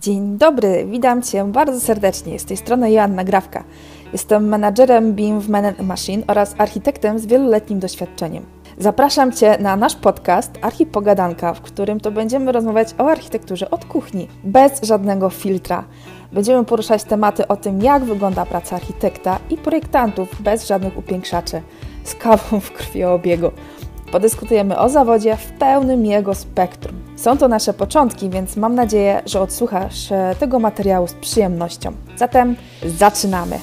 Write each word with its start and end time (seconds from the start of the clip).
Dzień 0.00 0.38
dobry, 0.38 0.86
witam 0.90 1.22
Cię 1.22 1.44
bardzo 1.44 1.80
serdecznie. 1.80 2.38
Z 2.38 2.44
tej 2.44 2.56
strony 2.56 2.92
Joanna 2.92 3.24
Grawka. 3.24 3.64
Jestem 4.12 4.48
menadżerem 4.48 5.14
BIM 5.14 5.40
w 5.40 5.48
Man 5.48 5.64
Machine 5.82 6.22
oraz 6.26 6.54
architektem 6.58 7.18
z 7.18 7.26
wieloletnim 7.26 7.78
doświadczeniem. 7.78 8.44
Zapraszam 8.78 9.32
Cię 9.32 9.58
na 9.60 9.76
nasz 9.76 9.96
podcast 9.96 10.52
Archipogadanka, 10.62 11.54
w 11.54 11.60
którym 11.60 12.00
to 12.00 12.10
będziemy 12.10 12.52
rozmawiać 12.52 12.94
o 12.98 13.10
architekturze 13.10 13.70
od 13.70 13.84
kuchni, 13.84 14.28
bez 14.44 14.82
żadnego 14.82 15.30
filtra. 15.30 15.84
Będziemy 16.32 16.64
poruszać 16.64 17.04
tematy 17.04 17.48
o 17.48 17.56
tym, 17.56 17.82
jak 17.82 18.04
wygląda 18.04 18.46
praca 18.46 18.76
architekta 18.76 19.38
i 19.50 19.56
projektantów 19.56 20.42
bez 20.42 20.66
żadnych 20.66 20.98
upiększaczy, 20.98 21.62
z 22.04 22.14
kawą 22.14 22.60
w 22.60 22.72
krwiobiegu. 22.72 23.50
Podyskutujemy 24.12 24.78
o 24.78 24.88
zawodzie 24.88 25.36
w 25.36 25.52
pełnym 25.52 26.06
jego 26.06 26.34
spektrum. 26.34 26.96
Są 27.16 27.38
to 27.38 27.48
nasze 27.48 27.74
początki, 27.74 28.30
więc 28.30 28.56
mam 28.56 28.74
nadzieję, 28.74 29.22
że 29.26 29.40
odsłuchasz 29.40 30.12
e, 30.12 30.34
tego 30.38 30.58
materiału 30.58 31.06
z 31.06 31.12
przyjemnością. 31.12 31.92
Zatem 32.16 32.56
zaczynamy. 32.86 33.58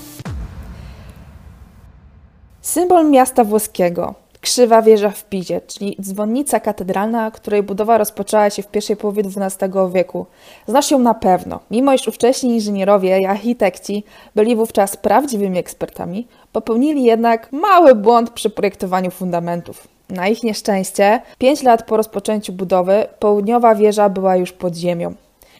Symbol 2.62 3.10
miasta 3.10 3.44
włoskiego. 3.44 4.14
Krzywa 4.42 4.82
wieża 4.82 5.10
w 5.10 5.26
Pizie, 5.26 5.62
czyli 5.62 5.98
dzwonnica 6.02 6.60
katedralna, 6.60 7.32
której 7.32 7.64
budowa 7.64 7.98
rozpoczęła 7.98 8.50
się 8.50 8.64
w 8.64 8.68
pierwszej 8.68 8.96
połowie 8.98 9.24
XII 9.24 9.70
wieku. 9.94 10.26
Znasz 10.68 10.92
ją 10.92 11.00
na 11.00 11.14
pewno, 11.14 11.60
mimo 11.72 11.94
iż 11.94 12.08
ówcześni 12.08 12.54
inżynierowie 12.54 13.20
i 13.22 13.26
architekci 13.26 14.04
byli 14.36 14.56
wówczas 14.56 14.98
prawdziwymi 14.98 15.60
ekspertami, 15.60 16.28
popełnili 16.52 17.04
jednak 17.04 17.52
mały 17.52 17.96
błąd 17.96 18.30
przy 18.30 18.50
projektowaniu 18.50 19.12
fundamentów. 19.12 19.95
Na 20.10 20.28
ich 20.28 20.44
nieszczęście, 20.44 21.22
pięć 21.38 21.64
lat 21.64 21.84
po 21.84 21.98
rozpoczęciu 21.98 22.54
budowy, 22.54 23.08
południowa 23.20 23.76
wieża 23.76 24.10
była 24.10 24.36
już 24.36 24.52
pod 24.52 24.76
ziemią. 24.76 25.14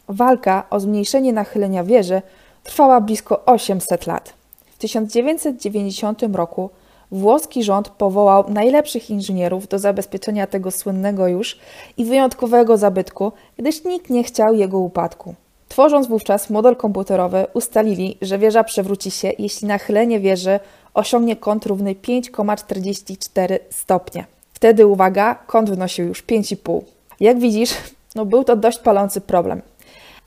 Walka 0.08 0.66
o 0.70 0.80
zmniejszenie 0.80 1.32
nachylenia 1.32 1.84
wieży 1.84 2.22
trwała 2.64 3.00
blisko 3.00 3.44
800 3.44 4.06
lat. 4.06 4.32
W 4.66 4.78
1990 4.78 6.22
roku 6.32 6.70
włoski 7.10 7.64
rząd 7.64 7.88
powołał 7.88 8.44
najlepszych 8.48 9.10
inżynierów 9.10 9.68
do 9.68 9.78
zabezpieczenia 9.78 10.46
tego 10.46 10.70
słynnego 10.70 11.28
już 11.28 11.58
i 11.96 12.04
wyjątkowego 12.04 12.76
zabytku, 12.76 13.32
gdyż 13.58 13.84
nikt 13.84 14.10
nie 14.10 14.24
chciał 14.24 14.54
jego 14.54 14.78
upadku. 14.78 15.34
Tworząc 15.68 16.06
wówczas 16.06 16.50
model 16.50 16.76
komputerowy, 16.76 17.46
ustalili, 17.54 18.18
że 18.22 18.38
wieża 18.38 18.64
przewróci 18.64 19.10
się, 19.10 19.32
jeśli 19.38 19.68
nachylenie 19.68 20.20
wieży 20.20 20.60
osiągnie 20.94 21.36
kąt 21.36 21.66
równy 21.66 21.94
5,44 21.94 23.58
stopnie. 23.70 24.35
Wtedy, 24.56 24.86
uwaga, 24.86 25.34
kąt 25.34 25.70
wynosił 25.70 26.06
już 26.06 26.24
5,5. 26.24 26.80
Jak 27.20 27.38
widzisz, 27.38 27.74
no 28.14 28.24
był 28.24 28.44
to 28.44 28.56
dość 28.56 28.78
palący 28.78 29.20
problem. 29.20 29.62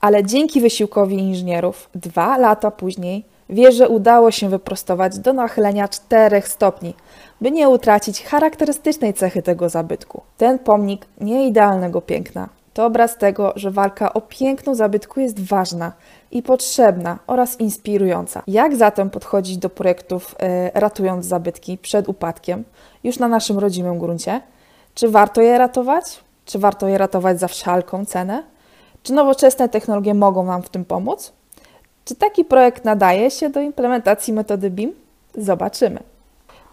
Ale 0.00 0.24
dzięki 0.24 0.60
wysiłkowi 0.60 1.18
inżynierów, 1.18 1.90
dwa 1.94 2.38
lata 2.38 2.70
później 2.70 3.24
wieżę 3.48 3.88
udało 3.88 4.30
się 4.30 4.48
wyprostować 4.48 5.18
do 5.18 5.32
nachylenia 5.32 5.88
4 5.88 6.42
stopni, 6.46 6.94
by 7.40 7.50
nie 7.50 7.68
utracić 7.68 8.22
charakterystycznej 8.22 9.14
cechy 9.14 9.42
tego 9.42 9.68
zabytku. 9.68 10.22
Ten 10.36 10.58
pomnik 10.58 11.06
nieidealnego 11.20 12.00
piękna 12.00 12.48
to 12.74 12.86
obraz 12.86 13.16
tego, 13.16 13.52
że 13.56 13.70
walka 13.70 14.12
o 14.12 14.20
piękno 14.20 14.74
zabytku 14.74 15.20
jest 15.20 15.40
ważna 15.40 15.92
i 16.30 16.42
potrzebna 16.42 17.18
oraz 17.26 17.60
inspirująca. 17.60 18.42
Jak 18.46 18.76
zatem 18.76 19.10
podchodzić 19.10 19.58
do 19.58 19.70
projektów 19.70 20.34
e, 20.38 20.80
ratując 20.80 21.26
zabytki 21.26 21.78
przed 21.78 22.08
upadkiem 22.08 22.64
już 23.04 23.18
na 23.18 23.28
naszym 23.28 23.58
rodzimym 23.58 23.98
gruncie? 23.98 24.40
Czy 24.94 25.08
warto 25.08 25.40
je 25.40 25.58
ratować? 25.58 26.20
Czy 26.44 26.58
warto 26.58 26.88
je 26.88 26.98
ratować 26.98 27.40
za 27.40 27.48
wszelką 27.48 28.04
cenę? 28.04 28.42
Czy 29.02 29.12
nowoczesne 29.12 29.68
technologie 29.68 30.14
mogą 30.14 30.44
nam 30.44 30.62
w 30.62 30.68
tym 30.68 30.84
pomóc? 30.84 31.32
Czy 32.04 32.14
taki 32.14 32.44
projekt 32.44 32.84
nadaje 32.84 33.30
się 33.30 33.50
do 33.50 33.60
implementacji 33.60 34.32
metody 34.32 34.70
BIM? 34.70 34.92
Zobaczymy. 35.34 36.00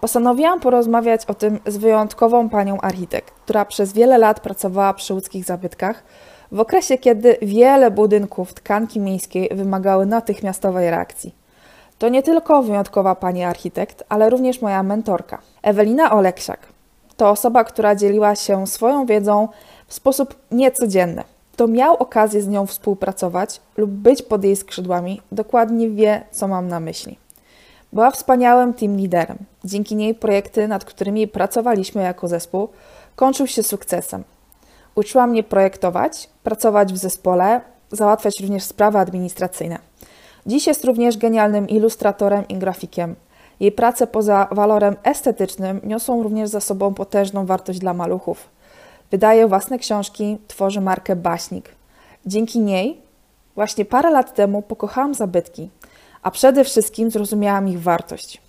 Postanowiłam 0.01 0.59
porozmawiać 0.59 1.25
o 1.25 1.33
tym 1.33 1.59
z 1.65 1.77
wyjątkową 1.77 2.49
panią 2.49 2.81
architekt, 2.81 3.33
która 3.33 3.65
przez 3.65 3.93
wiele 3.93 4.17
lat 4.17 4.39
pracowała 4.39 4.93
przy 4.93 5.13
łódzkich 5.13 5.45
zabytkach, 5.45 6.03
w 6.51 6.59
okresie 6.59 6.97
kiedy 6.97 7.37
wiele 7.41 7.91
budynków 7.91 8.53
tkanki 8.53 8.99
miejskiej 8.99 9.49
wymagały 9.55 10.05
natychmiastowej 10.05 10.91
reakcji. 10.91 11.35
To 11.99 12.09
nie 12.09 12.23
tylko 12.23 12.63
wyjątkowa 12.63 13.15
pani 13.15 13.43
architekt, 13.43 14.03
ale 14.09 14.29
również 14.29 14.61
moja 14.61 14.83
mentorka, 14.83 15.41
Ewelina 15.61 16.11
Oleksiak. 16.11 16.59
To 17.17 17.29
osoba, 17.29 17.63
która 17.63 17.95
dzieliła 17.95 18.35
się 18.35 18.67
swoją 18.67 19.05
wiedzą 19.05 19.47
w 19.87 19.93
sposób 19.93 20.35
niecodzienny. 20.51 21.23
Kto 21.53 21.67
miał 21.67 21.95
okazję 21.95 22.41
z 22.41 22.47
nią 22.47 22.65
współpracować 22.65 23.61
lub 23.77 23.91
być 23.91 24.21
pod 24.21 24.43
jej 24.43 24.55
skrzydłami, 24.55 25.21
dokładnie 25.31 25.89
wie, 25.89 26.21
co 26.31 26.47
mam 26.47 26.67
na 26.67 26.79
myśli. 26.79 27.17
Była 27.93 28.11
wspaniałym 28.11 28.73
team 28.73 28.97
liderem. 28.97 29.37
Dzięki 29.63 29.95
niej 29.95 30.15
projekty, 30.15 30.67
nad 30.67 30.85
którymi 30.85 31.27
pracowaliśmy 31.27 32.01
jako 32.01 32.27
zespół, 32.27 32.69
kończył 33.15 33.47
się 33.47 33.63
sukcesem. 33.63 34.23
Uczyła 34.95 35.27
mnie 35.27 35.43
projektować, 35.43 36.29
pracować 36.43 36.93
w 36.93 36.97
zespole, 36.97 37.61
załatwiać 37.91 38.39
również 38.41 38.63
sprawy 38.63 38.97
administracyjne. 38.97 39.79
Dziś 40.45 40.67
jest 40.67 40.85
również 40.85 41.17
genialnym 41.17 41.69
ilustratorem 41.69 42.47
i 42.47 42.55
grafikiem. 42.55 43.15
Jej 43.59 43.71
prace 43.71 44.07
poza 44.07 44.47
walorem 44.51 44.95
estetycznym 45.03 45.81
niosą 45.83 46.23
również 46.23 46.49
za 46.49 46.59
sobą 46.59 46.93
potężną 46.93 47.45
wartość 47.45 47.79
dla 47.79 47.93
maluchów. 47.93 48.49
Wydaje 49.11 49.47
własne 49.47 49.79
książki, 49.79 50.37
tworzy 50.47 50.81
markę 50.81 51.15
Baśnik. 51.15 51.69
Dzięki 52.25 52.59
niej 52.59 53.01
właśnie 53.55 53.85
parę 53.85 54.11
lat 54.11 54.33
temu 54.33 54.61
pokochałam 54.61 55.13
zabytki, 55.13 55.69
a 56.27 56.31
przede 56.31 56.63
wszystkim 56.63 57.11
zrozumiałam 57.11 57.67
ich 57.67 57.81
wartość. 57.81 58.41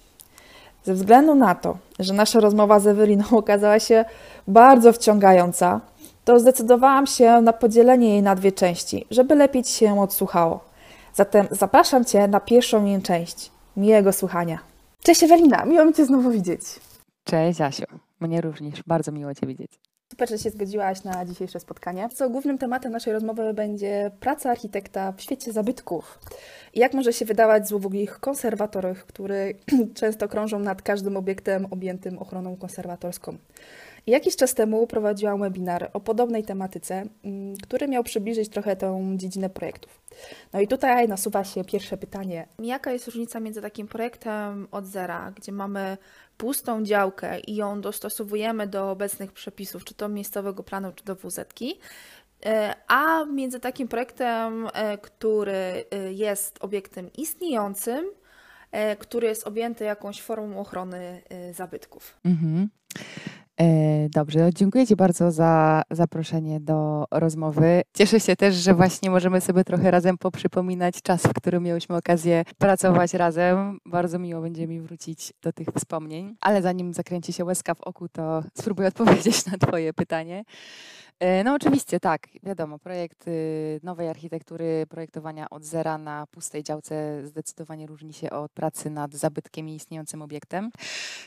Ze 0.85 0.95
względu 0.95 1.35
na 1.35 1.55
to, 1.55 1.79
że 1.99 2.15
nasza 2.15 2.41
rozmowa 2.41 2.81
z 2.81 2.87
Eweliną 2.87 3.25
okazała 3.43 3.81
się 3.81 4.05
bardzo 4.49 4.93
wciągająca, 4.93 5.81
to 6.25 6.41
zdecydowałam 6.41 7.07
się 7.07 7.41
na 7.41 7.53
podzielenie 7.53 8.09
jej 8.09 8.23
na 8.23 8.35
dwie 8.35 8.53
części, 8.53 9.07
żeby 9.11 9.35
lepiej 9.35 9.65
Ci 9.65 9.73
się 9.73 10.01
odsłuchało. 10.01 10.61
Zatem 11.15 11.47
zapraszam 11.51 12.05
Cię 12.05 12.29
na 12.29 12.41
pierwszą 12.41 12.85
jej 12.85 13.03
część. 13.03 13.51
Miłego 13.77 14.13
słuchania. 14.13 14.59
Cześć 15.03 15.23
Ewelina, 15.23 15.65
miło 15.65 15.85
mi 15.85 15.95
Cię 15.95 16.07
znowu 16.07 16.31
widzieć. 16.31 16.61
Cześć 17.25 17.61
Asiu, 17.61 17.85
mnie 18.21 18.41
również, 18.41 18.83
bardzo 18.87 19.13
miło 19.13 19.35
Cię 19.35 19.47
widzieć. 19.47 19.71
Super, 20.11 20.29
że 20.31 20.39
się 20.39 20.51
zgodziłaś 20.51 21.05
na 21.05 21.25
dzisiejsze 21.25 21.61
spotkanie. 21.61 22.09
Co 22.15 22.31
głównym 22.31 22.59
tematem 22.59 22.93
naszej 22.93 23.13
rozmowy 23.13 23.55
będzie 23.55 24.11
praca 24.21 24.51
architekta 24.51 25.13
w 25.13 25.21
świecie 25.21 25.53
zabytków. 25.53 26.19
I 26.75 26.81
jak 26.81 26.95
może 26.95 27.13
się 27.13 27.25
wydawać 27.25 27.69
złowogich 27.69 28.19
konserwatorach, 28.21 29.07
które 29.07 29.53
często 30.01 30.29
krążą 30.29 30.59
nad 30.59 30.83
każdym 30.83 31.17
obiektem 31.17 31.67
objętym 31.71 32.19
ochroną 32.19 32.57
konserwatorską. 32.57 33.39
Jakiś 34.07 34.37
czas 34.37 34.55
temu 34.55 34.87
prowadziłam 34.87 35.41
webinar 35.41 35.91
o 35.93 36.01
podobnej 36.01 36.45
tematyce, 36.45 37.05
mm, 37.25 37.57
który 37.57 37.89
miał 37.89 38.05
przybliżyć 38.05 38.49
trochę 38.49 38.77
tę 38.77 39.15
dziedzinę 39.17 39.51
projektów. 39.51 40.01
No 40.53 40.61
i 40.61 40.69
tutaj 40.69 41.09
nasuwa 41.09 41.45
się 41.45 41.65
pierwsze 41.65 41.97
pytanie. 41.97 42.47
Jaka 42.59 42.93
jest 42.93 43.07
różnica 43.07 43.41
między 43.41 43.63
takim 43.63 43.89
projektem 43.89 44.69
od 44.71 44.87
zera, 44.87 45.33
gdzie 45.37 45.53
mamy 45.53 45.97
pustą 46.39 46.85
działkę 46.85 47.41
i 47.41 47.57
ją 47.57 47.81
dostosowujemy 47.81 48.67
do 48.67 48.91
obecnych 48.91 49.33
przepisów, 49.33 49.85
czy 49.85 49.95
to 49.95 50.09
miejscowego 50.09 50.63
planu, 50.63 50.93
czy 50.93 51.05
do 51.05 51.15
WZ, 51.15 51.41
e, 52.47 52.75
a 52.89 53.25
między 53.25 53.61
takim 53.61 53.89
projektem, 53.89 54.69
e, 54.73 54.99
który 54.99 55.53
e, 55.53 56.13
jest 56.13 56.59
obiektem 56.61 57.11
istniejącym, 57.13 58.05
który 58.99 59.29
jest 59.29 59.47
objęty 59.47 59.85
jakąś 59.85 60.23
formą 60.23 60.61
ochrony 60.61 61.23
zabytków. 61.53 62.17
Mhm. 62.25 62.69
E, 63.61 64.09
dobrze, 64.09 64.51
dziękuję 64.55 64.87
Ci 64.87 64.97
bardzo 64.97 65.31
za 65.31 65.83
zaproszenie 65.91 66.61
do 66.61 67.05
rozmowy. 67.11 67.83
Cieszę 67.95 68.21
się 68.21 68.37
też, 68.37 68.55
że 68.55 68.75
właśnie 68.75 69.11
możemy 69.11 69.41
sobie 69.41 69.65
trochę 69.65 69.91
razem 69.91 70.19
poprzypominać 70.19 71.03
czas, 71.03 71.23
w 71.23 71.33
którym 71.33 71.63
miałyśmy 71.63 71.97
okazję 71.97 72.45
pracować 72.59 73.15
razem. 73.15 73.79
Bardzo 73.87 74.19
miło 74.19 74.41
będzie 74.41 74.67
mi 74.67 74.81
wrócić 74.81 75.33
do 75.43 75.53
tych 75.53 75.69
wspomnień. 75.77 76.37
Ale 76.41 76.63
zanim 76.63 76.95
zakręci 76.95 77.33
się 77.33 77.45
łezka 77.45 77.75
w 77.75 77.81
oku, 77.81 78.09
to 78.09 78.43
spróbuję 78.55 78.89
odpowiedzieć 78.89 79.47
na 79.47 79.59
Twoje 79.59 79.93
pytanie. 79.93 80.45
E, 81.21 81.45
no 81.45 81.55
oczywiście, 81.55 82.01
tak, 82.01 82.29
wiadomo, 82.43 82.79
projekt 82.79 83.29
y, 83.29 83.81
nowej 83.83 84.09
architektury, 84.09 84.87
projektowania 84.89 85.51
od 85.51 85.65
zera 85.65 85.99
na 85.99 86.27
pustej 86.27 86.63
działce 86.63 87.27
zdecydowanie 87.27 87.87
różni 87.87 88.13
się 88.13 88.31
od 88.31 88.53
pracy 88.53 88.91
nad 88.91 89.15
zabytkiem 89.15 89.69
i 89.69 89.75
istniejącym 89.75 90.23
obiektem. 90.23 90.71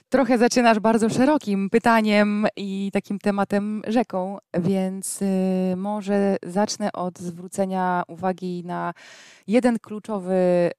Trochę 0.10 0.38
zaczynasz 0.38 0.80
bardzo 0.80 1.10
szerokim 1.10 1.70
pytaniem 1.70 2.48
i 2.56 2.90
takim 2.94 3.20
tematem 3.20 3.82
rzeką, 3.88 4.38
więc 4.54 5.22
y, 5.22 5.26
może 5.78 6.38
zacznę 6.44 6.92
od 6.92 7.20
zwrócenia 7.20 8.04
uwagi 8.08 8.64
na 8.66 8.94
jeden 9.48 9.80
kluczowy 9.80 10.34
y, 10.34 10.72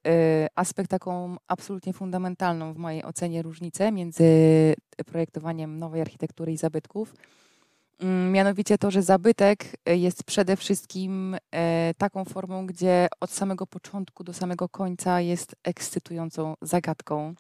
aspekt, 0.55 0.91
taką 0.91 1.37
absolutnie 1.49 1.93
fundamentalną 1.93 2.73
w 2.73 2.77
mojej 2.77 3.05
ocenie 3.05 3.43
różnicę 3.43 3.93
między 3.93 4.25
projektowaniem 5.07 5.79
nowej 5.79 6.01
architektury 6.01 6.53
i 6.53 6.57
zabytków 6.57 7.15
mianowicie 8.31 8.79
to, 8.79 8.91
że 8.91 9.03
zabytek 9.03 9.65
e, 9.87 9.97
jest 9.97 10.25
przede 10.25 10.57
wszystkim 10.57 11.37
e, 11.55 11.95
taką 11.99 12.25
formą, 12.25 12.67
gdzie 12.67 13.09
od 13.21 13.31
samego 13.31 13.67
początku 13.67 14.25
do 14.25 14.33
samego 14.33 14.69
końca 14.69 15.21
jest 15.21 15.57
ekscytującą 15.65 16.55
zagadką. 16.63 17.35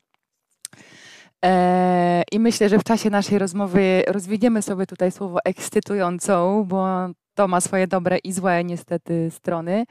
E, 1.44 2.22
I 2.32 2.38
myślę, 2.38 2.68
że 2.68 2.78
w 2.78 2.84
czasie 2.84 3.10
naszej 3.10 3.38
rozmowy 3.38 4.02
rozwiniemy 4.06 4.62
sobie 4.62 4.86
tutaj 4.86 5.12
słowo 5.12 5.38
ekscytującą, 5.44 6.64
bo 6.64 6.86
to 7.34 7.48
ma 7.48 7.60
swoje 7.60 7.86
dobre 7.86 8.18
i 8.18 8.32
złe 8.32 8.64
niestety 8.64 9.30
strony. 9.30 9.84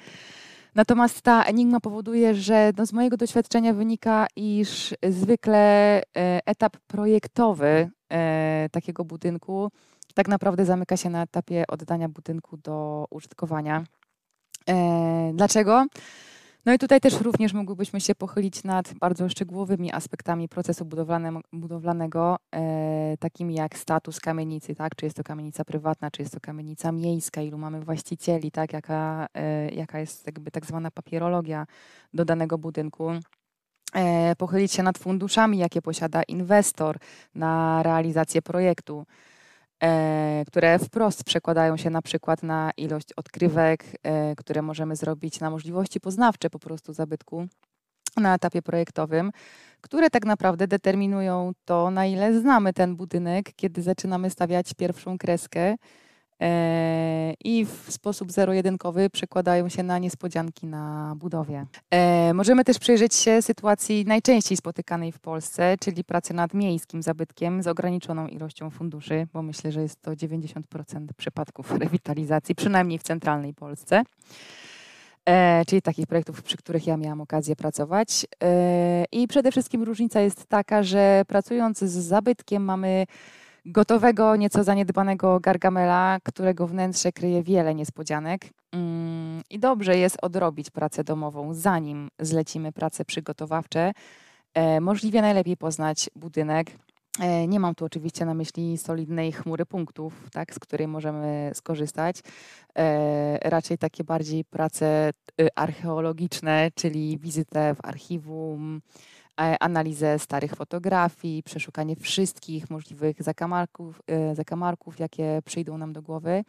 Natomiast 0.76 1.22
ta 1.22 1.44
enigma 1.44 1.80
powoduje, 1.80 2.36
że 2.36 2.72
no 2.78 2.86
z 2.86 2.94
mojego 2.94 3.18
doświadczenia 3.18 3.74
wynika, 3.74 4.28
iż 4.36 4.96
zwykle 5.04 6.02
etap 6.46 6.78
projektowy 6.88 7.90
takiego 8.72 9.06
budynku 9.06 9.72
tak 10.14 10.28
naprawdę 10.28 10.66
zamyka 10.66 10.98
się 10.98 11.10
na 11.10 11.22
etapie 11.22 11.64
oddania 11.68 12.10
budynku 12.10 12.58
do 12.58 13.06
użytkowania. 13.10 13.84
E, 14.70 15.32
dlaczego? 15.34 15.86
No 16.66 16.74
i 16.74 16.80
tutaj 16.80 17.02
też 17.02 17.22
również 17.22 17.54
mogłybyśmy 17.54 18.02
się 18.02 18.16
pochylić 18.16 18.64
nad 18.64 18.94
bardzo 18.94 19.30
szczegółowymi 19.30 19.92
aspektami 19.92 20.50
procesu 20.50 20.86
budowlanego, 21.54 22.38
e, 22.56 23.18
takimi 23.20 23.56
jak 23.56 23.78
status 23.78 24.20
kamienicy, 24.20 24.76
tak? 24.76 24.96
czy 24.96 25.06
jest 25.06 25.18
to 25.18 25.24
kamienica 25.24 25.66
prywatna, 25.66 26.12
czy 26.12 26.22
jest 26.22 26.34
to 26.34 26.40
kamienica 26.40 26.92
miejska, 26.92 27.42
ilu 27.42 27.58
mamy 27.58 27.82
właścicieli, 27.82 28.52
tak? 28.52 28.74
jaka, 28.74 29.28
e, 29.34 29.70
jaka 29.70 30.00
jest 30.00 30.26
jakby 30.26 30.52
tak 30.52 30.66
zwana 30.66 30.92
papierologia 30.92 31.66
do 32.14 32.26
danego 32.26 32.58
budynku. 32.58 33.12
Pochylić 34.38 34.72
się 34.72 34.84
nad 34.84 34.98
funduszami, 34.98 35.58
jakie 35.58 35.82
posiada 35.82 36.24
inwestor 36.24 36.98
na 37.36 37.84
realizację 37.84 38.42
projektu. 38.42 39.06
E, 39.84 40.44
które 40.48 40.80
wprost 40.80 41.24
przekładają 41.24 41.78
się 41.78 41.90
na 41.90 42.02
przykład 42.02 42.44
na 42.44 42.72
ilość 42.78 43.14
odkrywek, 43.14 43.84
e, 44.04 44.36
które 44.36 44.62
możemy 44.62 44.96
zrobić, 44.96 45.40
na 45.40 45.50
możliwości 45.50 46.00
poznawcze 46.00 46.50
po 46.50 46.60
prostu 46.60 46.94
zabytku 46.94 47.48
na 48.18 48.36
etapie 48.36 48.62
projektowym, 48.62 49.32
które 49.82 50.10
tak 50.10 50.26
naprawdę 50.26 50.68
determinują 50.68 51.52
to, 51.66 51.92
na 51.92 52.06
ile 52.06 52.40
znamy 52.40 52.74
ten 52.74 52.96
budynek, 52.96 53.54
kiedy 53.56 53.82
zaczynamy 53.82 54.30
stawiać 54.30 54.74
pierwszą 54.74 55.18
kreskę 55.18 55.76
i 57.44 57.66
w 57.66 57.92
sposób 57.92 58.32
zero-jedynkowy 58.32 59.10
przekładają 59.10 59.70
się 59.70 59.84
na 59.84 60.00
niespodzianki 60.00 60.68
na 60.68 61.14
budowie. 61.18 61.66
E, 61.90 62.34
możemy 62.34 62.64
też 62.64 62.80
przyjrzeć 62.80 63.16
się 63.16 63.42
sytuacji 63.42 64.06
najczęściej 64.06 64.58
spotykanej 64.58 65.12
w 65.12 65.20
Polsce, 65.20 65.76
czyli 65.80 66.04
pracy 66.04 66.34
nad 66.34 66.54
miejskim 66.54 67.04
zabytkiem 67.04 67.64
z 67.64 67.68
ograniczoną 67.68 68.28
ilością 68.28 68.70
funduszy, 68.70 69.28
bo 69.34 69.42
myślę, 69.42 69.72
że 69.72 69.82
jest 69.82 70.02
to 70.02 70.12
90% 70.12 70.62
przypadków 71.18 71.72
rewitalizacji, 71.82 72.56
przynajmniej 72.56 73.00
w 73.00 73.04
centralnej 73.04 73.54
Polsce. 73.54 74.04
E, 75.26 75.66
czyli 75.66 75.82
takich 75.82 76.08
projektów, 76.08 76.44
przy 76.44 76.58
których 76.58 76.88
ja 76.88 76.98
miałam 76.98 77.22
okazję 77.22 77.56
pracować. 77.56 78.26
E, 78.44 79.06
I 79.12 79.28
przede 79.28 79.52
wszystkim 79.52 79.84
różnica 79.84 80.22
jest 80.22 80.46
taka, 80.46 80.84
że 80.84 81.24
pracując 81.28 81.80
z 81.80 81.92
zabytkiem 81.92 82.64
mamy 82.64 83.06
gotowego, 83.66 84.36
nieco 84.36 84.64
zaniedbanego 84.64 85.40
gargamela, 85.40 86.18
którego 86.24 86.68
wnętrze 86.68 87.12
kryje 87.12 87.44
wiele 87.44 87.76
niespodzianek. 87.76 88.42
Mm, 88.72 89.42
I 89.50 89.60
dobrze 89.60 89.98
jest 89.98 90.18
odrobić 90.22 90.70
pracę 90.70 91.04
domową, 91.04 91.54
zanim 91.54 92.10
zlecimy 92.20 92.72
prace 92.72 93.06
przygotowawcze. 93.06 93.92
E, 94.54 94.82
możliwie 94.82 95.22
najlepiej 95.22 95.58
poznać 95.58 96.10
budynek. 96.16 96.72
E, 97.20 97.48
nie 97.48 97.60
mam 97.60 97.76
tu 97.76 97.86
oczywiście 97.86 98.26
na 98.26 98.34
myśli 98.34 98.78
solidnej 98.78 99.32
chmury 99.32 99.66
punktów, 99.66 100.30
tak, 100.32 100.54
z 100.54 100.60
której 100.60 100.88
możemy 100.88 101.52
skorzystać. 101.54 102.20
E, 102.78 103.50
raczej 103.50 103.78
takie 103.78 104.04
bardziej 104.04 104.46
prace 104.46 105.12
y, 105.42 105.48
archeologiczne, 105.56 106.70
czyli 106.76 107.18
wizytę 107.18 107.76
w 107.76 107.86
archiwum, 107.86 108.82
analizę 109.36 110.20
starych 110.20 110.56
fotografii, 110.56 111.44
przeszukanie 111.44 111.96
wszystkich 111.96 112.70
możliwych 112.70 113.24
zakamarków, 113.24 114.02
e, 114.08 114.36
zakamarków, 114.36 115.00
jakie 115.00 115.42
przyjdą 115.46 115.78
nam 115.78 115.94
do 115.94 116.02
głowy, 116.02 116.44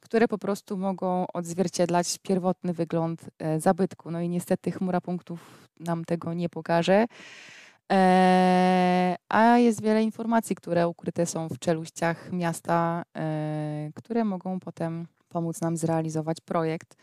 które 0.00 0.28
po 0.28 0.38
prostu 0.38 0.76
mogą 0.76 1.26
odzwierciedlać 1.26 2.18
pierwotny 2.22 2.72
wygląd 2.72 3.30
e, 3.38 3.60
zabytku. 3.60 4.10
No 4.10 4.20
i 4.20 4.28
niestety 4.28 4.70
chmura 4.70 5.00
punktów 5.00 5.68
nam 5.80 6.04
tego 6.04 6.34
nie 6.34 6.48
pokaże. 6.48 7.06
A 9.28 9.58
jest 9.58 9.82
wiele 9.82 10.02
informacji, 10.02 10.56
które 10.56 10.88
ukryte 10.88 11.26
są 11.26 11.48
w 11.48 11.58
czeluściach 11.58 12.32
miasta, 12.32 13.02
które 13.94 14.24
mogą 14.24 14.60
potem 14.60 15.06
pomóc 15.28 15.60
nam 15.60 15.76
zrealizować 15.76 16.40
projekt. 16.40 16.96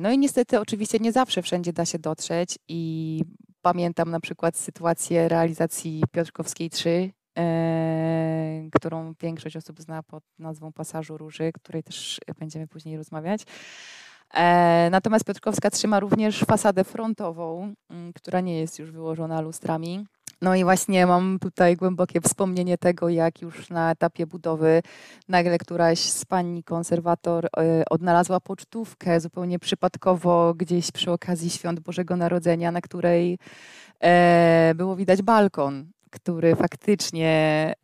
No 0.00 0.12
i 0.12 0.18
niestety, 0.18 0.60
oczywiście, 0.60 0.98
nie 0.98 1.12
zawsze 1.12 1.42
wszędzie 1.42 1.72
da 1.72 1.84
się 1.84 1.98
dotrzeć, 1.98 2.58
i 2.68 3.24
Pamiętam 3.62 4.10
na 4.10 4.20
przykład 4.20 4.56
sytuację 4.56 5.28
realizacji 5.28 6.02
Piotrkowskiej 6.12 6.70
3, 6.70 7.10
e, 7.38 8.68
którą 8.72 9.14
większość 9.20 9.56
osób 9.56 9.80
zna 9.80 10.02
pod 10.02 10.24
nazwą 10.38 10.72
Pasażu 10.72 11.18
Róży, 11.18 11.52
której 11.52 11.82
też 11.82 12.20
będziemy 12.38 12.68
później 12.68 12.96
rozmawiać. 12.96 13.42
E, 14.34 14.88
natomiast 14.90 15.24
Piotrkowska 15.24 15.70
trzyma 15.70 16.00
również 16.00 16.40
fasadę 16.40 16.84
frontową, 16.84 17.74
która 18.14 18.40
nie 18.40 18.60
jest 18.60 18.78
już 18.78 18.90
wyłożona 18.90 19.40
lustrami. 19.40 20.06
No 20.42 20.54
i 20.54 20.64
właśnie 20.64 21.06
mam 21.06 21.38
tutaj 21.38 21.76
głębokie 21.76 22.20
wspomnienie 22.20 22.78
tego, 22.78 23.08
jak 23.08 23.42
już 23.42 23.70
na 23.70 23.90
etapie 23.90 24.26
budowy 24.26 24.82
nagle 25.28 25.58
któraś 25.58 25.98
z 25.98 26.24
pani 26.24 26.62
konserwator 26.62 27.46
e, 27.46 27.84
odnalazła 27.90 28.40
pocztówkę 28.40 29.20
zupełnie 29.20 29.58
przypadkowo 29.58 30.54
gdzieś 30.54 30.90
przy 30.90 31.10
okazji 31.10 31.50
świąt 31.50 31.80
Bożego 31.80 32.16
Narodzenia, 32.16 32.72
na 32.72 32.80
której 32.80 33.38
e, 34.00 34.72
było 34.76 34.96
widać 34.96 35.22
balkon 35.22 35.86
który 36.10 36.56
faktycznie 36.56 37.28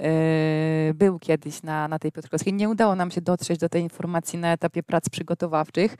e, 0.02 0.94
był 0.94 1.18
kiedyś 1.18 1.62
na, 1.62 1.88
na 1.88 1.98
tej 1.98 2.12
Piotrkowskiej. 2.12 2.52
Nie 2.52 2.68
udało 2.68 2.96
nam 2.96 3.10
się 3.10 3.20
dotrzeć 3.20 3.58
do 3.58 3.68
tej 3.68 3.82
informacji 3.82 4.38
na 4.38 4.52
etapie 4.52 4.82
prac 4.82 5.08
przygotowawczych. 5.08 5.96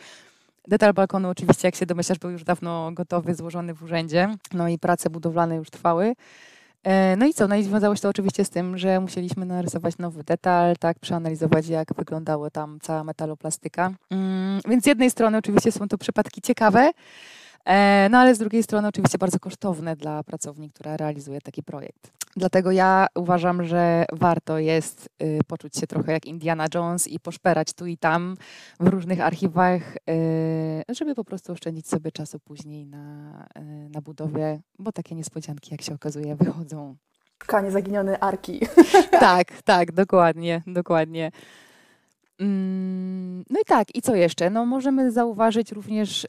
Detal 0.69 0.93
balkonu 0.93 1.29
oczywiście, 1.29 1.69
jak 1.69 1.75
się 1.75 1.87
domyślasz, 1.87 2.19
był 2.19 2.31
już 2.31 2.45
dawno 2.45 2.93
gotowy, 2.93 3.35
złożony 3.35 3.75
w 3.75 3.83
urzędzie. 3.83 4.29
No 4.53 4.69
i 4.69 4.79
prace 4.79 5.11
budowlane 5.11 5.57
już 5.57 5.71
trwały. 5.71 6.15
E, 6.85 7.17
no 7.17 7.27
i 7.27 7.35
co? 7.35 7.49
No 7.49 7.57
i 7.57 7.65
związało 7.65 7.97
się 7.97 8.03
to 8.03 8.09
oczywiście 8.09 8.45
z 8.45 8.51
tym, 8.51 8.79
że 8.79 9.01
musieliśmy 9.01 9.47
narysować 9.47 9.99
nowy 9.99 10.25
detal, 10.25 10.77
tak, 10.77 10.99
przeanalizować 10.99 11.69
jak 11.69 11.95
wyglądało 11.95 12.51
tam 12.51 12.79
cała 12.83 13.05
metaloplastyka. 13.05 13.91
Mm, 14.11 14.61
więc 14.69 14.85
z 14.85 14.87
jednej 14.87 15.11
strony 15.11 15.39
oczywiście 15.39 15.73
są 15.73 15.89
to 15.89 15.99
przypadki 15.99 16.41
ciekawe, 16.41 16.91
no 18.11 18.19
ale 18.19 18.35
z 18.35 18.39
drugiej 18.39 18.63
strony 18.63 18.88
oczywiście 18.88 19.19
bardzo 19.19 19.38
kosztowne 19.38 19.97
dla 19.97 20.23
pracowni, 20.23 20.71
która 20.71 20.97
realizuje 20.97 21.40
taki 21.40 21.62
projekt. 21.62 22.17
Dlatego 22.37 22.71
ja 22.71 23.07
uważam, 23.14 23.64
że 23.64 24.05
warto 24.12 24.59
jest 24.59 25.09
y, 25.23 25.38
poczuć 25.47 25.76
się 25.76 25.87
trochę 25.87 26.12
jak 26.12 26.26
Indiana 26.26 26.67
Jones 26.75 27.09
i 27.09 27.21
poszperać 27.21 27.73
tu 27.73 27.87
i 27.87 27.99
tam 27.99 28.37
w 28.81 28.87
różnych 28.88 29.21
archiwach, 29.21 29.97
y, 29.97 30.95
żeby 30.95 31.14
po 31.14 31.25
prostu 31.25 31.52
oszczędzić 31.52 31.88
sobie 31.88 32.12
czasu 32.12 32.40
później 32.40 32.87
na, 32.87 33.47
y, 33.59 33.88
na 33.88 34.00
budowie, 34.00 34.61
bo 34.79 34.93
takie 34.93 35.14
niespodzianki, 35.14 35.69
jak 35.71 35.83
się 35.83 35.95
okazuje, 35.95 36.37
wychodzą. 36.37 36.97
Szukanie 37.43 37.71
zaginionej 37.71 38.17
arki. 38.21 38.61
tak, 39.21 39.62
tak, 39.62 39.93
dokładnie, 39.93 40.62
dokładnie. 40.67 41.31
Mm, 42.40 43.45
no 43.50 43.61
i 43.61 43.64
tak, 43.64 43.95
i 43.95 44.02
co 44.02 44.14
jeszcze? 44.14 44.50
No 44.50 44.66
możemy 44.66 45.12
zauważyć 45.12 45.73
również 45.73 46.25
y, 46.25 46.28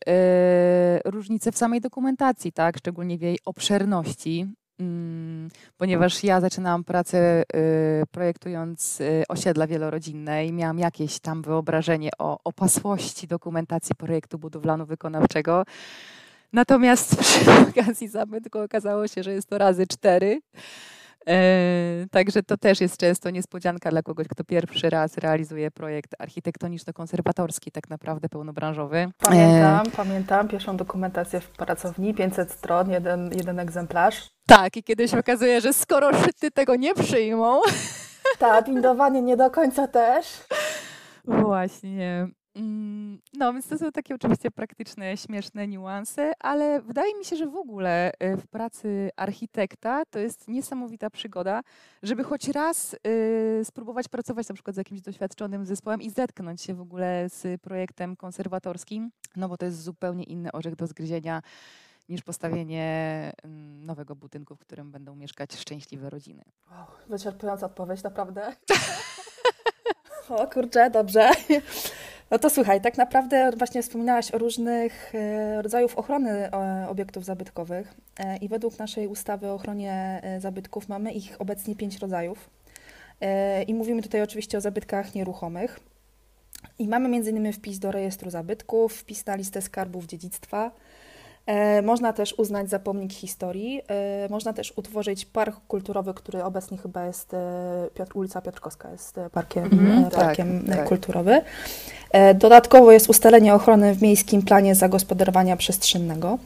różnice 1.06 1.52
w 1.52 1.58
samej 1.58 1.82
dokumentacji, 1.82 2.52
tak, 2.52 2.78
szczególnie 2.78 3.18
w 3.18 3.22
jej 3.22 3.40
obszerności. 3.46 4.48
Mm, 4.80 5.50
ponieważ 5.78 6.24
ja 6.24 6.42
zaczynałam 6.42 6.84
pracę 6.84 7.44
y, 7.56 8.04
projektując 8.12 9.02
y, 9.02 9.24
osiedla 9.30 9.68
wielorodzinne 9.68 10.46
i 10.46 10.54
miałam 10.54 10.80
jakieś 10.80 11.20
tam 11.20 11.42
wyobrażenie 11.42 12.10
o 12.20 12.40
opasłości 12.44 13.28
dokumentacji 13.28 13.96
projektu 13.96 14.38
budowlano-wykonawczego. 14.38 15.64
Natomiast 16.54 17.16
przy 17.16 17.40
okazji 17.70 18.08
zabytku 18.08 18.60
okazało 18.60 19.08
się, 19.08 19.24
że 19.24 19.34
jest 19.34 19.50
to 19.50 19.58
razy 19.58 19.88
cztery. 19.88 20.42
E, 21.28 22.06
także 22.12 22.44
to 22.44 22.58
też 22.58 22.82
jest 22.82 22.98
często 22.98 23.30
niespodzianka 23.30 23.90
dla 23.90 24.02
kogoś, 24.02 24.28
kto 24.28 24.44
pierwszy 24.44 24.90
raz 24.90 25.18
realizuje 25.18 25.72
projekt 25.72 26.16
architektoniczno-konserwatorski, 26.20 27.72
tak 27.72 27.90
naprawdę 27.90 28.30
pełnobranżowy. 28.30 29.08
Pamiętam, 29.18 29.88
e... 29.88 29.92
pamiętam 29.98 30.48
pierwszą 30.48 30.78
dokumentację 30.78 31.40
w 31.40 31.48
pracowni, 31.50 32.14
500 32.14 32.52
stron, 32.52 32.92
jeden, 32.92 33.32
jeden 33.34 33.60
egzemplarz. 33.60 34.30
Tak, 34.48 34.78
i 34.78 34.84
kiedyś 34.84 35.14
okazuje, 35.14 35.62
że 35.62 35.74
skoro 35.74 36.14
szyty 36.24 36.52
tego 36.52 36.76
nie 36.76 36.94
przyjmą. 36.94 37.62
Tak, 38.40 38.66
windowanie 38.66 39.22
nie 39.22 39.38
do 39.38 39.52
końca 39.52 39.88
też. 39.88 40.26
Właśnie. 41.44 42.28
Mm, 42.58 43.20
no, 43.34 43.54
więc 43.54 43.68
to 43.68 43.78
są 43.78 43.92
takie 43.92 44.16
oczywiście 44.16 44.52
praktyczne, 44.52 45.18
śmieszne 45.18 45.68
niuanse, 45.68 46.34
ale 46.40 46.82
wydaje 46.82 47.16
mi 47.16 47.26
się, 47.26 47.36
że 47.36 47.48
w 47.48 47.56
ogóle 47.56 48.12
y, 48.24 48.38
w 48.38 48.48
pracy 48.48 49.10
architekta 49.16 50.06
to 50.06 50.20
jest 50.20 50.48
niesamowita 50.48 51.10
przygoda, 51.10 51.62
żeby 52.04 52.24
choć 52.24 52.48
raz 52.48 52.94
y, 52.94 53.66
spróbować 53.66 54.08
pracować 54.08 54.50
na 54.50 54.54
przykład 54.54 54.76
z 54.76 54.78
jakimś 54.78 55.02
doświadczonym 55.02 55.66
zespołem 55.66 56.02
i 56.02 56.10
zetknąć 56.10 56.62
się 56.62 56.74
w 56.74 56.82
ogóle 56.82 57.30
z 57.30 57.62
projektem 57.62 58.16
konserwatorskim, 58.16 59.12
no 59.36 59.50
bo 59.50 59.58
to 59.58 59.66
jest 59.66 59.84
zupełnie 59.84 60.24
inny 60.24 60.52
orzech 60.52 60.76
do 60.76 60.88
zgryzienia 60.88 61.42
niż 62.10 62.22
postawienie 62.22 63.32
mm, 63.44 63.86
nowego 63.86 64.16
budynku, 64.16 64.56
w 64.56 64.60
którym 64.60 64.92
będą 64.92 65.16
mieszkać 65.16 65.56
szczęśliwe 65.56 66.10
rodziny. 66.10 66.44
Wow, 66.72 66.86
wyczerpująca 67.10 67.66
odpowiedź, 67.66 68.04
naprawdę. 68.04 68.54
o 70.30 70.48
kurczę, 70.48 70.90
dobrze. 70.90 71.32
No 72.32 72.40
to 72.40 72.50
słuchaj, 72.50 72.82
tak 72.82 72.98
naprawdę 72.98 73.52
właśnie 73.58 73.84
wspominałaś 73.84 74.32
o 74.32 74.38
różnych 74.38 75.16
e, 75.16 75.62
rodzajów 75.62 75.98
ochrony 75.98 76.32
e, 76.32 76.88
obiektów 76.90 77.26
zabytkowych 77.26 77.94
e, 78.20 78.38
i 78.38 78.48
według 78.48 78.80
naszej 78.80 79.08
ustawy 79.08 79.48
o 79.48 79.54
ochronie 79.54 80.22
zabytków 80.40 80.90
mamy 80.90 81.12
ich 81.12 81.42
obecnie 81.42 81.76
pięć 81.76 81.98
rodzajów. 81.98 82.50
I 83.68 83.74
mówimy 83.74 84.02
tutaj 84.02 84.22
oczywiście 84.22 84.58
o 84.58 84.62
zabytkach 84.62 85.16
nieruchomych. 85.16 85.80
I 86.80 86.88
mamy 86.88 87.06
m.in. 87.06 87.54
wpis 87.54 87.80
do 87.80 87.92
rejestru 87.92 88.30
zabytków, 88.30 88.94
wpis 88.94 89.26
na 89.26 89.36
listę 89.36 89.62
skarbów 89.62 90.06
dziedzictwa, 90.06 90.72
można 91.84 92.14
też 92.14 92.34
uznać 92.38 92.70
za 92.70 92.80
pomnik 92.80 93.14
historii. 93.14 93.82
E, 93.88 94.28
można 94.30 94.54
też 94.54 94.74
utworzyć 94.76 95.26
park 95.26 95.56
kulturowy, 95.68 96.14
który 96.14 96.44
obecnie 96.44 96.78
chyba 96.78 97.06
jest 97.06 97.34
e, 97.34 97.38
Piotr, 97.94 98.18
ulica 98.18 98.42
Piotrkowska, 98.42 98.92
jest 98.92 99.20
parkiem, 99.32 99.64
mm, 99.72 100.06
parkiem 100.06 100.64
tak, 100.68 100.76
tak. 100.76 100.88
kulturowym. 100.88 101.42
Dodatkowo 102.36 102.92
jest 102.92 103.10
ustalenie 103.10 103.54
ochrony 103.54 103.96
w 103.96 104.02
miejskim 104.02 104.42
planie 104.42 104.76
zagospodarowania 104.76 105.58
przestrzennego. 105.58 106.38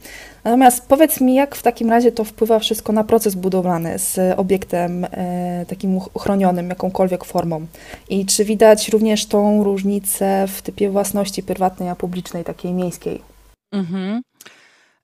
Natomiast 0.44 0.88
powiedz 0.88 1.22
mi, 1.22 1.36
jak 1.36 1.56
w 1.56 1.64
takim 1.64 1.90
razie 1.90 2.12
to 2.12 2.24
wpływa 2.24 2.60
wszystko 2.60 2.94
na 2.94 3.04
proces 3.04 3.36
budowlany 3.36 4.00
z 4.00 4.40
obiektem 4.40 5.08
takim 5.68 5.98
uchronionym, 6.14 6.70
jakąkolwiek 6.70 7.26
formą? 7.26 7.66
I 8.10 8.26
czy 8.26 8.46
widać 8.46 8.90
również 8.90 9.26
tą 9.26 9.64
różnicę 9.64 10.48
w 10.48 10.62
typie 10.62 10.90
własności 10.90 11.44
prywatnej, 11.44 11.90
a 11.90 11.96
publicznej, 11.96 12.44
takiej 12.44 12.74
miejskiej? 12.74 13.22
Mhm. 13.74 14.22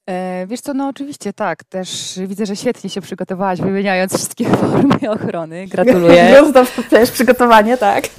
E, 0.10 0.48
wiesz 0.48 0.62
co, 0.62 0.74
no 0.74 0.88
oczywiście 0.88 1.34
tak, 1.34 1.64
też 1.64 2.20
widzę, 2.28 2.46
że 2.46 2.56
świetnie 2.56 2.90
się 2.90 3.02
przygotowałaś, 3.02 3.62
wymieniając 3.62 4.16
wszystkie 4.16 4.46
formy 4.58 5.12
ochrony. 5.12 5.68
Gratuluję. 5.68 6.44
To 6.54 6.66
też 6.90 7.12
przygotowanie, 7.12 7.78
tak. 7.78 8.10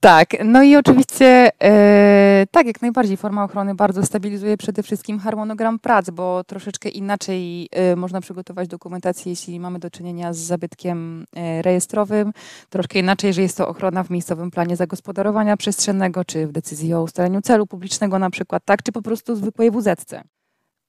Tak, 0.00 0.28
no 0.44 0.62
i 0.62 0.76
oczywiście 0.76 1.50
e, 1.62 2.46
tak, 2.50 2.66
jak 2.66 2.82
najbardziej 2.82 3.16
forma 3.16 3.44
ochrony 3.44 3.74
bardzo 3.74 4.06
stabilizuje 4.06 4.56
przede 4.56 4.82
wszystkim 4.82 5.18
harmonogram 5.18 5.78
prac, 5.78 6.10
bo 6.10 6.44
troszeczkę 6.44 6.88
inaczej 6.88 7.68
e, 7.72 7.96
można 7.96 8.20
przygotować 8.20 8.68
dokumentację, 8.68 9.32
jeśli 9.32 9.60
mamy 9.60 9.78
do 9.78 9.90
czynienia 9.90 10.32
z 10.32 10.38
zabytkiem 10.38 11.24
e, 11.36 11.62
rejestrowym, 11.62 12.32
troszkę 12.70 12.98
inaczej, 12.98 13.32
że 13.32 13.42
jest 13.42 13.56
to 13.56 13.68
ochrona 13.68 14.04
w 14.04 14.10
miejscowym 14.10 14.50
planie 14.50 14.76
zagospodarowania 14.76 15.56
przestrzennego, 15.56 16.24
czy 16.24 16.46
w 16.46 16.52
decyzji 16.52 16.94
o 16.94 17.02
ustaleniu 17.02 17.40
celu 17.40 17.66
publicznego 17.66 18.18
na 18.18 18.30
przykład, 18.30 18.62
tak, 18.64 18.82
czy 18.82 18.92
po 18.92 19.02
prostu 19.02 19.36
zwykłej 19.36 19.70
WZ. 19.70 20.14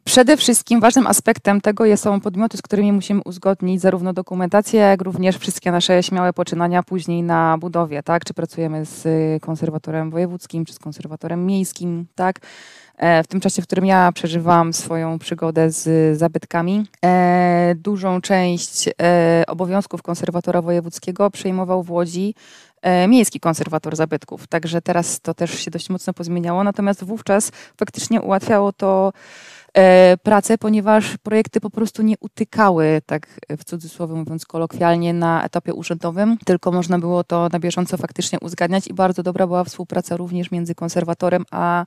Przede 0.03 0.37
wszystkim 0.37 0.79
ważnym 0.79 1.07
aspektem 1.07 1.61
tego 1.61 1.97
są 1.97 2.21
podmioty, 2.21 2.57
z 2.57 2.61
którymi 2.61 2.91
musimy 2.91 3.21
uzgodnić 3.25 3.81
zarówno 3.81 4.13
dokumentację, 4.13 4.79
jak 4.79 5.01
również 5.01 5.37
wszystkie 5.37 5.71
nasze 5.71 6.03
śmiałe 6.03 6.33
poczynania 6.33 6.83
później 6.83 7.23
na 7.23 7.57
budowie, 7.57 8.03
tak? 8.03 8.25
Czy 8.25 8.33
pracujemy 8.33 8.85
z 8.85 9.07
konserwatorem 9.43 10.11
wojewódzkim, 10.11 10.65
czy 10.65 10.73
z 10.73 10.79
konserwatorem 10.79 11.45
miejskim, 11.45 12.05
tak? 12.15 12.39
E, 12.97 13.23
w 13.23 13.27
tym 13.27 13.39
czasie, 13.39 13.61
w 13.61 13.65
którym 13.65 13.85
ja 13.85 14.11
przeżywam 14.11 14.73
swoją 14.73 15.19
przygodę 15.19 15.71
z 15.71 16.17
zabytkami, 16.17 16.85
e, 17.05 17.75
dużą 17.77 18.21
część 18.21 18.89
e, 19.01 19.43
obowiązków 19.47 20.01
konserwatora 20.01 20.61
wojewódzkiego 20.61 21.29
przejmował 21.29 21.83
w 21.83 21.91
Łodzi 21.91 22.35
miejski 23.07 23.39
konserwator 23.39 23.95
zabytków. 23.95 24.47
Także 24.47 24.81
teraz 24.81 25.21
to 25.21 25.33
też 25.33 25.59
się 25.59 25.71
dość 25.71 25.89
mocno 25.89 26.13
pozmieniało, 26.13 26.63
natomiast 26.63 27.03
wówczas 27.03 27.51
faktycznie 27.77 28.21
ułatwiało 28.21 28.73
to 28.73 29.13
pracę, 30.23 30.57
ponieważ 30.57 31.17
projekty 31.17 31.61
po 31.61 31.69
prostu 31.69 32.01
nie 32.01 32.15
utykały, 32.19 33.01
tak 33.05 33.27
w 33.49 33.63
cudzysłowie 33.63 34.15
mówiąc 34.15 34.45
kolokwialnie, 34.45 35.13
na 35.13 35.43
etapie 35.45 35.73
urzędowym, 35.73 36.37
tylko 36.45 36.71
można 36.71 36.99
było 36.99 37.23
to 37.23 37.49
na 37.51 37.59
bieżąco 37.59 37.97
faktycznie 37.97 38.39
uzgadniać 38.39 38.87
i 38.87 38.93
bardzo 38.93 39.23
dobra 39.23 39.47
była 39.47 39.63
współpraca 39.63 40.17
również 40.17 40.51
między 40.51 40.75
konserwatorem 40.75 41.45
a 41.51 41.85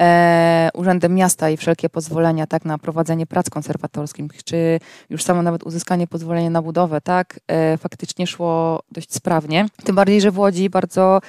e, 0.00 0.68
Urzędem 0.74 1.14
Miasta 1.14 1.50
i 1.50 1.56
wszelkie 1.56 1.88
pozwolenia 1.88 2.46
tak, 2.46 2.64
na 2.64 2.78
prowadzenie 2.78 3.26
prac 3.26 3.50
konserwatorskich, 3.50 4.44
czy 4.44 4.80
już 5.10 5.22
samo 5.22 5.42
nawet 5.42 5.62
uzyskanie 5.62 6.06
pozwolenia 6.06 6.50
na 6.50 6.62
budowę, 6.62 7.00
tak, 7.00 7.40
e, 7.48 7.78
faktycznie 7.78 8.26
szło 8.26 8.82
dość 8.92 9.14
sprawnie. 9.14 9.66
Tym 9.84 9.96
bardziej, 9.96 10.20
że 10.20 10.30
w 10.30 10.38
Łodzi 10.38 10.70
bardzo 10.70 11.20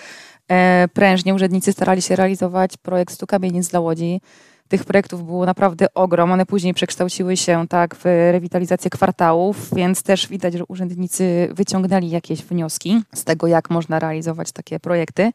e, 0.47 0.87
prężnie 0.93 1.33
urzędnicy 1.33 1.73
starali 1.73 2.01
się 2.01 2.15
realizować 2.15 2.77
projekt 2.77 3.13
100 3.13 3.27
kamienic 3.27 3.67
dla 3.67 3.79
Łodzi, 3.79 4.21
tych 4.69 4.83
projektów 4.83 5.25
było 5.25 5.45
naprawdę 5.45 5.93
ogrom. 5.93 6.31
One 6.31 6.45
później 6.45 6.73
przekształciły 6.73 7.37
się 7.37 7.67
tak 7.67 7.95
w 7.95 8.05
rewitalizację 8.05 8.89
kwartałów, 8.89 9.75
więc 9.75 10.03
też 10.03 10.27
widać, 10.27 10.53
że 10.53 10.65
urzędnicy 10.65 11.49
wyciągnęli 11.51 12.09
jakieś 12.09 12.43
wnioski 12.43 13.01
z 13.15 13.23
tego, 13.23 13.47
jak 13.47 13.69
można 13.69 13.99
realizować 13.99 14.51
takie 14.51 14.79
projekty. 14.79 15.31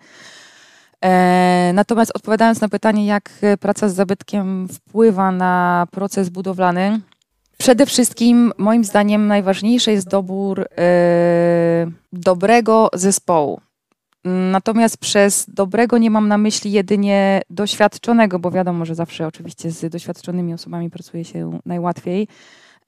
E, 1.04 1.70
natomiast 1.74 2.12
odpowiadając 2.14 2.60
na 2.60 2.68
pytanie, 2.68 3.06
jak 3.06 3.30
praca 3.60 3.88
z 3.88 3.94
zabytkiem 3.94 4.68
wpływa 4.68 5.32
na 5.32 5.86
proces 5.90 6.28
budowlany, 6.28 7.00
przede 7.58 7.86
wszystkim 7.86 8.52
moim 8.58 8.84
zdaniem 8.84 9.26
najważniejszy 9.26 9.92
jest 9.92 10.08
dobór 10.08 10.60
e, 10.60 10.66
dobrego 12.12 12.88
zespołu. 12.92 13.60
Natomiast 14.24 14.98
przez 14.98 15.46
dobrego 15.48 15.98
nie 15.98 16.10
mam 16.10 16.28
na 16.28 16.38
myśli 16.38 16.72
jedynie 16.72 17.42
doświadczonego, 17.50 18.38
bo 18.38 18.50
wiadomo, 18.50 18.84
że 18.84 18.94
zawsze 18.94 19.26
oczywiście 19.26 19.70
z 19.70 19.92
doświadczonymi 19.92 20.54
osobami 20.54 20.90
pracuje 20.90 21.24
się 21.24 21.58
najłatwiej. 21.66 22.28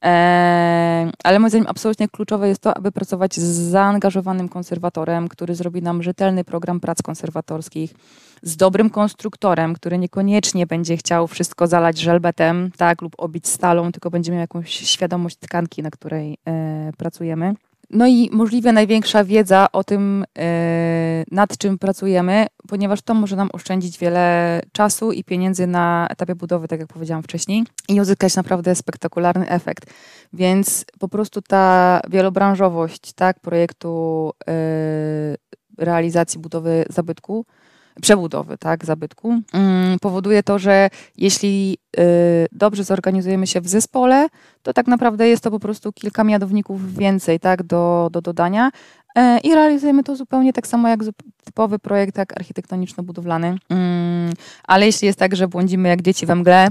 Eee, 0.03 1.13
ale 1.25 1.39
moim 1.39 1.51
zdaniem 1.51 1.67
absolutnie 1.69 2.09
kluczowe 2.09 2.49
jest 2.49 2.61
to, 2.61 2.77
aby 2.77 2.93
pracować 2.93 3.37
z 3.37 3.71
zaangażowanym 3.71 4.49
konserwatorem, 4.49 5.29
który 5.29 5.55
zrobi 5.55 5.83
nam 5.83 6.03
rzetelny 6.03 6.45
program 6.45 6.81
prac 6.81 7.03
konserwatorskich, 7.03 7.95
z 8.43 8.57
dobrym 8.57 8.91
konstruktorem, 8.91 9.75
który 9.75 9.99
niekoniecznie 9.99 10.67
będzie 10.67 10.97
chciał 10.97 11.27
wszystko 11.27 11.67
zalać 11.67 11.99
żelbetem 11.99 12.71
tak, 12.77 13.03
lub 13.03 13.13
obić 13.19 13.49
stalą, 13.49 13.93
tylko 13.93 14.11
będzie 14.11 14.33
miał 14.33 14.41
jakąś 14.41 14.71
świadomość 14.71 15.37
tkanki, 15.37 15.83
na 15.83 15.91
której 15.91 16.39
e, 16.49 16.93
pracujemy. 16.99 17.55
No 17.91 18.07
i 18.07 18.31
możliwie 18.33 18.73
największa 18.73 19.25
wiedza 19.25 19.67
o 19.73 19.85
tym, 19.85 20.25
e, 20.39 21.25
nad 21.31 21.59
czym 21.59 21.79
pracujemy, 21.79 22.47
ponieważ 22.69 23.03
to 23.03 23.15
może 23.15 23.37
nam 23.37 23.49
oszczędzić 23.53 23.99
wiele 23.99 24.61
czasu 24.73 25.13
i 25.13 25.25
pieniędzy 25.25 25.67
na 25.67 26.07
etapie 26.11 26.35
budowy, 26.35 26.69
tak 26.69 26.81
jak 26.81 26.89
powiedziałam 26.89 27.23
wcześniej, 27.23 27.65
i 27.89 28.01
uzyskać 28.01 28.37
naprawdę 28.37 28.75
spektakularny 28.75 29.49
efekt. 29.49 29.91
Więc 30.33 30.85
po 30.99 31.09
prostu 31.09 31.43
ta 31.43 32.01
wielobranżowość 32.11 33.13
tak, 33.13 33.41
projektu 33.41 34.33
e, 34.49 34.53
realizacji 35.79 36.41
budowy 36.41 36.85
zabytku 36.89 37.47
przebudowy 38.03 38.59
tak, 38.59 38.85
zabytku, 38.85 39.41
mm, 39.53 39.99
powoduje 40.01 40.43
to, 40.43 40.59
że 40.59 40.89
jeśli 41.17 41.79
y, 41.99 42.03
dobrze 42.53 42.85
zorganizujemy 42.85 43.47
się 43.47 43.61
w 43.61 43.69
zespole, 43.69 44.29
to 44.63 44.73
tak 44.73 44.87
naprawdę 44.87 45.29
jest 45.29 45.43
to 45.45 45.51
po 45.51 45.61
prostu 45.61 45.93
kilka 45.93 46.25
mianowników 46.25 46.95
więcej 46.95 47.41
tak, 47.41 47.63
do, 47.63 48.09
do 48.13 48.21
dodania 48.21 48.71
e, 49.17 49.39
i 49.39 49.55
realizujemy 49.55 50.05
to 50.05 50.17
zupełnie 50.17 50.53
tak 50.53 50.67
samo 50.67 50.89
jak 50.89 51.01
typowy 51.45 51.79
projekt 51.79 52.19
jak 52.19 52.33
architektoniczno-budowlany. 52.41 53.57
Mm, 53.69 54.33
ale 54.65 54.87
jeśli 54.87 55.07
jest 55.07 55.19
tak, 55.19 55.37
że 55.37 55.49
błądzimy 55.49 55.89
jak 55.89 56.03
dzieci 56.03 56.27
we 56.27 56.35
mgle, 56.35 56.69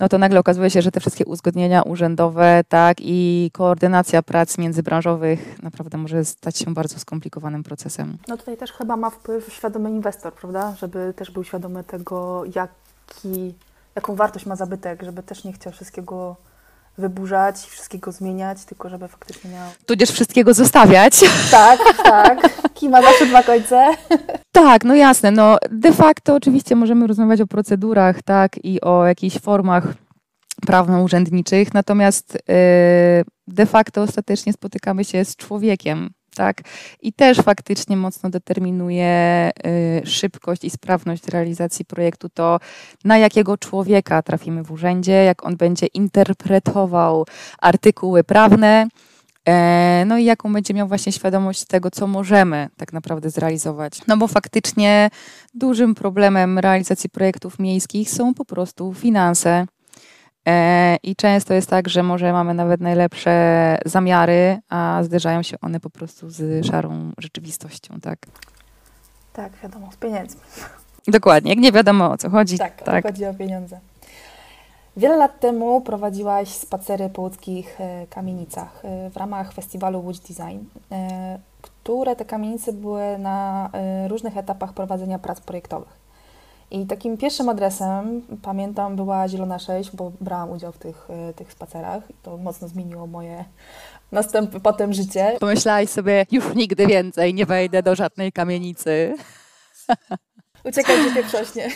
no 0.00 0.08
to 0.08 0.18
nagle 0.18 0.40
okazuje 0.40 0.70
się, 0.70 0.82
że 0.82 0.90
te 0.90 1.00
wszystkie 1.00 1.24
uzgodnienia 1.24 1.82
urzędowe, 1.82 2.64
tak, 2.68 2.96
i 3.00 3.50
koordynacja 3.52 4.22
prac 4.22 4.58
międzybranżowych 4.58 5.62
naprawdę 5.62 5.98
może 5.98 6.24
stać 6.24 6.58
się 6.58 6.74
bardzo 6.74 6.98
skomplikowanym 6.98 7.62
procesem. 7.62 8.18
No 8.28 8.36
tutaj 8.36 8.56
też 8.56 8.72
chyba 8.72 8.96
ma 8.96 9.10
wpływ 9.10 9.52
świadomy 9.52 9.90
inwestor, 9.90 10.32
prawda? 10.32 10.74
Żeby 10.78 11.14
też 11.16 11.30
był 11.30 11.44
świadomy 11.44 11.84
tego, 11.84 12.44
jaki, 12.44 13.54
jaką 13.94 14.14
wartość 14.14 14.46
ma 14.46 14.56
zabytek, 14.56 15.02
żeby 15.02 15.22
też 15.22 15.44
nie 15.44 15.52
chciał 15.52 15.72
wszystkiego 15.72 16.36
wyburzać, 16.98 17.56
wszystkiego 17.56 18.12
zmieniać, 18.12 18.64
tylko 18.64 18.88
żeby 18.88 19.08
faktycznie 19.08 19.50
miał... 19.50 19.68
Tudzież 19.86 20.10
wszystkiego 20.10 20.54
zostawiać. 20.54 21.20
Tak, 21.50 21.80
tak. 22.04 22.38
Kima 22.74 23.02
zawsze 23.02 23.26
dwa 23.26 23.42
końce. 23.42 23.86
Tak, 24.52 24.84
no 24.84 24.94
jasne. 24.94 25.30
No 25.30 25.58
de 25.70 25.92
facto 25.92 26.34
oczywiście 26.34 26.76
możemy 26.76 27.06
rozmawiać 27.06 27.40
o 27.40 27.46
procedurach, 27.46 28.22
tak, 28.22 28.64
i 28.64 28.80
o 28.80 29.06
jakichś 29.06 29.38
formach 29.38 29.84
prawno-urzędniczych, 30.66 31.74
natomiast 31.74 32.34
yy, 32.34 32.54
de 33.46 33.66
facto 33.66 34.02
ostatecznie 34.02 34.52
spotykamy 34.52 35.04
się 35.04 35.24
z 35.24 35.36
człowiekiem, 35.36 36.10
tak? 36.38 36.62
I 37.02 37.12
też 37.12 37.38
faktycznie 37.38 37.96
mocno 37.96 38.30
determinuje 38.30 39.50
y, 40.02 40.06
szybkość 40.06 40.64
i 40.64 40.70
sprawność 40.70 41.28
realizacji 41.28 41.84
projektu 41.84 42.28
to, 42.28 42.60
na 43.04 43.18
jakiego 43.18 43.56
człowieka 43.56 44.22
trafimy 44.22 44.62
w 44.62 44.72
urzędzie, 44.72 45.12
jak 45.12 45.46
on 45.46 45.56
będzie 45.56 45.86
interpretował 45.86 47.26
artykuły 47.58 48.24
prawne, 48.24 48.88
e, 49.48 50.04
no 50.06 50.18
i 50.18 50.24
jaką 50.24 50.52
będzie 50.52 50.74
miał 50.74 50.88
właśnie 50.88 51.12
świadomość 51.12 51.64
tego, 51.64 51.90
co 51.90 52.06
możemy 52.06 52.68
tak 52.76 52.92
naprawdę 52.92 53.30
zrealizować. 53.30 54.00
No 54.06 54.16
bo 54.16 54.26
faktycznie 54.28 55.10
dużym 55.54 55.94
problemem 55.94 56.58
realizacji 56.58 57.10
projektów 57.10 57.58
miejskich 57.58 58.10
są 58.10 58.34
po 58.34 58.44
prostu 58.44 58.94
finanse. 58.94 59.66
E, 60.48 60.96
I 61.02 61.16
często 61.16 61.54
jest 61.54 61.70
tak, 61.70 61.88
że 61.88 62.02
może 62.02 62.32
mamy 62.32 62.54
nawet 62.54 62.80
najlepsze 62.80 63.78
zamiary, 63.84 64.58
a 64.68 65.00
zderzają 65.02 65.42
się 65.42 65.60
one 65.60 65.80
po 65.80 65.90
prostu 65.90 66.30
z 66.30 66.66
szarą 66.66 67.12
rzeczywistością, 67.18 68.00
tak? 68.00 68.18
Tak, 69.32 69.52
wiadomo, 69.62 69.92
z 69.92 69.96
pieniędzmi. 69.96 70.40
Dokładnie, 71.08 71.50
jak 71.50 71.58
nie 71.58 71.72
wiadomo 71.72 72.10
o 72.10 72.18
co 72.18 72.30
chodzi. 72.30 72.58
Tak, 72.58 72.82
tak. 72.82 73.04
chodzi 73.04 73.26
o 73.26 73.34
pieniądze. 73.34 73.80
Wiele 74.96 75.16
lat 75.16 75.40
temu 75.40 75.80
prowadziłaś 75.80 76.48
spacery 76.48 77.08
po 77.08 77.22
łódzkich 77.22 77.80
e, 77.80 78.06
kamienicach 78.06 78.82
e, 78.84 79.10
w 79.10 79.16
ramach 79.16 79.52
festiwalu 79.52 80.00
Łódź 80.00 80.18
Design, 80.18 80.58
które 81.62 82.16
te 82.16 82.24
kamienice 82.24 82.72
były 82.72 83.18
na 83.18 83.70
różnych 84.08 84.36
etapach 84.36 84.72
prowadzenia 84.72 85.18
prac 85.18 85.40
projektowych. 85.40 86.07
I 86.70 86.86
takim 86.86 87.16
pierwszym 87.16 87.48
adresem, 87.48 88.22
pamiętam, 88.42 88.96
była 88.96 89.28
Zielona 89.28 89.58
6, 89.58 89.90
bo 89.96 90.12
brałam 90.20 90.50
udział 90.50 90.72
w 90.72 90.78
tych, 90.78 91.08
e, 91.10 91.34
tych 91.34 91.52
spacerach 91.52 92.10
i 92.10 92.14
to 92.22 92.36
mocno 92.36 92.68
zmieniło 92.68 93.06
moje 93.06 93.44
następne 94.12 94.60
potem 94.60 94.92
życie. 94.92 95.36
Pomyślałaś 95.40 95.88
sobie, 95.88 96.26
już 96.30 96.54
nigdy 96.54 96.86
więcej 96.86 97.34
nie 97.34 97.46
wejdę 97.46 97.82
do 97.82 97.94
żadnej 97.94 98.32
kamienicy. 98.32 99.14
Uciekaj 100.68 101.04
dziecię 101.04 101.22
prześnie. 101.22 101.68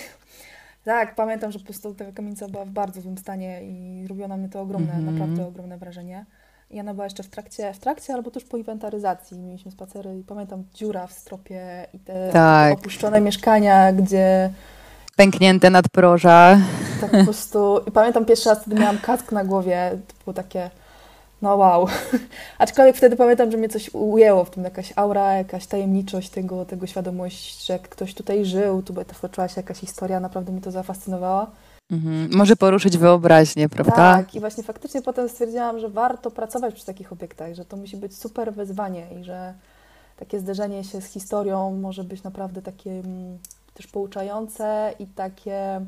Tak, 0.85 1.15
pamiętam, 1.15 1.53
że 1.53 1.59
po 1.59 1.65
prostu 1.65 1.95
ta 1.95 2.13
kamienica 2.13 2.49
była 2.49 2.65
w 2.65 2.71
bardzo 2.71 3.01
złym 3.01 3.19
stanie 3.19 3.61
i 3.65 4.07
robiło 4.09 4.29
na 4.29 4.37
mnie 4.37 4.49
to 4.49 4.61
ogromne, 4.61 4.93
mm 4.93 5.07
-hmm. 5.07 5.13
naprawdę 5.13 5.47
ogromne 5.47 5.79
wrażenie. 5.79 6.27
I 6.71 6.81
ona 6.81 6.95
była 6.95 7.07
jeszcze 7.07 7.23
w 7.23 7.29
trakcie, 7.29 7.73
w 7.73 7.79
trakcie 7.79 8.15
albo 8.15 8.31
tuż 8.31 8.45
po 8.45 8.57
inwentaryzacji. 8.57 9.39
Mieliśmy 9.39 9.71
spacery 9.71 10.19
i 10.19 10.25
pamiętam 10.25 10.65
dziura 10.75 11.07
w 11.07 11.13
stropie 11.13 11.87
i 11.95 11.99
te 11.99 12.31
tak. 12.33 12.73
opuszczone 12.79 13.21
mieszkania, 13.21 13.93
gdzie 13.93 14.51
pęknięte 15.17 15.71
nadproża. 15.71 16.59
Tak 17.01 17.11
po 17.11 17.25
prostu. 17.25 17.81
I 17.87 17.91
pamiętam 17.91 18.25
pierwszy 18.25 18.49
raz, 18.49 18.65
kiedy 18.65 18.81
miałam 18.81 18.99
kask 18.99 19.33
na 19.33 19.45
głowie, 19.45 19.99
to 20.09 20.15
było 20.25 20.35
takie, 20.35 20.71
no 21.43 21.57
wow. 21.57 21.87
Aczkolwiek 22.59 22.97
wtedy 22.97 23.17
pamiętam, 23.17 23.51
że 23.51 23.59
mnie 23.59 23.69
coś 23.69 23.91
ujęło 23.95 24.45
w 24.45 24.51
tym, 24.51 24.65
jakaś 24.65 24.93
aura, 24.97 25.35
jakaś 25.35 25.67
tajemniczość 25.67 26.31
tego, 26.31 26.65
tego 26.65 26.87
świadomość, 26.87 27.67
że 27.67 27.79
ktoś 27.79 28.15
tutaj 28.15 28.45
żył, 28.45 28.83
tu 28.83 28.95
toczyła 29.21 29.49
się 29.49 29.55
jakaś 29.57 29.79
historia, 29.79 30.21
naprawdę 30.21 30.53
mi 30.53 30.61
to 30.61 30.71
zafascynowała. 30.71 31.51
Mhm. 31.91 32.31
Może 32.35 32.57
poruszyć 32.57 32.99
wyobraźnię, 32.99 33.69
prawda? 33.69 33.93
Tak, 33.93 34.35
i 34.35 34.41
właśnie 34.41 34.63
faktycznie 34.63 35.03
potem 35.03 35.29
stwierdziłam, 35.29 35.79
że 35.79 35.89
warto 35.89 36.31
pracować 36.31 36.75
przy 36.75 36.87
takich 36.87 37.13
obiektach, 37.13 37.55
że 37.55 37.65
to 37.65 37.77
musi 37.77 37.97
być 37.97 38.19
super 38.19 38.55
wyzwanie 38.55 39.07
i 39.21 39.25
że 39.25 39.55
takie 40.17 40.41
zderzenie 40.41 40.85
się 40.85 41.01
z 41.01 41.07
historią 41.07 41.77
może 41.81 42.05
być 42.05 42.23
naprawdę 42.23 42.63
takie 42.63 43.03
też 43.75 43.87
pouczające 43.87 44.95
i 44.99 45.07
takie. 45.07 45.87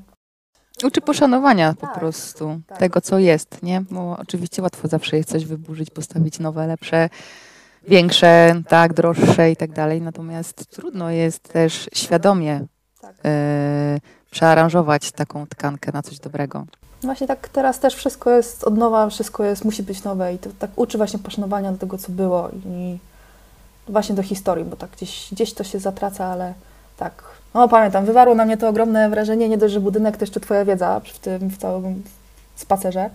Uczy 0.85 1.01
poszanowania 1.01 1.75
tak, 1.75 1.93
po 1.93 1.99
prostu 1.99 2.61
tak. 2.67 2.79
tego, 2.79 3.01
co 3.01 3.19
jest, 3.19 3.63
nie? 3.63 3.81
Bo 3.81 4.17
oczywiście 4.19 4.63
łatwo 4.63 4.89
zawsze 4.89 5.17
jest 5.17 5.29
coś 5.29 5.45
wyburzyć, 5.45 5.91
postawić 5.91 6.39
nowe, 6.39 6.67
lepsze, 6.67 7.09
większe, 7.89 8.63
tak, 8.69 8.93
droższe 8.93 9.51
i 9.51 9.57
tak 9.57 9.73
dalej. 9.73 10.03
Natomiast 10.03 10.67
trudno 10.71 11.11
jest 11.11 11.53
też 11.53 11.89
świadomie 11.95 12.67
tak. 13.01 13.15
y, 13.27 14.01
przearanżować 14.31 15.13
taką 15.13 15.47
tkankę 15.47 15.93
na 15.93 16.03
coś 16.03 16.19
dobrego. 16.19 16.67
Właśnie 17.03 17.27
tak 17.27 17.49
teraz 17.49 17.81
też 17.81 17.95
wszystko 17.95 18.31
jest 18.31 18.65
od 18.65 18.77
nowa, 18.77 19.09
wszystko 19.11 19.45
jest, 19.45 19.65
musi 19.65 19.83
być 19.83 20.05
nowe 20.05 20.35
i 20.35 20.39
to 20.39 20.51
tak 20.59 20.71
uczy 20.77 20.99
właśnie 20.99 21.19
poszanowania 21.19 21.73
do 21.73 21.79
tego, 21.79 21.99
co 21.99 22.13
było 22.13 22.49
i 22.67 22.99
właśnie 23.89 24.15
do 24.15 24.23
historii, 24.23 24.65
bo 24.65 24.77
tak 24.77 24.91
gdzieś, 24.91 25.29
gdzieś 25.33 25.55
to 25.55 25.65
się 25.65 25.79
zatraca, 25.79 26.27
ale 26.27 26.55
tak, 26.97 27.25
no 27.55 27.69
pamiętam, 27.69 28.05
wywarło 28.05 28.35
na 28.35 28.45
mnie 28.45 28.57
to 28.57 28.69
ogromne 28.69 29.11
wrażenie, 29.11 29.49
nie 29.49 29.59
dość, 29.59 29.75
że 29.75 29.81
budynek, 29.81 30.17
to 30.17 30.23
jeszcze 30.23 30.41
Twoja 30.41 30.65
wiedza 30.65 31.01
w 31.01 31.19
tym 31.19 31.51
w 31.51 31.59
całym 31.59 32.03
spacerze. 32.57 33.11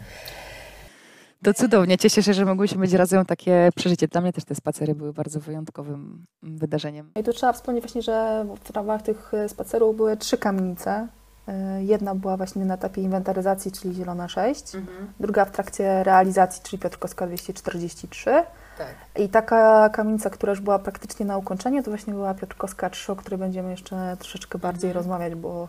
To 1.43 1.53
cudownie, 1.53 1.97
cieszę 1.97 2.23
się, 2.23 2.33
że 2.33 2.45
mogłyśmy 2.45 2.81
mieć 2.81 2.93
razem 2.93 3.25
takie 3.25 3.69
przeżycie. 3.75 4.07
Dla 4.07 4.21
mnie 4.21 4.33
też 4.33 4.45
te 4.45 4.55
spacery 4.55 4.95
były 4.95 5.13
bardzo 5.13 5.39
wyjątkowym 5.39 6.25
wydarzeniem. 6.43 7.11
I 7.19 7.23
tu 7.23 7.33
trzeba 7.33 7.53
wspomnieć 7.53 7.83
właśnie, 7.83 8.01
że 8.01 8.45
w 8.63 8.69
ramach 8.69 9.01
tych 9.01 9.31
spacerów 9.47 9.95
były 9.95 10.17
trzy 10.17 10.37
kamienice. 10.37 11.07
Y, 11.49 11.83
jedna 11.83 12.15
była 12.15 12.37
właśnie 12.37 12.65
na 12.65 12.73
etapie 12.73 13.01
inwentaryzacji, 13.01 13.71
czyli 13.71 13.93
Zielona 13.93 14.27
6, 14.27 14.75
mhm. 14.75 15.13
druga 15.19 15.45
w 15.45 15.51
trakcie 15.51 16.03
realizacji, 16.03 16.61
czyli 16.63 16.79
Piotrkowska 16.81 17.27
243, 17.27 18.43
tak. 18.79 18.95
I 19.23 19.29
taka 19.29 19.89
kamienica, 19.89 20.29
która 20.29 20.49
już 20.49 20.61
była 20.61 20.79
praktycznie 20.79 21.25
na 21.25 21.37
ukończeniu, 21.37 21.83
to 21.83 21.91
właśnie 21.91 22.13
była 22.13 22.33
Piotrkowska 22.33 22.89
3, 22.89 23.11
o 23.11 23.15
której 23.15 23.39
będziemy 23.39 23.71
jeszcze 23.71 24.17
troszeczkę 24.19 24.59
bardziej 24.59 24.89
mhm. 24.89 25.03
rozmawiać, 25.03 25.35
bo 25.35 25.67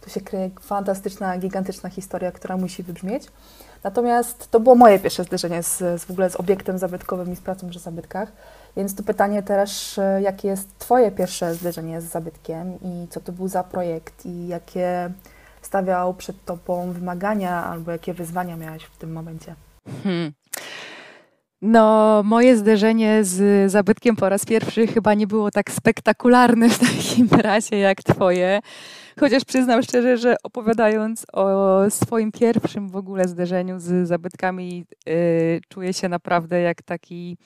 tu 0.00 0.10
się 0.10 0.20
kryje 0.20 0.50
fantastyczna, 0.60 1.38
gigantyczna 1.38 1.90
historia, 1.90 2.32
która 2.32 2.56
musi 2.56 2.82
wybrzmieć. 2.82 3.28
Natomiast 3.84 4.50
to 4.50 4.60
było 4.60 4.74
moje 4.74 4.98
pierwsze 4.98 5.24
zderzenie 5.24 5.62
z, 5.62 5.78
z 5.78 6.04
w 6.04 6.10
ogóle 6.10 6.30
z 6.30 6.36
obiektem 6.36 6.78
zabytkowym 6.78 7.32
i 7.32 7.36
z 7.36 7.40
pracą 7.40 7.70
przy 7.70 7.78
zabytkach. 7.78 8.32
Więc 8.76 8.96
tu 8.96 9.02
pytanie 9.02 9.42
też, 9.42 10.00
jakie 10.20 10.48
jest 10.48 10.78
Twoje 10.78 11.10
pierwsze 11.10 11.54
zderzenie 11.54 12.00
z 12.00 12.04
zabytkiem 12.04 12.78
i 12.82 13.08
co 13.10 13.20
to 13.20 13.32
był 13.32 13.48
za 13.48 13.64
projekt 13.64 14.26
i 14.26 14.46
jakie 14.46 15.10
stawiał 15.62 16.14
przed 16.14 16.44
Tobą 16.44 16.92
wymagania 16.92 17.64
albo 17.64 17.92
jakie 17.92 18.14
wyzwania 18.14 18.56
miałaś 18.56 18.84
w 18.84 18.96
tym 18.96 19.12
momencie? 19.12 19.54
Hmm. 20.02 20.32
No, 21.66 22.22
moje 22.24 22.56
zderzenie 22.56 23.24
z 23.24 23.70
zabytkiem 23.72 24.16
po 24.16 24.28
raz 24.28 24.44
pierwszy 24.44 24.86
chyba 24.86 25.14
nie 25.14 25.26
było 25.26 25.50
tak 25.50 25.70
spektakularne 25.70 26.68
w 26.68 26.78
takim 26.78 27.28
razie 27.40 27.76
jak 27.78 28.02
twoje. 28.02 28.60
Chociaż 29.20 29.44
przyznam 29.44 29.82
szczerze, 29.82 30.18
że 30.18 30.36
opowiadając 30.42 31.26
o 31.32 31.78
swoim 31.90 32.32
pierwszym 32.32 32.88
w 32.88 32.96
ogóle 32.96 33.28
zderzeniu 33.28 33.80
z 33.80 34.08
zabytkami, 34.08 34.84
yy, 35.06 35.14
czuję 35.68 35.92
się 35.92 36.08
naprawdę 36.08 36.60
jak 36.60 36.82
taki 36.82 37.38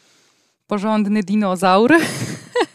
porządny 0.66 1.22
dinozaur. 1.22 1.92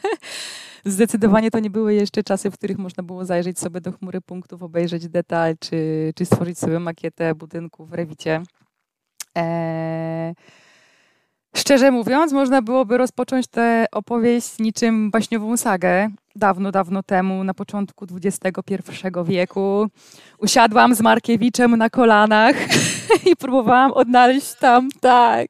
Zdecydowanie 0.86 1.52
to 1.52 1.60
nie 1.60 1.70
były 1.70 1.94
jeszcze 1.94 2.24
czasy, 2.24 2.52
w 2.52 2.54
których 2.54 2.78
można 2.78 3.04
było 3.04 3.26
zajrzeć 3.26 3.60
sobie 3.60 3.82
do 3.82 3.92
chmury 3.92 4.22
punktów, 4.22 4.64
obejrzeć 4.64 5.10
detal, 5.10 5.56
czy, 5.60 6.12
czy 6.16 6.26
stworzyć 6.26 6.60
sobie 6.60 6.80
makietę 6.80 7.36
budynku 7.36 7.86
w 7.86 7.94
Rewicie. 7.94 8.42
Eee, 9.36 10.34
Szczerze 11.56 11.92
mówiąc, 11.92 12.32
można 12.32 12.62
byłoby 12.62 12.98
rozpocząć 12.98 13.48
tę 13.48 13.86
opowieść 13.92 14.60
niczym 14.60 15.12
baśniową 15.12 15.58
sagę. 15.58 16.10
Dawno, 16.36 16.72
dawno 16.72 17.04
temu, 17.04 17.44
na 17.44 17.54
początku 17.54 18.06
XXI 18.24 18.54
wieku, 19.26 19.88
usiadłam 20.38 20.96
z 20.96 21.02
Markiewiczem 21.02 21.78
na 21.78 21.90
kolanach 21.90 22.56
i 23.32 23.36
próbowałam 23.36 23.92
odnaleźć 23.92 24.54
tam, 24.54 24.90
tak, 25.02 25.48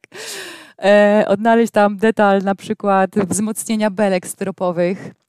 e, 0.83 1.25
odnaleźć 1.27 1.71
tam 1.71 1.97
detal 1.97 2.41
na 2.41 2.55
przykład 2.55 3.09
wzmocnienia 3.15 3.89
belek 3.89 4.27
styropowych 4.27 5.22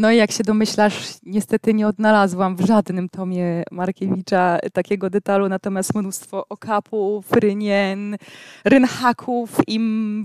no 0.00 0.10
i 0.10 0.16
jak 0.16 0.32
się 0.32 0.44
domyślasz, 0.44 1.14
niestety 1.22 1.74
nie 1.74 1.86
odnalazłam 1.86 2.56
w 2.56 2.66
żadnym 2.66 3.08
tomie 3.08 3.62
Markiewicza 3.70 4.58
takiego 4.72 5.10
detalu, 5.10 5.48
natomiast 5.48 5.94
mnóstwo 5.94 6.48
okapów, 6.48 7.32
rynien, 7.32 8.16
rynhaków 8.64 9.56
i 9.66 9.80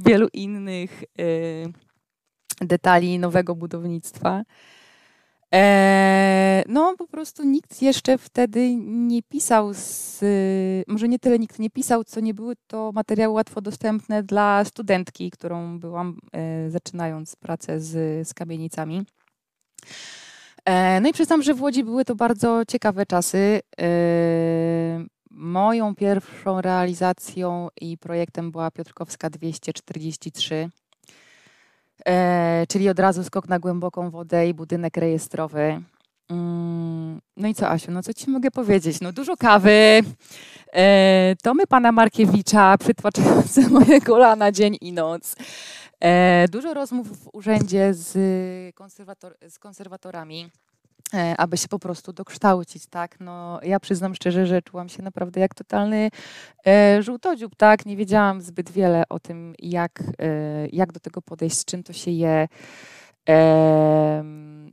wielu 0.05 0.27
innych 0.33 1.03
y, 1.19 1.65
detali 2.61 3.19
nowego 3.19 3.55
budownictwa. 3.55 4.43
E, 5.53 6.63
no, 6.67 6.95
po 6.97 7.07
prostu 7.07 7.43
nikt 7.43 7.81
jeszcze 7.81 8.17
wtedy 8.17 8.75
nie 8.85 9.23
pisał, 9.23 9.73
z, 9.73 10.19
może 10.87 11.07
nie 11.07 11.19
tyle 11.19 11.39
nikt 11.39 11.59
nie 11.59 11.69
pisał, 11.69 12.03
co 12.03 12.19
nie 12.19 12.33
były 12.33 12.55
to 12.67 12.91
materiały 12.91 13.33
łatwo 13.33 13.61
dostępne 13.61 14.23
dla 14.23 14.65
studentki, 14.65 15.31
którą 15.31 15.79
byłam 15.79 16.19
e, 16.33 16.69
zaczynając 16.69 17.35
pracę 17.35 17.79
z, 17.79 18.27
z 18.27 18.33
kamienicami. 18.33 19.05
E, 20.65 20.99
no 21.01 21.09
i 21.09 21.13
przyznam, 21.13 21.43
że 21.43 21.53
w 21.53 21.61
Łodzi 21.61 21.83
były 21.83 22.05
to 22.05 22.15
bardzo 22.15 22.65
ciekawe 22.67 23.05
czasy. 23.05 23.61
E, 23.81 23.85
moją 25.31 25.95
pierwszą 25.95 26.61
realizacją 26.61 27.67
i 27.81 27.97
projektem 27.97 28.51
była 28.51 28.71
Piotrkowska 28.71 29.29
243, 29.29 30.69
e, 32.05 32.65
czyli 32.69 32.89
od 32.89 32.99
razu 32.99 33.23
skok 33.23 33.47
na 33.47 33.59
głęboką 33.59 34.11
wodę 34.11 34.47
i 34.47 34.53
budynek 34.53 34.97
rejestrowy. 34.97 35.81
Mm, 36.29 37.21
no 37.37 37.47
i 37.47 37.53
co, 37.53 37.69
Asiu, 37.69 37.91
no 37.91 38.03
co 38.03 38.13
ci 38.13 38.29
mogę 38.29 38.51
powiedzieć? 38.51 39.01
No 39.01 39.11
dużo 39.11 39.37
kawy, 39.37 40.01
to 41.43 41.53
my 41.53 41.67
pana 41.67 41.91
Markiewicza 41.91 42.77
przytłaczające 42.77 43.69
moje 43.79 44.01
kolana 44.01 44.51
dzień 44.51 44.77
i 44.81 44.93
noc. 44.93 45.35
E, 46.05 46.47
dużo 46.47 46.73
rozmów 46.73 47.23
w 47.23 47.29
urzędzie 47.33 47.93
z, 47.93 48.75
konserwator, 48.75 49.35
z 49.49 49.59
konserwatorami 49.59 50.49
e, 51.13 51.35
aby 51.37 51.57
się 51.57 51.67
po 51.67 51.79
prostu 51.79 52.13
dokształcić, 52.13 52.87
tak? 52.87 53.19
No, 53.19 53.59
ja 53.63 53.79
przyznam 53.79 54.15
szczerze, 54.15 54.45
że 54.45 54.61
czułam 54.61 54.89
się 54.89 55.03
naprawdę 55.03 55.41
jak 55.41 55.55
totalny 55.55 56.09
e, 56.67 57.03
żółtodziób, 57.03 57.55
tak? 57.55 57.85
Nie 57.85 57.97
wiedziałam 57.97 58.41
zbyt 58.41 58.71
wiele 58.71 59.03
o 59.09 59.19
tym, 59.19 59.53
jak, 59.59 60.03
e, 60.19 60.67
jak 60.67 60.91
do 60.91 60.99
tego 60.99 61.21
podejść, 61.21 61.57
z 61.57 61.65
czym 61.65 61.83
to 61.83 61.93
się 61.93 62.11
je. 62.11 62.47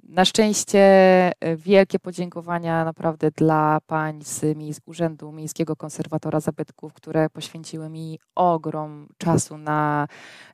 Na 0.08 0.24
szczęście 0.24 0.78
e, 0.78 1.56
wielkie 1.56 1.98
podziękowania 1.98 2.84
naprawdę 2.84 3.30
dla 3.30 3.78
pań 3.86 4.20
z 4.24 4.80
Urzędu 4.86 5.32
Miejskiego 5.32 5.76
Konserwatora 5.76 6.40
Zabytków, 6.40 6.92
które 6.92 7.30
poświęciły 7.30 7.88
mi 7.88 8.18
ogrom 8.34 9.08
czasu 9.18 9.58
na 9.58 10.06
e, 10.06 10.51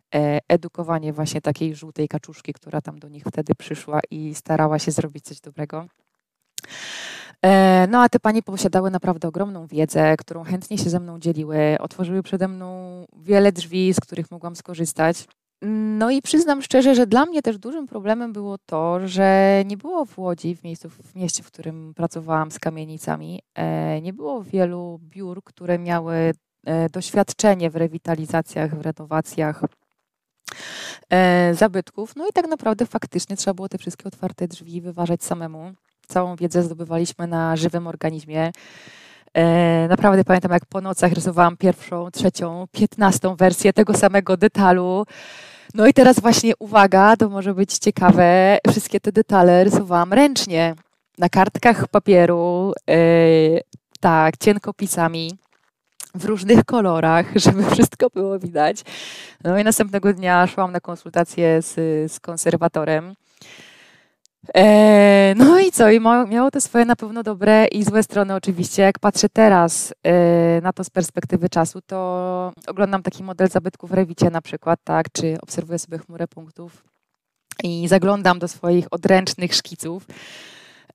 edukowanie 0.49 1.13
właśnie 1.13 1.41
takiej 1.41 1.75
żółtej 1.75 2.09
kaczuszki, 2.09 2.53
która 2.53 2.81
tam 2.81 2.99
do 2.99 3.09
nich 3.09 3.25
wtedy 3.25 3.55
przyszła 3.55 4.01
i 4.11 4.35
starała 4.35 4.79
się 4.79 4.91
zrobić 4.91 5.25
coś 5.25 5.41
dobrego. 5.41 5.87
E, 7.43 7.87
no 7.91 8.03
a 8.03 8.09
te 8.09 8.21
panie 8.21 8.43
posiadały 8.43 8.91
naprawdę 8.91 9.29
ogromną 9.29 9.67
wiedzę, 9.67 10.17
którą 10.17 10.45
chętnie 10.45 10.79
się 10.79 10.91
ze 10.91 11.01
mną 11.01 11.19
dzieliły, 11.19 11.77
otworzyły 11.81 12.23
przede 12.23 12.49
mną 12.49 13.05
wiele 13.17 13.53
drzwi, 13.53 13.95
z 13.95 14.01
których 14.01 14.31
mogłam 14.31 14.57
skorzystać. 14.57 15.27
No 15.99 16.11
i 16.11 16.23
przyznam 16.23 16.63
szczerze, 16.63 16.95
że 16.95 17.07
dla 17.07 17.27
mnie 17.27 17.43
też 17.43 17.59
dużym 17.59 17.87
problemem 17.87 18.33
było 18.33 18.57
to, 18.67 19.09
że 19.09 19.63
nie 19.67 19.77
było 19.77 20.05
w 20.05 20.19
Łodzi, 20.19 20.57
w, 20.57 20.65
miejscu, 20.65 20.91
w 20.91 21.15
mieście, 21.15 21.43
w 21.43 21.47
którym 21.47 21.95
pracowałam 21.95 22.51
z 22.51 22.59
kamienicami, 22.59 23.43
e, 23.55 24.01
nie 24.01 24.13
było 24.13 24.43
wielu 24.43 25.01
biur, 25.03 25.45
które 25.45 25.79
miały 25.79 26.33
e, 26.67 26.89
doświadczenie 26.89 27.71
w 27.71 27.77
rewitalizacjach, 27.77 28.75
w 28.75 28.81
renowacjach 28.81 29.65
e, 31.11 31.55
zabytków. 31.55 32.17
No 32.17 32.29
i 32.29 32.33
tak 32.33 32.49
naprawdę 32.49 32.87
faktycznie 32.87 33.37
trzeba 33.37 33.55
było 33.55 33.69
te 33.69 33.79
wszystkie 33.79 34.05
otwarte 34.05 34.49
drzwi 34.49 34.81
wyważać 34.81 35.25
samemu. 35.25 35.73
Całą 36.09 36.37
wiedzę 36.37 36.63
zdobywaliśmy 36.63 37.27
na 37.27 37.57
żywym 37.57 37.87
organizmie. 37.87 38.53
Naprawdę 39.89 40.25
pamiętam, 40.25 40.53
jak 40.53 40.67
po 40.67 40.81
nocach 40.81 41.13
rysowałam 41.13 41.57
pierwszą, 41.57 42.11
trzecią, 42.11 42.67
piętnastą 42.73 43.37
wersję 43.37 43.73
tego 43.73 43.95
samego 43.95 44.37
detalu. 44.37 45.07
No 45.75 45.87
i 45.87 45.93
teraz 45.93 46.21
właśnie 46.21 46.53
uwaga, 46.59 47.17
to 47.17 47.29
może 47.29 47.55
być 47.55 47.79
ciekawe. 47.79 48.59
Wszystkie 48.71 49.01
te 49.01 49.13
detale 49.13 49.65
rysowałam 49.65 50.13
ręcznie 50.13 50.75
na 51.19 51.29
kartkach 51.29 51.89
papieru, 51.89 52.73
yy, 52.89 53.61
tak, 54.01 54.37
cienkopisami 54.37 55.39
w 56.19 56.25
różnych 56.25 56.65
kolorach, 56.65 57.27
żeby 57.45 57.71
wszystko 57.71 58.11
było 58.15 58.39
widać. 58.39 58.83
No 59.45 59.59
i 59.59 59.65
następnego 59.65 60.13
dnia 60.13 60.47
szłam 60.47 60.73
na 60.73 60.81
konsultację 60.81 61.63
z, 61.63 61.75
z 62.13 62.21
konserwatorem. 62.21 63.15
E, 64.55 65.35
no 65.37 65.61
i 65.61 65.73
co? 65.73 65.91
I 65.91 66.01
miało 66.29 66.51
to 66.51 66.61
swoje 66.61 66.85
na 66.85 66.97
pewno 66.97 67.23
dobre 67.23 67.67
i 67.67 67.85
złe 67.85 68.03
strony 68.03 68.35
oczywiście. 68.35 68.83
Jak 68.83 68.99
patrzę 68.99 69.29
teraz 69.29 69.95
e, 70.03 70.61
na 70.61 70.73
to 70.73 70.85
z 70.85 70.91
perspektywy 70.91 71.49
czasu, 71.49 71.81
to 71.87 72.53
oglądam 72.67 73.03
taki 73.03 73.23
model 73.23 73.49
zabytków 73.49 73.91
w 73.91 73.95
Rewicie 73.95 74.31
na 74.31 74.43
przykład, 74.43 74.81
tak, 74.85 75.07
czy 75.13 75.37
obserwuję 75.43 75.79
sobie 75.79 75.99
chmurę 75.99 76.29
punktów 76.29 76.85
i 77.65 77.89
zaglądam 77.89 78.39
do 78.39 78.49
swoich 78.49 78.87
odręcznych 78.91 79.55
szkiców, 79.55 80.07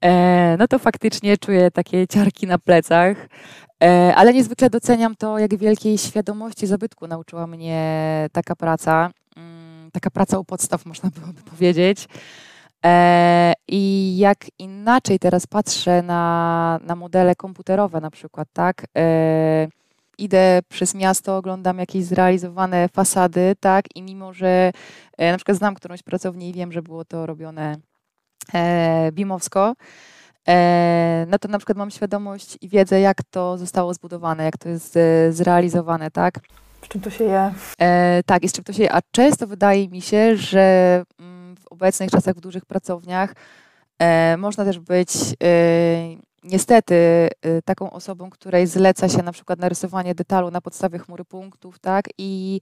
e, 0.01 0.55
no 0.59 0.67
to 0.67 0.79
faktycznie 0.79 1.37
czuję 1.37 1.71
takie 1.71 2.07
ciarki 2.07 2.47
na 2.47 2.57
plecach. 2.57 3.17
Ale 4.15 4.33
niezwykle 4.33 4.69
doceniam 4.69 5.15
to, 5.15 5.39
jak 5.39 5.55
wielkiej 5.55 5.97
świadomości 5.97 6.67
zabytku 6.67 7.07
nauczyła 7.07 7.47
mnie 7.47 8.29
taka 8.31 8.55
praca. 8.55 9.11
Mm, 9.37 9.91
taka 9.91 10.09
praca 10.09 10.39
u 10.39 10.45
podstaw, 10.45 10.85
można 10.91 11.09
byłoby 11.09 11.41
powiedzieć. 11.41 12.07
E, 12.85 13.53
I 13.67 14.17
jak 14.17 14.45
inaczej 14.59 15.19
teraz 15.19 15.47
patrzę 15.47 16.01
na, 16.01 16.79
na 16.83 16.95
modele 16.95 17.35
komputerowe 17.35 18.01
na 18.01 18.11
przykład, 18.11 18.47
tak? 18.53 18.85
E, 18.97 19.67
idę 20.17 20.59
przez 20.69 20.95
miasto, 20.95 21.37
oglądam 21.37 21.79
jakieś 21.79 22.03
zrealizowane 22.03 22.89
fasady, 22.89 23.55
tak? 23.59 23.85
I 23.95 24.01
mimo, 24.01 24.33
że 24.33 24.71
e, 25.17 25.31
na 25.31 25.37
przykład 25.37 25.57
znam 25.57 25.75
którąś 25.75 26.03
pracownię 26.03 26.49
i 26.49 26.53
wiem, 26.53 26.71
że 26.71 26.81
było 26.81 27.05
to 27.05 27.25
robione 27.25 27.77
bimowsko, 29.11 29.73
no 31.27 31.39
to 31.39 31.47
na 31.47 31.57
przykład 31.57 31.77
mam 31.77 31.91
świadomość 31.91 32.57
i 32.61 32.69
wiedzę, 32.69 32.99
jak 32.99 33.23
to 33.23 33.57
zostało 33.57 33.93
zbudowane, 33.93 34.43
jak 34.43 34.57
to 34.57 34.69
jest 34.69 34.99
zrealizowane, 35.29 36.11
tak? 36.11 36.39
Z 36.81 36.87
czym 36.87 37.01
to 37.01 37.09
się 37.09 37.23
je? 37.23 37.53
tak, 38.25 38.43
i 38.43 38.49
z 38.49 38.53
czym 38.53 38.63
to 38.63 38.73
się 38.73 38.83
je. 38.83 38.93
A 38.93 38.99
często 39.11 39.47
wydaje 39.47 39.89
mi 39.89 40.01
się, 40.01 40.37
że 40.37 41.03
mm, 41.19 41.43
obecnych 41.73 42.11
czasach 42.11 42.35
w 42.35 42.39
dużych 42.39 42.65
pracowniach 42.65 43.35
e, 43.99 44.37
można 44.37 44.65
też 44.65 44.79
być 44.79 45.09
e, 45.43 46.15
niestety 46.43 46.95
e, 47.41 47.61
taką 47.61 47.91
osobą, 47.91 48.29
której 48.29 48.67
zleca 48.67 49.09
się 49.09 49.23
na 49.23 49.31
przykład 49.31 49.59
narysowanie 49.59 50.15
detalu 50.15 50.51
na 50.51 50.61
podstawie 50.61 50.99
chmury 50.99 51.25
punktów, 51.25 51.79
tak? 51.79 52.05
I 52.17 52.61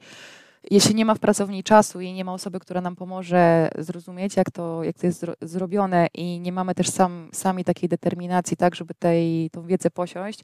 jeśli 0.71 0.95
nie 0.95 1.05
ma 1.05 1.15
w 1.15 1.19
pracowni 1.19 1.63
czasu 1.63 2.01
i 2.01 2.13
nie 2.13 2.25
ma 2.25 2.33
osoby, 2.33 2.59
która 2.59 2.81
nam 2.81 2.95
pomoże 2.95 3.69
zrozumieć, 3.77 4.35
jak 4.35 4.51
to, 4.51 4.83
jak 4.83 4.97
to 4.97 5.07
jest 5.07 5.19
zro 5.19 5.33
zrobione 5.41 6.07
i 6.13 6.39
nie 6.39 6.51
mamy 6.51 6.75
też 6.75 6.89
sam, 6.89 7.29
sami 7.33 7.63
takiej 7.63 7.89
determinacji, 7.89 8.57
tak, 8.57 8.75
żeby 8.75 8.93
tej, 8.93 9.49
tą 9.49 9.65
wiedzę 9.65 9.91
posiąść, 9.91 10.39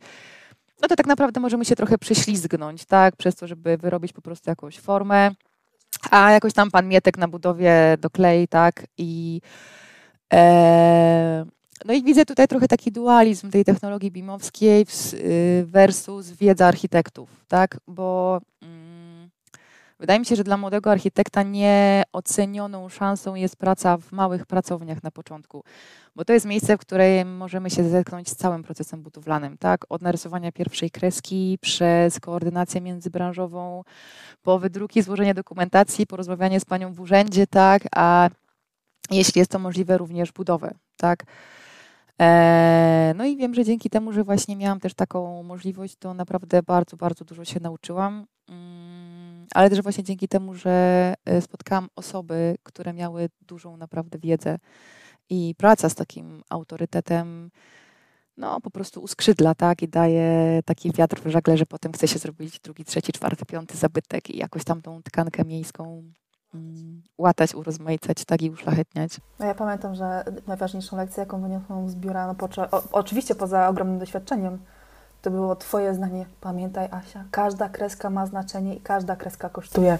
no 0.81 0.87
to 0.87 0.95
tak 0.95 1.07
naprawdę 1.07 1.39
możemy 1.39 1.65
się 1.65 1.75
trochę 1.75 1.97
prześlizgnąć, 1.97 2.85
tak, 2.85 3.15
przez 3.15 3.35
to, 3.35 3.47
żeby 3.47 3.77
wyrobić 3.77 4.13
po 4.13 4.21
prostu 4.21 4.49
jakąś 4.49 4.79
formę, 4.79 5.31
a 6.11 6.31
jakoś 6.31 6.53
tam 6.53 6.71
pan 6.71 6.87
Mietek 6.87 7.17
na 7.17 7.27
budowie 7.27 7.97
doklei, 8.01 8.47
tak? 8.47 8.85
I 8.97 9.41
e, 10.33 11.45
no 11.85 11.93
i 11.93 12.03
widzę 12.03 12.25
tutaj 12.25 12.47
trochę 12.47 12.67
taki 12.67 12.91
dualizm 12.91 13.51
tej 13.51 13.65
technologii 13.65 14.11
bimowskiej 14.11 14.85
y, 15.13 15.65
versus 15.67 16.31
wiedza 16.31 16.67
architektów, 16.67 17.29
tak? 17.47 17.77
Bo 17.87 18.41
mm, 18.61 18.86
wydaje 19.99 20.19
mi 20.19 20.25
się, 20.25 20.35
że 20.35 20.43
dla 20.43 20.57
młodego 20.57 20.91
architekta 20.91 21.43
nieocenioną 21.43 22.89
szansą 22.89 23.35
jest 23.35 23.55
praca 23.55 23.97
w 23.97 24.11
małych 24.11 24.45
pracowniach 24.45 25.03
na 25.03 25.11
początku 25.11 25.63
bo 26.17 26.25
to 26.25 26.33
jest 26.33 26.45
miejsce, 26.45 26.77
w 26.77 26.79
którym 26.79 27.37
możemy 27.37 27.69
się 27.69 27.89
zetknąć 27.89 28.29
z 28.29 28.35
całym 28.35 28.63
procesem 28.63 29.01
budowlanym, 29.01 29.57
tak? 29.57 29.85
Od 29.89 30.01
narysowania 30.01 30.51
pierwszej 30.51 30.91
kreski, 30.91 31.57
przez 31.61 32.19
koordynację 32.19 32.81
międzybranżową, 32.81 33.83
po 34.41 34.59
wydruki, 34.59 35.01
złożenie 35.01 35.33
dokumentacji, 35.33 36.07
porozmawianie 36.07 36.59
z 36.59 36.65
panią 36.65 36.93
w 36.93 36.99
urzędzie, 36.99 37.47
tak? 37.47 37.81
A 37.95 38.29
jeśli 39.11 39.39
jest 39.39 39.51
to 39.51 39.59
możliwe, 39.59 39.97
również 39.97 40.31
budowę, 40.31 40.73
tak? 40.97 41.23
E, 42.21 43.13
no 43.15 43.25
i 43.25 43.37
wiem, 43.37 43.53
że 43.53 43.65
dzięki 43.65 43.89
temu, 43.89 44.13
że 44.13 44.23
właśnie 44.23 44.55
miałam 44.55 44.79
też 44.79 44.93
taką 44.93 45.43
możliwość, 45.43 45.95
to 45.99 46.13
naprawdę 46.13 46.63
bardzo, 46.63 46.97
bardzo 46.97 47.25
dużo 47.25 47.45
się 47.45 47.59
nauczyłam. 47.59 48.25
Ale 49.53 49.69
też 49.69 49.81
właśnie 49.81 50.03
dzięki 50.03 50.27
temu, 50.27 50.53
że 50.53 51.13
e, 51.25 51.41
spotkałam 51.41 51.87
osoby, 51.95 52.55
które 52.63 52.93
miały 52.93 53.29
dużą 53.41 53.77
naprawdę 53.77 54.19
wiedzę 54.19 54.57
i 55.29 55.55
praca 55.57 55.89
z 55.89 55.95
takim 55.95 56.43
autorytetem 56.49 57.51
no 58.37 58.61
po 58.61 58.71
prostu 58.71 59.01
uskrzydla, 59.01 59.55
tak, 59.55 59.81
i 59.81 59.87
daje 59.87 60.59
taki 60.65 60.91
wiatr 60.91 61.21
w 61.21 61.27
żagle, 61.27 61.57
że 61.57 61.65
potem 61.65 61.91
chce 61.91 62.07
się 62.07 62.19
zrobić 62.19 62.59
drugi, 62.59 62.85
trzeci, 62.85 63.11
czwarty, 63.11 63.45
piąty 63.45 63.77
zabytek 63.77 64.29
i 64.29 64.37
jakoś 64.37 64.63
tam 64.63 64.81
tą 64.81 65.03
tkankę 65.03 65.45
miejską 65.45 66.03
um, 66.53 67.01
łatać, 67.17 67.55
urozmaicać, 67.55 68.25
tak 68.25 68.41
i 68.41 68.49
uszlachetniać. 68.49 69.17
No 69.39 69.45
ja 69.45 69.55
pamiętam, 69.55 69.95
że 69.95 70.23
najważniejszą 70.47 70.97
lekcję, 70.97 71.21
jaką 71.21 71.41
wyniosłam 71.41 71.89
z 71.89 71.95
biura, 71.95 72.27
no 72.27 72.35
po, 72.35 72.49
o, 72.71 72.83
oczywiście 72.91 73.35
poza 73.35 73.67
ogromnym 73.67 73.99
doświadczeniem, 73.99 74.59
to 75.21 75.31
było 75.31 75.55
Twoje 75.55 75.93
zdanie. 75.93 76.25
Pamiętaj, 76.41 76.87
Asia, 76.91 77.23
każda 77.31 77.69
kreska 77.69 78.09
ma 78.09 78.25
znaczenie 78.25 78.75
i 78.75 78.81
każda 78.81 79.15
kreska 79.15 79.49
kosztuje. 79.49 79.97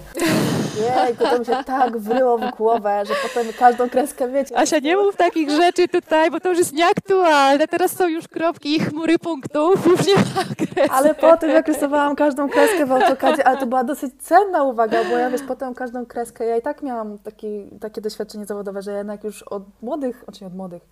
Jej, 0.80 1.16
to 1.16 1.38
mi 1.38 1.44
się 1.44 1.64
tak 1.66 1.98
wryło 1.98 2.38
w 2.38 2.50
głowę, 2.56 3.02
że 3.06 3.14
potem 3.22 3.52
każdą 3.58 3.90
kreskę 3.90 4.28
wiecie. 4.28 4.58
Asia, 4.58 4.78
nie 4.78 4.96
mów 4.96 5.16
takich 5.16 5.50
rzeczy 5.50 5.88
tutaj, 5.88 6.30
bo 6.30 6.40
to 6.40 6.48
już 6.48 6.58
jest 6.58 6.72
nieaktualne. 6.72 7.68
Teraz 7.68 7.92
są 7.92 8.08
już 8.08 8.28
kropki 8.28 8.76
i 8.76 8.80
chmury 8.80 9.18
punktów, 9.18 9.86
już 9.86 10.06
nie 10.06 10.14
ma 10.14 10.44
kresek. 10.56 10.92
Ale 10.92 11.14
potem, 11.14 11.50
jak 11.50 11.68
rysowałam 11.68 12.16
każdą 12.16 12.48
kreskę 12.48 12.86
w 12.86 12.92
AutoCADzie, 12.92 13.46
ale 13.46 13.58
to 13.58 13.66
była 13.66 13.84
dosyć 13.84 14.22
cenna 14.22 14.62
uwaga, 14.64 15.04
bo 15.04 15.16
ja 15.16 15.30
wiesz, 15.30 15.42
potem 15.48 15.74
każdą 15.74 16.06
kreskę, 16.06 16.44
ja 16.44 16.56
i 16.56 16.62
tak 16.62 16.82
miałam 16.82 17.18
taki, 17.18 17.70
takie 17.80 18.00
doświadczenie 18.00 18.46
zawodowe, 18.46 18.82
że 18.82 18.92
jednak 18.92 19.24
już 19.24 19.42
od 19.42 19.62
młodych, 19.82 20.22
oczywiście 20.22 20.46
od 20.46 20.54
młodych, 20.54 20.82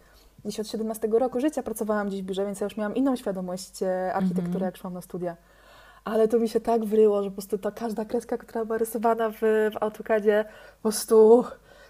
gdzieś 0.44 0.60
od 0.60 0.68
17 0.68 1.08
roku 1.08 1.40
życia 1.40 1.62
pracowałam 1.62 2.08
gdzieś 2.08 2.22
w 2.22 2.24
biurze, 2.24 2.46
więc 2.46 2.60
ja 2.60 2.64
już 2.64 2.76
miałam 2.76 2.94
inną 2.94 3.16
świadomość 3.16 3.82
e, 3.82 4.14
architektury, 4.14 4.48
mm 4.48 4.60
-hmm. 4.60 4.64
jak 4.64 4.76
szłam 4.76 4.94
na 4.94 5.00
studia. 5.00 5.36
Ale 6.04 6.28
to 6.28 6.38
mi 6.38 6.48
się 6.48 6.60
tak 6.60 6.84
wryło, 6.84 7.22
że 7.22 7.30
po 7.30 7.34
prostu 7.34 7.58
ta 7.58 7.70
każda 7.70 8.04
kreska, 8.04 8.38
która 8.38 8.64
była 8.64 8.78
rysowana 8.78 9.30
w, 9.30 9.40
w 9.72 9.76
AutoCADzie, 9.80 10.44
po 10.76 10.82
prostu... 10.82 11.44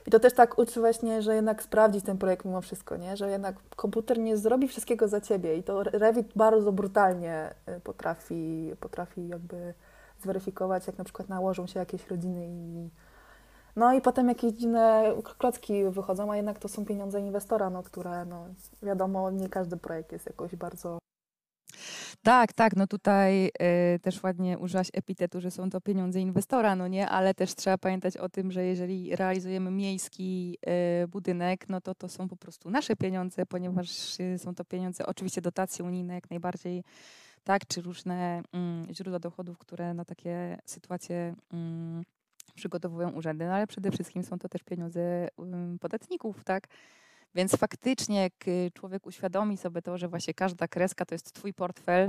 I 0.07 0.11
to 0.11 0.21
też 0.21 0.33
tak 0.33 0.59
uczy 0.59 0.81
właśnie, 0.81 1.23
że 1.23 1.35
jednak 1.35 1.63
sprawdzić 1.63 2.05
ten 2.05 2.19
projekt 2.19 2.45
mimo 2.45 2.61
wszystko, 2.61 2.97
nie? 2.97 3.17
Że 3.17 3.31
jednak 3.31 3.57
komputer 3.77 4.19
nie 4.19 4.37
zrobi 4.37 4.69
wszystkiego 4.69 5.09
za 5.09 5.21
ciebie 5.21 5.57
i 5.57 5.63
to 5.63 5.83
Revit 5.83 6.27
bardzo 6.37 6.73
brutalnie 6.73 7.55
e, 7.67 7.81
potrafi, 7.81 8.73
potrafi 8.81 9.29
jakby 9.29 9.75
zweryfikować, 10.23 10.87
jak 10.87 10.99
na 10.99 11.05
przykład 11.05 11.29
nałożą 11.29 11.67
się 11.67 11.81
jakieś 11.81 12.11
rodziny 12.11 12.47
i 12.49 12.91
No 13.77 13.95
i 13.95 14.01
potem 14.01 14.29
jakieś 14.29 14.53
dziwne 14.53 15.13
klocki 15.39 15.85
wychodzą, 15.91 16.33
a 16.33 16.37
jednak 16.37 16.59
to 16.59 16.69
są 16.69 16.85
pieniądze 16.85 17.21
inwestora, 17.21 17.71
no, 17.71 17.83
które 17.83 18.25
no, 18.25 18.47
wiadomo, 18.83 19.31
nie 19.31 19.49
każdy 19.49 19.77
projekt 19.77 20.13
jest 20.13 20.27
jakoś 20.27 20.57
bardzo 20.57 20.99
tak, 22.23 22.53
tak, 22.53 22.77
no 22.77 22.87
tutaj 22.87 23.47
y, 23.95 23.99
też 24.03 24.23
ładnie 24.23 24.59
użyłaś 24.59 24.89
epitetu, 24.93 25.41
że 25.41 25.51
są 25.51 25.71
to 25.71 25.81
pieniądze 25.81 26.21
inwestora, 26.21 26.77
no 26.77 26.89
nie, 26.89 27.09
ale 27.09 27.35
też 27.35 27.55
trzeba 27.55 27.79
pamiętać 27.79 28.17
o 28.17 28.29
tym, 28.29 28.53
że 28.53 28.65
jeżeli 28.65 29.17
realizujemy 29.17 29.71
miejski 29.71 30.59
y, 31.05 31.09
budynek, 31.09 31.69
no 31.69 31.81
to 31.81 31.95
to 31.95 32.09
są 32.09 32.29
po 32.29 32.37
prostu 32.37 32.71
nasze 32.71 32.97
pieniądze, 32.97 33.47
ponieważ 33.47 34.21
y, 34.21 34.39
są 34.39 34.55
to 34.55 34.65
pieniądze, 34.65 35.07
oczywiście 35.07 35.41
dotacje 35.41 35.85
unijne 35.85 36.15
jak 36.15 36.31
najbardziej, 36.31 36.85
tak, 37.45 37.67
czy 37.67 37.83
różne 37.83 38.43
mm, 38.53 38.87
źródła 38.95 39.19
dochodów, 39.19 39.59
które 39.59 39.95
na 39.95 40.05
takie 40.05 40.59
sytuacje 40.65 41.35
mm, 41.53 42.05
przygotowują 42.57 43.11
urzędy, 43.11 43.47
no 43.47 43.55
ale 43.55 43.67
przede 43.67 43.91
wszystkim 43.91 44.23
są 44.23 44.39
to 44.39 44.49
też 44.49 44.63
pieniądze 44.63 45.29
podatników, 45.81 46.45
tak, 46.45 46.67
więc 47.35 47.57
faktycznie, 47.57 48.23
jak 48.23 48.49
y, 48.49 48.71
człowiek 48.75 49.07
uświadomi 49.07 49.57
sobie 49.57 49.83
to, 49.83 49.99
że 49.99 50.09
właśnie 50.09 50.35
każda 50.35 50.69
kreska 50.69 51.05
to 51.05 51.15
jest 51.15 51.33
twój 51.33 51.55
portfel, 51.55 52.09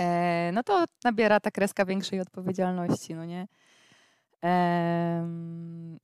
e, 0.00 0.50
no 0.54 0.62
to 0.62 0.84
nabiera 1.04 1.40
ta 1.40 1.50
kreska 1.50 1.84
większej 1.84 2.20
odpowiedzialności, 2.20 3.14
no 3.14 3.24
nie? 3.24 3.46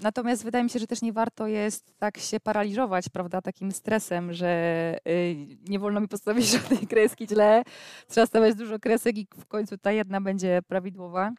natomiast 0.00 0.44
wydaje 0.44 0.64
mi 0.64 0.70
się, 0.70 0.78
że 0.78 0.86
też 0.86 1.02
nie 1.02 1.12
warto 1.12 1.46
jest 1.46 1.98
tak 1.98 2.18
się 2.18 2.40
paraliżować, 2.40 3.08
prawda, 3.08 3.42
takim 3.42 3.72
stresem, 3.72 4.32
że 4.32 4.98
y, 5.08 5.36
nie 5.68 5.78
wolno 5.78 6.00
mi 6.00 6.08
postawić 6.08 6.46
żadnej 6.58 6.86
kreski 6.86 7.26
źle, 7.26 7.62
trzeba 8.08 8.26
stawiać 8.26 8.54
dużo 8.54 8.78
kresek 8.78 9.18
i 9.18 9.26
w 9.36 9.46
końcu 9.46 9.78
ta 9.78 9.92
jedna 9.92 10.20
będzie 10.20 10.60
prawidłowa. 10.68 11.32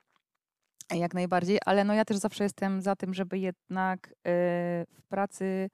Jak 0.91 1.13
najbardziej, 1.13 1.59
ale 1.65 1.83
no 1.83 1.93
ja 1.93 2.05
też 2.05 2.17
zawsze 2.17 2.43
jestem 2.43 2.81
za 2.81 2.95
tym, 2.95 3.13
żeby 3.13 3.39
jednak 3.39 4.07
y, 4.07 4.13
w 4.91 5.03
pracy 5.09 5.69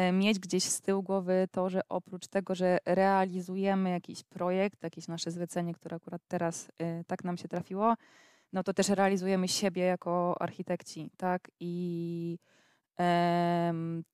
E, 0.00 0.12
mieć 0.12 0.38
gdzieś 0.38 0.64
z 0.64 0.80
tyłu 0.80 1.02
głowy 1.02 1.48
to, 1.52 1.70
że 1.70 1.80
oprócz 1.88 2.26
tego, 2.28 2.54
że 2.54 2.78
realizujemy 2.86 3.90
jakiś 3.90 4.24
projekt, 4.24 4.82
jakieś 4.82 5.08
nasze 5.08 5.30
zlecenie, 5.30 5.74
które 5.74 5.96
akurat 5.96 6.22
teraz 6.28 6.68
e, 6.78 7.04
tak 7.04 7.24
nam 7.24 7.36
się 7.36 7.48
trafiło, 7.48 7.94
no 8.52 8.62
to 8.62 8.74
też 8.74 8.88
realizujemy 8.88 9.48
siebie 9.48 9.82
jako 9.82 10.42
architekci, 10.42 11.10
tak? 11.16 11.50
I 11.60 12.38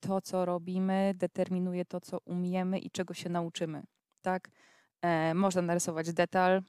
to, 0.00 0.20
co 0.20 0.44
robimy, 0.44 1.12
determinuje 1.14 1.85
to, 1.85 2.00
co 2.00 2.18
umiemy 2.24 2.79
i 2.79 2.90
czego 2.90 3.14
się 3.14 3.29
nauczymy, 3.29 3.83
tak? 4.22 4.50
E, 5.02 5.35
można 5.35 5.62
narysować 5.62 6.12
detal, 6.12 6.62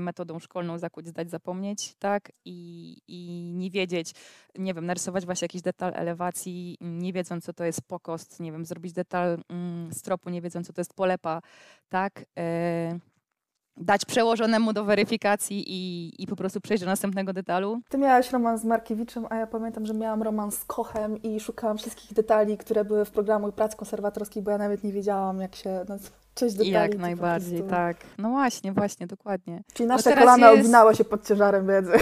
metodą 0.00 0.38
szkolną 0.38 0.78
zakuć, 0.78 1.06
zdać, 1.06 1.30
zapomnieć, 1.30 1.94
tak? 1.98 2.32
I, 2.44 2.98
I 3.08 3.52
nie 3.54 3.70
wiedzieć, 3.70 4.12
nie 4.58 4.74
wiem, 4.74 4.86
narysować 4.86 5.24
właśnie 5.24 5.44
jakiś 5.44 5.62
detal 5.62 5.92
elewacji, 5.94 6.76
nie 6.80 7.12
wiedząc, 7.12 7.44
co 7.44 7.52
to 7.52 7.64
jest 7.64 7.82
pokost, 7.82 8.40
nie 8.40 8.52
wiem, 8.52 8.64
zrobić 8.64 8.92
detal 8.92 9.38
mm, 9.48 9.92
stropu, 9.92 10.30
nie 10.30 10.42
wiedząc, 10.42 10.66
co 10.66 10.72
to 10.72 10.80
jest 10.80 10.94
polepa, 10.94 11.42
tak? 11.88 12.24
E, 12.38 12.98
dać 13.76 14.04
przełożonemu 14.04 14.72
do 14.72 14.84
weryfikacji 14.84 15.64
i, 15.66 16.12
i 16.22 16.26
po 16.26 16.36
prostu 16.36 16.60
przejść 16.60 16.84
do 16.84 16.90
następnego 16.90 17.32
detalu. 17.32 17.80
Ty 17.88 17.98
miałaś 17.98 18.30
romans 18.30 18.60
z 18.60 18.64
Markiewiczem, 18.64 19.26
a 19.30 19.36
ja 19.36 19.46
pamiętam, 19.46 19.86
że 19.86 19.94
miałam 19.94 20.22
romans 20.22 20.58
z 20.58 20.64
Kochem 20.64 21.22
i 21.22 21.40
szukałam 21.40 21.78
wszystkich 21.78 22.12
detali, 22.12 22.58
które 22.58 22.84
były 22.84 23.04
w 23.04 23.10
programu 23.10 23.52
prac 23.52 23.76
konserwatorskich, 23.76 24.42
bo 24.42 24.50
ja 24.50 24.58
nawet 24.58 24.84
nie 24.84 24.92
wiedziałam, 24.92 25.40
jak 25.40 25.56
się 25.56 25.84
coś. 26.36 26.52
Jak 26.66 26.98
najbardziej, 26.98 27.62
tak. 27.62 27.96
No 28.18 28.30
właśnie, 28.30 28.72
właśnie, 28.72 29.06
dokładnie. 29.06 29.62
Czyli 29.72 29.86
nasze 29.86 30.10
no 30.10 30.16
kolana 30.16 30.50
jest... 30.50 30.98
się 30.98 31.04
pod 31.04 31.28
ciężarem 31.28 31.66
wiedzy. 31.66 31.92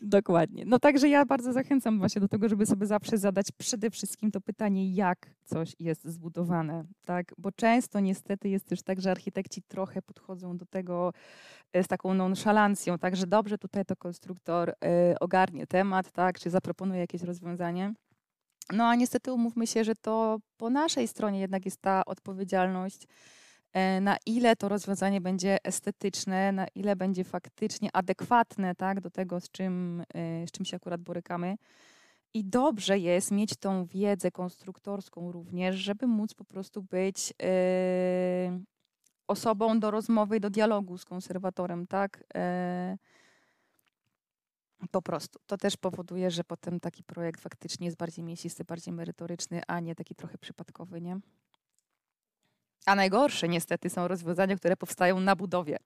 Dokładnie. 0.00 0.64
No 0.66 0.78
także 0.78 1.08
ja 1.08 1.24
bardzo 1.24 1.52
zachęcam 1.52 1.98
właśnie 1.98 2.20
do 2.20 2.28
tego, 2.28 2.48
żeby 2.48 2.66
sobie 2.66 2.86
zawsze 2.86 3.18
zadać 3.18 3.46
przede 3.52 3.90
wszystkim 3.90 4.30
to 4.30 4.40
pytanie, 4.40 4.94
jak 4.94 5.30
coś 5.44 5.76
jest 5.78 6.04
zbudowane, 6.04 6.84
tak? 7.04 7.34
Bo 7.38 7.52
często 7.52 8.00
niestety 8.00 8.48
jest 8.48 8.66
też 8.66 8.82
tak, 8.82 9.00
że 9.00 9.10
architekci 9.10 9.62
trochę 9.62 10.02
podchodzą 10.02 10.56
do 10.56 10.66
tego 10.66 11.12
e, 11.72 11.82
z 11.82 11.88
taką 11.88 12.14
nonszalancją, 12.14 12.98
tak, 12.98 13.16
że 13.16 13.26
dobrze 13.26 13.58
tutaj 13.58 13.84
to 13.84 13.96
konstruktor 13.96 14.70
y, 14.70 14.74
ogarnie 15.20 15.66
temat, 15.66 16.12
tak, 16.12 16.38
czy 16.38 16.50
zaproponuje 16.50 17.00
jakieś 17.00 17.22
rozwiązanie. 17.22 17.94
No 18.72 18.84
a 18.84 18.94
niestety 18.94 19.32
umówmy 19.32 19.66
się, 19.66 19.84
że 19.84 19.94
to 19.94 20.38
po 20.56 20.70
naszej 20.70 21.08
stronie 21.08 21.40
jednak 21.40 21.64
jest 21.64 21.80
ta 21.80 22.04
odpowiedzialność, 22.04 23.06
e, 23.72 24.00
na 24.00 24.16
ile 24.26 24.56
to 24.56 24.68
rozwiązanie 24.68 25.20
będzie 25.20 25.58
estetyczne, 25.64 26.52
na 26.52 26.66
ile 26.74 26.96
będzie 26.96 27.24
faktycznie 27.24 27.88
adekwatne 27.92 28.74
tak, 28.74 29.00
do 29.00 29.10
tego, 29.10 29.40
z 29.40 29.50
czym, 29.50 30.04
e, 30.14 30.46
z 30.46 30.50
czym 30.50 30.64
się 30.64 30.76
akurat 30.76 31.00
borykamy. 31.00 31.56
I 32.34 32.44
dobrze 32.44 32.98
jest 32.98 33.30
mieć 33.30 33.56
tą 33.56 33.86
wiedzę 33.86 34.30
konstruktorską 34.30 35.32
również, 35.32 35.76
żeby 35.76 36.06
móc 36.06 36.34
po 36.34 36.44
prostu 36.44 36.82
być 36.82 37.34
yy, 37.42 38.64
osobą 39.28 39.80
do 39.80 39.90
rozmowy 39.90 40.40
do 40.40 40.50
dialogu 40.50 40.98
z 40.98 41.04
konserwatorem, 41.04 41.86
tak? 41.86 42.24
Po 44.90 45.02
prostu. 45.02 45.38
To 45.46 45.56
też 45.56 45.76
powoduje, 45.76 46.30
że 46.30 46.44
potem 46.44 46.80
taki 46.80 47.02
projekt 47.02 47.40
faktycznie 47.40 47.86
jest 47.86 47.96
bardziej 47.96 48.24
mięsisty, 48.24 48.64
bardziej 48.64 48.94
merytoryczny, 48.94 49.62
a 49.66 49.80
nie 49.80 49.94
taki 49.94 50.14
trochę 50.14 50.38
przypadkowy, 50.38 51.00
nie? 51.00 51.20
A 52.86 52.94
najgorsze 52.94 53.48
niestety 53.48 53.90
są 53.90 54.08
rozwiązania, 54.08 54.56
które 54.56 54.76
powstają 54.76 55.20
na 55.20 55.36
budowie. 55.36 55.78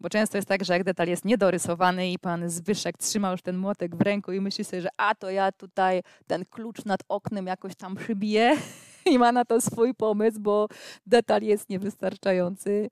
Bo 0.00 0.08
często 0.08 0.38
jest 0.38 0.48
tak, 0.48 0.64
że 0.64 0.72
jak 0.72 0.84
detal 0.84 1.08
jest 1.08 1.24
niedorysowany 1.24 2.10
i 2.10 2.18
pan 2.18 2.50
Zbyszek 2.50 2.98
trzyma 2.98 3.30
już 3.30 3.42
ten 3.42 3.56
młotek 3.56 3.96
w 3.96 4.00
ręku 4.00 4.32
i 4.32 4.40
myśli 4.40 4.64
sobie, 4.64 4.82
że 4.82 4.88
a 4.96 5.14
to 5.14 5.30
ja 5.30 5.52
tutaj 5.52 6.02
ten 6.26 6.44
klucz 6.44 6.84
nad 6.84 7.00
oknem 7.08 7.46
jakoś 7.46 7.74
tam 7.74 7.94
przybiję 7.94 8.56
i 9.12 9.18
ma 9.18 9.32
na 9.32 9.44
to 9.44 9.60
swój 9.60 9.94
pomysł, 9.94 10.40
bo 10.40 10.68
detal 11.06 11.42
jest 11.42 11.68
niewystarczający 11.68 12.90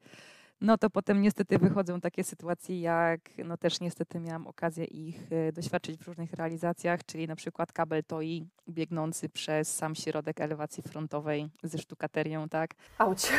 no 0.61 0.79
to 0.79 0.91
potem 0.91 1.23
niestety 1.23 1.59
wychodzą 1.59 2.01
takie 2.01 2.25
sytuacje, 2.25 2.81
jak 2.81 3.21
no 3.45 3.57
też 3.57 3.81
niestety 3.81 4.21
miałam 4.21 4.47
okazję 4.47 4.85
ich 4.85 5.33
e, 5.33 5.53
doświadczyć 5.53 5.99
w 5.99 6.09
różnych 6.09 6.33
realizacjach, 6.33 7.05
czyli 7.05 7.27
na 7.27 7.37
przykład 7.37 7.73
kabel 7.73 8.05
TOI 8.05 8.47
biegnący 8.69 9.29
przez 9.29 9.77
sam 9.77 9.95
środek 9.95 10.41
elewacji 10.41 10.83
frontowej 10.83 11.49
ze 11.63 11.79
sztukaterią, 11.79 12.49
tak? 12.49 12.75
Auć. 12.99 13.33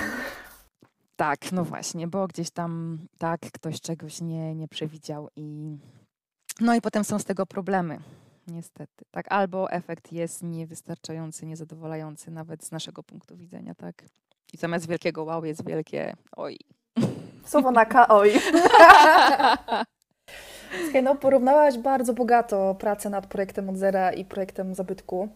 Tak, 1.16 1.52
no 1.52 1.64
właśnie, 1.64 2.08
bo 2.08 2.28
gdzieś 2.28 2.52
tam 2.52 3.00
tak 3.18 3.42
ktoś 3.42 3.82
czegoś 3.82 4.22
nie, 4.22 4.56
nie 4.56 4.68
przewidział 4.68 5.30
i 5.36 5.78
no 6.60 6.76
i 6.76 6.82
potem 6.82 7.04
są 7.04 7.20
z 7.20 7.26
tego 7.26 7.46
problemy. 7.46 8.00
Niestety, 8.48 9.06
tak. 9.12 9.32
Albo 9.32 9.72
efekt 9.72 10.12
jest 10.12 10.44
niewystarczający, 10.44 11.46
niezadowalający 11.46 12.32
nawet 12.32 12.64
z 12.64 12.72
naszego 12.72 13.04
punktu 13.04 13.38
widzenia, 13.38 13.76
tak. 13.76 14.06
I 14.54 14.58
zamiast 14.58 14.88
wielkiego 14.88 15.24
wow 15.24 15.46
jest 15.46 15.66
wielkie 15.66 16.16
oj. 16.32 16.58
Słowo 17.50 17.72
na 17.72 17.86
KOI. 17.86 18.32
Słuchaj, 20.84 21.04
no 21.04 21.16
porównałaś 21.16 21.78
bardzo 21.78 22.14
bogato 22.14 22.76
pracę 22.76 23.10
nad 23.10 23.28
projektem 23.28 23.70
od 23.70 23.78
zera 23.78 24.12
i 24.12 24.26
projektem 24.26 24.76
zabytku. 24.76 25.30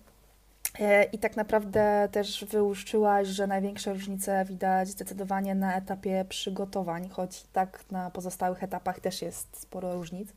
E, 0.79 1.03
I 1.03 1.17
tak 1.17 1.35
naprawdę 1.35 2.09
też 2.11 2.45
wyłuszczyłaś, 2.45 3.27
że 3.27 3.47
największe 3.47 3.93
różnice 3.93 4.45
widać 4.45 4.87
zdecydowanie 4.87 5.55
na 5.55 5.75
etapie 5.75 6.25
przygotowań, 6.29 7.09
choć 7.09 7.43
tak 7.43 7.79
na 7.91 8.11
pozostałych 8.11 8.63
etapach 8.63 8.99
też 8.99 9.21
jest 9.21 9.61
sporo 9.61 9.93
różnic. 9.93 10.29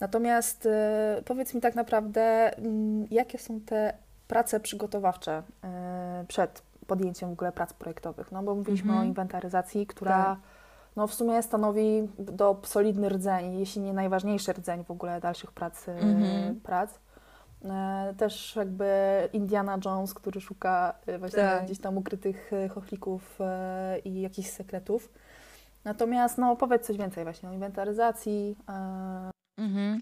Natomiast 0.00 0.66
e, 0.66 1.22
powiedz 1.24 1.54
mi 1.54 1.60
tak 1.60 1.74
naprawdę, 1.74 2.56
mm, 2.58 3.06
jakie 3.10 3.38
są 3.38 3.60
te 3.60 3.94
prace 4.28 4.60
przygotowawcze 4.60 5.42
e, 5.64 6.24
przed 6.28 6.62
podjęciem 6.86 7.28
w 7.28 7.32
ogóle 7.32 7.52
prac 7.52 7.72
projektowych? 7.72 8.32
No 8.32 8.42
bo 8.42 8.54
mówiliśmy 8.54 8.90
mm 8.90 9.02
-hmm. 9.02 9.04
o 9.04 9.08
inwentaryzacji, 9.08 9.86
która 9.86 10.24
tak 10.24 10.63
no 10.96 11.06
w 11.06 11.14
sumie 11.14 11.42
stanowi 11.42 12.08
do 12.18 12.60
solidny 12.64 13.08
rdzeń, 13.08 13.58
jeśli 13.58 13.82
nie 13.82 13.92
najważniejszy 13.92 14.52
rdzeń 14.52 14.84
w 14.84 14.90
ogóle 14.90 15.20
dalszych 15.20 15.52
prac. 15.52 15.86
Mm-hmm. 15.86 16.54
prac. 16.62 16.98
E, 17.64 18.14
też 18.16 18.56
jakby 18.56 18.88
Indiana 19.32 19.78
Jones, 19.84 20.14
który 20.14 20.40
szuka 20.40 20.94
e, 21.06 21.18
właśnie 21.18 21.42
tak. 21.42 21.64
gdzieś 21.64 21.78
tam 21.78 21.98
ukrytych 21.98 22.50
chochlików 22.74 23.38
i 24.04 24.20
jakichś 24.20 24.50
sekretów. 24.50 25.12
Natomiast 25.84 26.38
no 26.38 26.56
powiedz 26.56 26.86
coś 26.86 26.96
więcej 26.96 27.24
właśnie 27.24 27.48
o 27.48 27.52
inwentaryzacji. 27.52 28.56
Mhm. 29.58 30.00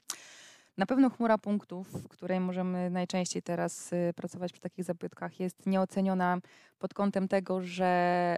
Na 0.78 0.86
pewno 0.86 1.10
chmura 1.10 1.38
punktów, 1.38 1.88
w 1.88 2.08
której 2.08 2.40
możemy 2.40 2.90
najczęściej 2.90 3.42
teraz 3.42 3.90
pracować 4.16 4.52
przy 4.52 4.60
takich 4.60 4.84
zabytkach, 4.84 5.40
jest 5.40 5.66
nieoceniona 5.66 6.38
pod 6.78 6.94
kątem 6.94 7.28
tego, 7.28 7.60
że 7.60 8.36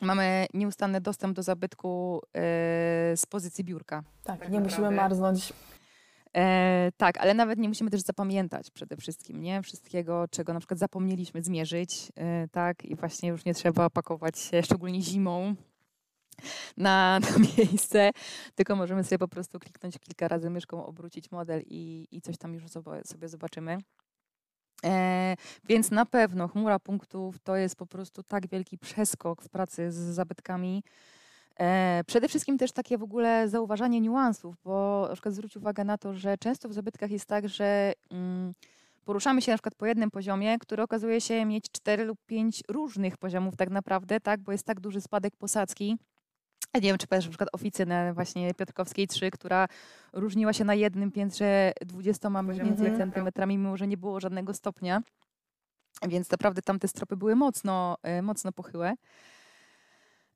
mamy 0.00 0.46
nieustanny 0.54 1.00
dostęp 1.00 1.36
do 1.36 1.42
zabytku 1.42 2.20
e, 2.36 2.40
z 3.16 3.26
pozycji 3.26 3.64
biurka. 3.64 4.02
Tak, 4.24 4.40
tak 4.40 4.50
nie 4.50 4.60
naprawdę. 4.60 4.82
musimy 4.82 4.96
marznąć. 4.96 5.52
E, 6.36 6.92
tak, 6.96 7.18
ale 7.18 7.34
nawet 7.34 7.58
nie 7.58 7.68
musimy 7.68 7.90
też 7.90 8.00
zapamiętać 8.00 8.70
przede 8.70 8.96
wszystkim, 8.96 9.42
nie? 9.42 9.62
Wszystkiego, 9.62 10.28
czego 10.30 10.52
na 10.52 10.60
przykład 10.60 10.78
zapomnieliśmy 10.78 11.42
zmierzyć, 11.42 12.12
e, 12.16 12.48
tak? 12.48 12.84
I 12.84 12.96
właśnie 12.96 13.28
już 13.28 13.44
nie 13.44 13.54
trzeba 13.54 13.90
pakować 13.90 14.38
się, 14.38 14.62
szczególnie 14.62 15.02
zimą, 15.02 15.54
na, 16.76 17.18
na 17.20 17.28
miejsce, 17.58 18.10
tylko 18.54 18.76
możemy 18.76 19.04
sobie 19.04 19.18
po 19.18 19.28
prostu 19.28 19.58
kliknąć 19.58 19.98
kilka 19.98 20.28
razy 20.28 20.50
myszką, 20.50 20.86
obrócić 20.86 21.30
model 21.30 21.62
i, 21.66 22.06
i 22.10 22.20
coś 22.20 22.38
tam 22.38 22.54
już 22.54 22.64
sobie 23.04 23.28
zobaczymy. 23.28 23.78
E, 24.84 25.36
więc 25.64 25.90
na 25.90 26.06
pewno 26.06 26.48
chmura 26.48 26.78
punktów 26.78 27.38
to 27.38 27.56
jest 27.56 27.76
po 27.76 27.86
prostu 27.86 28.22
tak 28.22 28.48
wielki 28.48 28.78
przeskok 28.78 29.42
w 29.42 29.48
pracy 29.48 29.92
z 29.92 29.96
zabytkami. 29.96 30.82
E, 31.60 32.02
przede 32.06 32.28
wszystkim 32.28 32.58
też 32.58 32.72
takie 32.72 32.98
w 32.98 33.02
ogóle 33.02 33.48
zauważanie 33.48 34.00
niuansów, 34.00 34.56
bo 34.64 35.06
na 35.08 35.14
przykład 35.14 35.34
zwróć 35.34 35.56
uwagę 35.56 35.84
na 35.84 35.98
to, 35.98 36.14
że 36.14 36.38
często 36.38 36.68
w 36.68 36.72
zabytkach 36.72 37.10
jest 37.10 37.26
tak, 37.26 37.48
że 37.48 37.92
mm, 38.10 38.54
poruszamy 39.04 39.42
się 39.42 39.52
na 39.52 39.58
przykład 39.58 39.74
po 39.74 39.86
jednym 39.86 40.10
poziomie, 40.10 40.58
który 40.58 40.82
okazuje 40.82 41.20
się 41.20 41.44
mieć 41.44 41.64
cztery 41.72 42.04
lub 42.04 42.18
pięć 42.26 42.62
różnych 42.68 43.18
poziomów 43.18 43.56
tak 43.56 43.70
naprawdę, 43.70 44.20
tak, 44.20 44.40
bo 44.40 44.52
jest 44.52 44.64
tak 44.64 44.80
duży 44.80 45.00
spadek 45.00 45.36
posadzki. 45.36 45.96
Ja 46.74 46.80
nie 46.80 46.88
wiem, 46.88 46.98
czy 46.98 47.06
pamiętasz 47.06 47.26
na 47.26 47.30
przykład 47.30 47.48
oficynę 47.52 48.12
właśnie 48.14 48.54
Piotrkowskiej 48.54 49.08
3, 49.08 49.30
która 49.30 49.68
różniła 50.12 50.52
się 50.52 50.64
na 50.64 50.74
jednym 50.74 51.12
piętrze 51.12 51.72
20 51.86 52.30
mniej 52.30 52.56
więcej 52.56 52.86
mhm. 52.86 52.96
centymetrami, 52.96 53.58
mimo 53.58 53.76
że 53.76 53.86
nie 53.86 53.96
było 53.96 54.20
żadnego 54.20 54.54
stopnia. 54.54 55.02
Więc 56.08 56.30
naprawdę 56.30 56.62
tamte 56.62 56.88
stropy 56.88 57.16
były 57.16 57.36
mocno, 57.36 57.96
e, 58.02 58.22
mocno 58.22 58.52
pochyłe. 58.52 58.94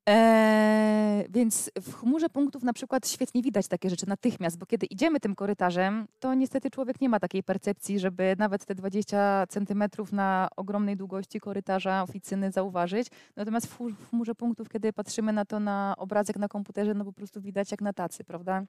Eee, 0.07 1.27
więc 1.31 1.71
w 1.81 1.95
chmurze 1.95 2.29
punktów 2.29 2.63
na 2.63 2.73
przykład 2.73 3.09
świetnie 3.09 3.43
widać 3.43 3.69
takie 3.69 3.91
rzeczy 3.91 4.09
natychmiast, 4.09 4.59
bo 4.59 4.67
kiedy 4.67 4.87
idziemy 4.87 5.21
tym 5.21 5.35
korytarzem, 5.35 6.07
to 6.21 6.35
niestety 6.35 6.71
człowiek 6.71 7.01
nie 7.01 7.09
ma 7.09 7.21
takiej 7.21 7.43
percepcji, 7.43 7.99
żeby 7.99 8.37
nawet 8.39 8.67
te 8.67 8.75
20 8.75 9.47
centymetrów 9.49 10.13
na 10.13 10.49
ogromnej 10.57 10.97
długości 10.97 11.41
korytarza 11.41 12.03
oficyny 12.03 12.51
zauważyć. 12.51 13.09
Natomiast 13.37 13.67
w 13.67 13.79
chmurze 14.11 14.35
punktów, 14.35 14.69
kiedy 14.69 14.93
patrzymy 14.93 15.33
na 15.33 15.45
to 15.45 15.61
na 15.61 15.95
obrazek 15.99 16.37
na 16.37 16.49
komputerze, 16.49 16.95
no 16.95 17.05
po 17.05 17.13
prostu 17.13 17.41
widać 17.41 17.71
jak 17.71 17.81
na 17.81 17.93
tacy, 17.93 18.25
prawda? 18.25 18.65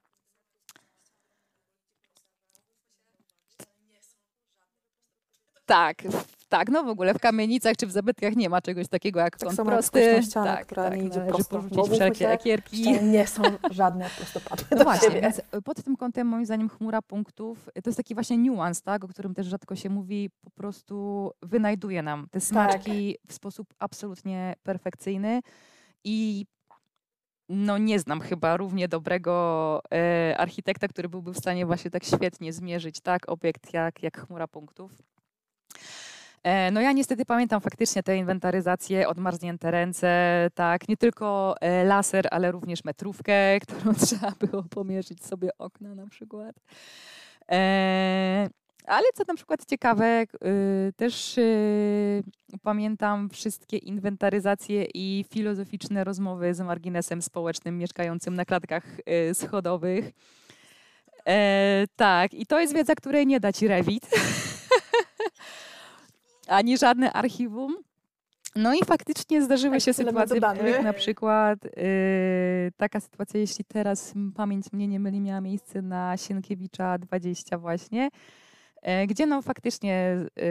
Tak, 5.65 6.03
tak, 6.49 6.69
no 6.69 6.83
w 6.83 6.87
ogóle 6.87 7.13
w 7.13 7.19
kamienicach 7.19 7.77
czy 7.77 7.87
w 7.87 7.91
zabytkach 7.91 8.35
nie 8.35 8.49
ma 8.49 8.61
czegoś 8.61 8.87
takiego 8.87 9.19
jak 9.19 9.37
tak 9.37 9.49
kąt 9.49 9.67
prosty. 9.67 10.23
ścianę, 10.23 10.55
tak, 10.55 10.65
która 10.65 10.83
tak, 10.83 10.99
nie 10.99 11.05
idzie 11.05 11.21
prosto. 11.21 11.61
porzucić 11.61 11.95
wszelkie 11.95 12.29
ekierki. 12.29 13.01
nie 13.01 13.27
są 13.27 13.43
żadne 13.71 14.09
prostopadłe 14.17 14.65
No 14.77 14.83
właśnie, 14.83 15.21
więc 15.21 15.41
pod 15.63 15.83
tym 15.83 15.95
kątem 15.97 16.27
moim 16.27 16.45
zdaniem 16.45 16.69
chmura 16.69 17.01
punktów 17.01 17.65
to 17.65 17.89
jest 17.89 17.97
taki 17.97 18.13
właśnie 18.13 18.37
niuans, 18.37 18.81
tak, 18.81 19.03
o 19.03 19.07
którym 19.07 19.33
też 19.33 19.47
rzadko 19.47 19.75
się 19.75 19.89
mówi, 19.89 20.29
po 20.43 20.49
prostu 20.49 21.31
wynajduje 21.41 22.03
nam 22.03 22.27
te 22.31 22.41
smaczki 22.41 23.17
tak. 23.21 23.31
w 23.31 23.33
sposób 23.33 23.73
absolutnie 23.79 24.55
perfekcyjny 24.63 25.41
i 26.03 26.45
no 27.49 27.77
nie 27.77 27.99
znam 27.99 28.21
chyba 28.21 28.57
równie 28.57 28.87
dobrego 28.87 29.81
e, 29.93 30.35
architekta, 30.37 30.87
który 30.87 31.09
byłby 31.09 31.33
w 31.33 31.37
stanie 31.37 31.65
właśnie 31.65 31.91
tak 31.91 32.03
świetnie 32.03 32.53
zmierzyć 32.53 32.99
tak 32.99 33.29
obiekt 33.29 33.73
jak, 33.73 34.03
jak 34.03 34.17
chmura 34.27 34.47
punktów. 34.47 34.91
E, 36.45 36.71
no 36.71 36.81
ja 36.81 36.91
niestety 36.91 37.25
pamiętam 37.25 37.61
faktycznie 37.61 38.03
te 38.03 38.17
inwentaryzacje, 38.17 39.07
odmarznięte 39.07 39.71
ręce, 39.71 40.49
tak, 40.55 40.89
nie 40.89 40.97
tylko 40.97 41.55
e, 41.61 41.83
laser, 41.83 42.27
ale 42.31 42.51
również 42.51 42.83
metrówkę, 42.83 43.33
którą 43.67 43.93
trzeba 43.93 44.31
było 44.31 44.63
pomierzyć 44.63 45.25
sobie 45.25 45.49
okna 45.57 45.95
na 45.95 46.07
przykład. 46.07 46.55
E, 47.51 48.49
ale 48.87 49.05
co 49.13 49.23
na 49.27 49.35
przykład 49.35 49.65
ciekawe, 49.65 50.23
też 50.95 51.39
pamiętam 52.61 53.29
wszystkie 53.29 53.77
inwentaryzacje 53.77 54.85
i 54.93 55.25
filozoficzne 55.29 56.03
rozmowy 56.03 56.53
z 56.53 56.61
marginesem 56.61 57.21
społecznym 57.21 57.77
mieszkającym 57.77 58.35
na 58.35 58.45
klatkach 58.45 58.83
schodowych. 59.33 60.11
tak, 61.95 62.33
i 62.33 62.45
to 62.45 62.59
jest 62.59 62.73
wiedza, 62.73 62.95
której 62.95 63.27
nie 63.27 63.39
da 63.39 63.53
ci 63.53 63.67
Revit. 63.67 64.09
ani 66.47 66.77
żadne 66.77 67.13
archiwum. 67.13 67.75
No 68.55 68.73
i 68.73 68.85
faktycznie 68.85 69.41
zdarzyły 69.41 69.75
tak, 69.75 69.83
się 69.83 69.93
sytuacje, 69.93 70.41
w 70.41 70.53
których 70.53 70.83
na 70.83 70.93
przykład 70.93 71.63
yy, 71.63 71.71
taka 72.77 72.99
sytuacja, 72.99 73.39
jeśli 73.39 73.65
teraz 73.65 74.13
pamięć 74.35 74.73
mnie 74.73 74.87
nie 74.87 74.99
myli, 74.99 75.21
miała 75.21 75.41
miejsce 75.41 75.81
na 75.81 76.17
Sienkiewicza 76.17 76.97
20 76.97 77.57
właśnie, 77.57 78.09
yy, 78.83 79.07
gdzie 79.07 79.25
no 79.25 79.41
faktycznie 79.41 80.17
yy, 80.35 80.43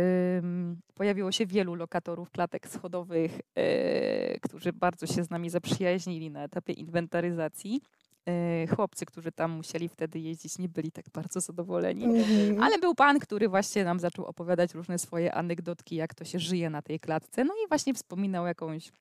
pojawiło 0.94 1.32
się 1.32 1.46
wielu 1.46 1.74
lokatorów 1.74 2.30
klatek 2.30 2.68
schodowych, 2.68 3.40
y, 3.58 4.38
którzy 4.42 4.72
bardzo 4.72 5.06
się 5.06 5.24
z 5.24 5.30
nami 5.30 5.50
zaprzyjaźnili 5.50 6.30
na 6.30 6.44
etapie 6.44 6.72
inwentaryzacji. 6.72 7.80
E, 8.28 8.66
chłopcy, 8.66 9.06
którzy 9.06 9.32
tam 9.32 9.50
musieli 9.50 9.88
wtedy 9.88 10.18
jeździć, 10.18 10.58
nie 10.58 10.68
byli 10.68 10.92
tak 10.92 11.04
bardzo 11.14 11.40
zadowoleni. 11.40 12.06
Mm-hmm. 12.06 12.62
Ale 12.62 12.78
był 12.78 12.94
pan, 12.94 13.18
który 13.18 13.48
właśnie 13.48 13.84
nam 13.84 14.00
zaczął 14.00 14.24
opowiadać 14.24 14.74
różne 14.74 14.98
swoje 14.98 15.34
anegdotki, 15.34 15.96
jak 15.96 16.14
to 16.14 16.24
się 16.24 16.38
żyje 16.38 16.70
na 16.70 16.82
tej 16.82 17.00
klatce. 17.00 17.44
No 17.44 17.54
i 17.64 17.68
właśnie 17.68 17.94
wspominał 17.94 18.46
jakąś 18.46 18.92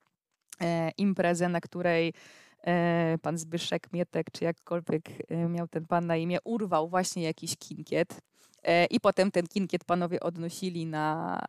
e, 0.62 0.92
imprezę, 0.98 1.50
na 1.50 1.62
której 1.62 2.14
e, 2.64 3.18
pan 3.22 3.38
Zbyszek 3.38 3.94
Mietek, 3.94 4.28
czy 4.32 4.44
jakkolwiek 4.44 5.04
miał 5.50 5.68
ten 5.68 5.86
pan 5.86 6.08
na 6.08 6.18
imię, 6.18 6.38
urwał 6.44 6.90
właśnie 6.90 7.24
jakiś 7.24 7.58
kinkiet. 7.58 8.22
I 8.90 9.00
potem 9.00 9.32
ten 9.32 9.48
kinkiet 9.48 9.84
panowie 9.84 10.20
odnosili 10.20 10.86
na 10.86 11.40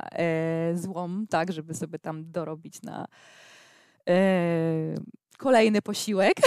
złom, 0.75 1.27
tak, 1.31 1.53
żeby 1.53 1.75
sobie 1.75 1.99
tam 1.99 2.31
dorobić 2.31 2.83
na 2.83 3.07
kolejny 5.39 5.83
posiłek. 5.83 6.35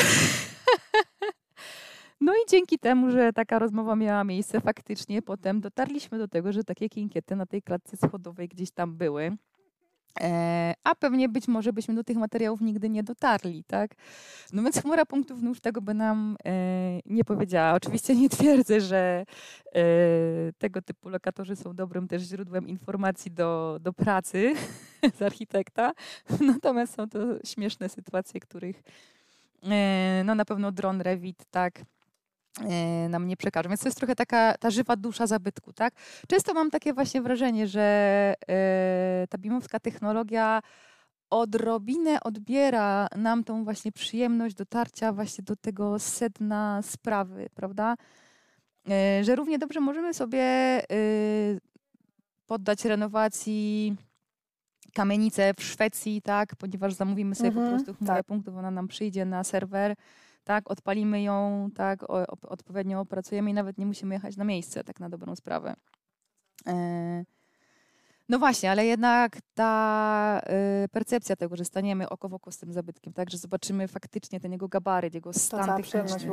No 2.21 2.33
i 2.33 2.49
dzięki 2.49 2.79
temu, 2.79 3.11
że 3.11 3.33
taka 3.33 3.59
rozmowa 3.59 3.95
miała 3.95 4.23
miejsce, 4.23 4.61
faktycznie 4.61 5.21
potem 5.21 5.61
dotarliśmy 5.61 6.17
do 6.17 6.27
tego, 6.27 6.51
że 6.51 6.63
takie 6.63 6.89
kinkiety 6.89 7.35
na 7.35 7.45
tej 7.45 7.61
klatce 7.61 7.97
schodowej 7.97 8.47
gdzieś 8.47 8.71
tam 8.71 8.95
były. 8.95 9.37
E, 10.21 10.73
a 10.83 10.95
pewnie 10.95 11.29
być 11.29 11.47
może 11.47 11.73
byśmy 11.73 11.95
do 11.95 12.03
tych 12.03 12.17
materiałów 12.17 12.61
nigdy 12.61 12.89
nie 12.89 13.03
dotarli, 13.03 13.63
tak? 13.63 13.91
No 14.53 14.63
więc 14.63 14.81
chmura 14.81 15.05
punktów 15.05 15.41
nóż 15.41 15.59
tego 15.59 15.81
by 15.81 15.93
nam 15.93 16.37
e, 16.45 16.99
nie 17.05 17.23
powiedziała. 17.23 17.73
Oczywiście 17.73 18.15
nie 18.15 18.29
twierdzę, 18.29 18.81
że 18.81 19.25
e, 19.75 19.83
tego 20.57 20.81
typu 20.81 21.09
lokatorzy 21.09 21.55
są 21.55 21.73
dobrym 21.73 22.07
też 22.07 22.21
źródłem 22.21 22.67
informacji 22.67 23.31
do, 23.31 23.77
do 23.81 23.93
pracy 23.93 24.53
z 25.17 25.21
architekta, 25.21 25.91
natomiast 26.39 26.95
są 26.95 27.09
to 27.09 27.19
śmieszne 27.45 27.89
sytuacje, 27.89 28.39
których 28.39 28.83
no 30.25 30.35
na 30.35 30.45
pewno 30.45 30.71
dron 30.71 31.01
Revit, 31.01 31.45
tak, 31.51 31.81
nam 33.09 33.27
nie 33.27 33.37
przekażą. 33.37 33.69
Więc 33.69 33.81
to 33.81 33.87
jest 33.87 33.97
trochę 33.97 34.15
taka 34.15 34.57
ta 34.57 34.69
żywa 34.69 34.95
dusza 34.95 35.27
zabytku, 35.27 35.73
tak? 35.73 35.93
Często 36.27 36.53
mam 36.53 36.71
takie 36.71 36.93
właśnie 36.93 37.21
wrażenie, 37.21 37.67
że 37.67 37.81
e, 38.47 39.27
ta 39.29 39.37
bimowska 39.37 39.79
technologia 39.79 40.61
odrobinę 41.29 42.19
odbiera 42.23 43.07
nam 43.15 43.43
tą 43.43 43.63
właśnie 43.63 43.91
przyjemność 43.91 44.55
dotarcia 44.55 45.13
właśnie 45.13 45.43
do 45.43 45.55
tego 45.55 45.99
sedna 45.99 46.81
sprawy, 46.81 47.47
prawda? 47.55 47.95
E, 48.89 49.23
że 49.23 49.35
równie 49.35 49.59
dobrze 49.59 49.79
możemy 49.79 50.13
sobie 50.13 50.43
poddać 52.47 52.85
renowacji 52.85 53.95
kamienicę 54.93 55.53
w 55.57 55.63
Szwecji, 55.63 56.21
tak? 56.21 56.55
Ponieważ 56.55 56.93
zamówimy 56.93 57.35
sobie 57.35 57.49
mhm, 57.49 57.65
po 57.65 57.75
prostu 57.75 57.93
chmurę 57.93 58.15
tak. 58.15 58.25
punktów, 58.25 58.55
ona 58.55 58.71
nam 58.71 58.87
przyjdzie 58.87 59.25
na 59.25 59.43
serwer 59.43 59.95
tak, 60.47 60.71
odpalimy 60.71 61.21
ją, 61.21 61.69
tak, 61.75 62.03
odpowiednio 62.41 62.99
opracujemy 62.99 63.49
i 63.49 63.53
nawet 63.53 63.77
nie 63.77 63.85
musimy 63.85 64.15
jechać 64.15 64.37
na 64.37 64.43
miejsce, 64.43 64.83
tak 64.83 64.99
na 64.99 65.09
dobrą 65.09 65.35
sprawę. 65.35 65.75
No 68.29 68.39
właśnie, 68.39 68.71
ale 68.71 68.85
jednak 68.85 69.37
ta 69.53 70.41
y, 70.83 70.87
percepcja 70.89 71.35
tego, 71.35 71.55
że 71.55 71.65
staniemy 71.65 72.09
oko 72.09 72.29
w 72.29 72.33
oko 72.33 72.51
z 72.51 72.57
tym 72.57 72.73
zabytkiem, 72.73 73.13
tak, 73.13 73.29
że 73.29 73.37
zobaczymy 73.37 73.87
faktycznie 73.87 74.39
ten 74.39 74.51
jego 74.51 74.67
gabaryt, 74.67 75.13
jego 75.13 75.33
stan 75.33 75.59
techniczny 75.77 76.29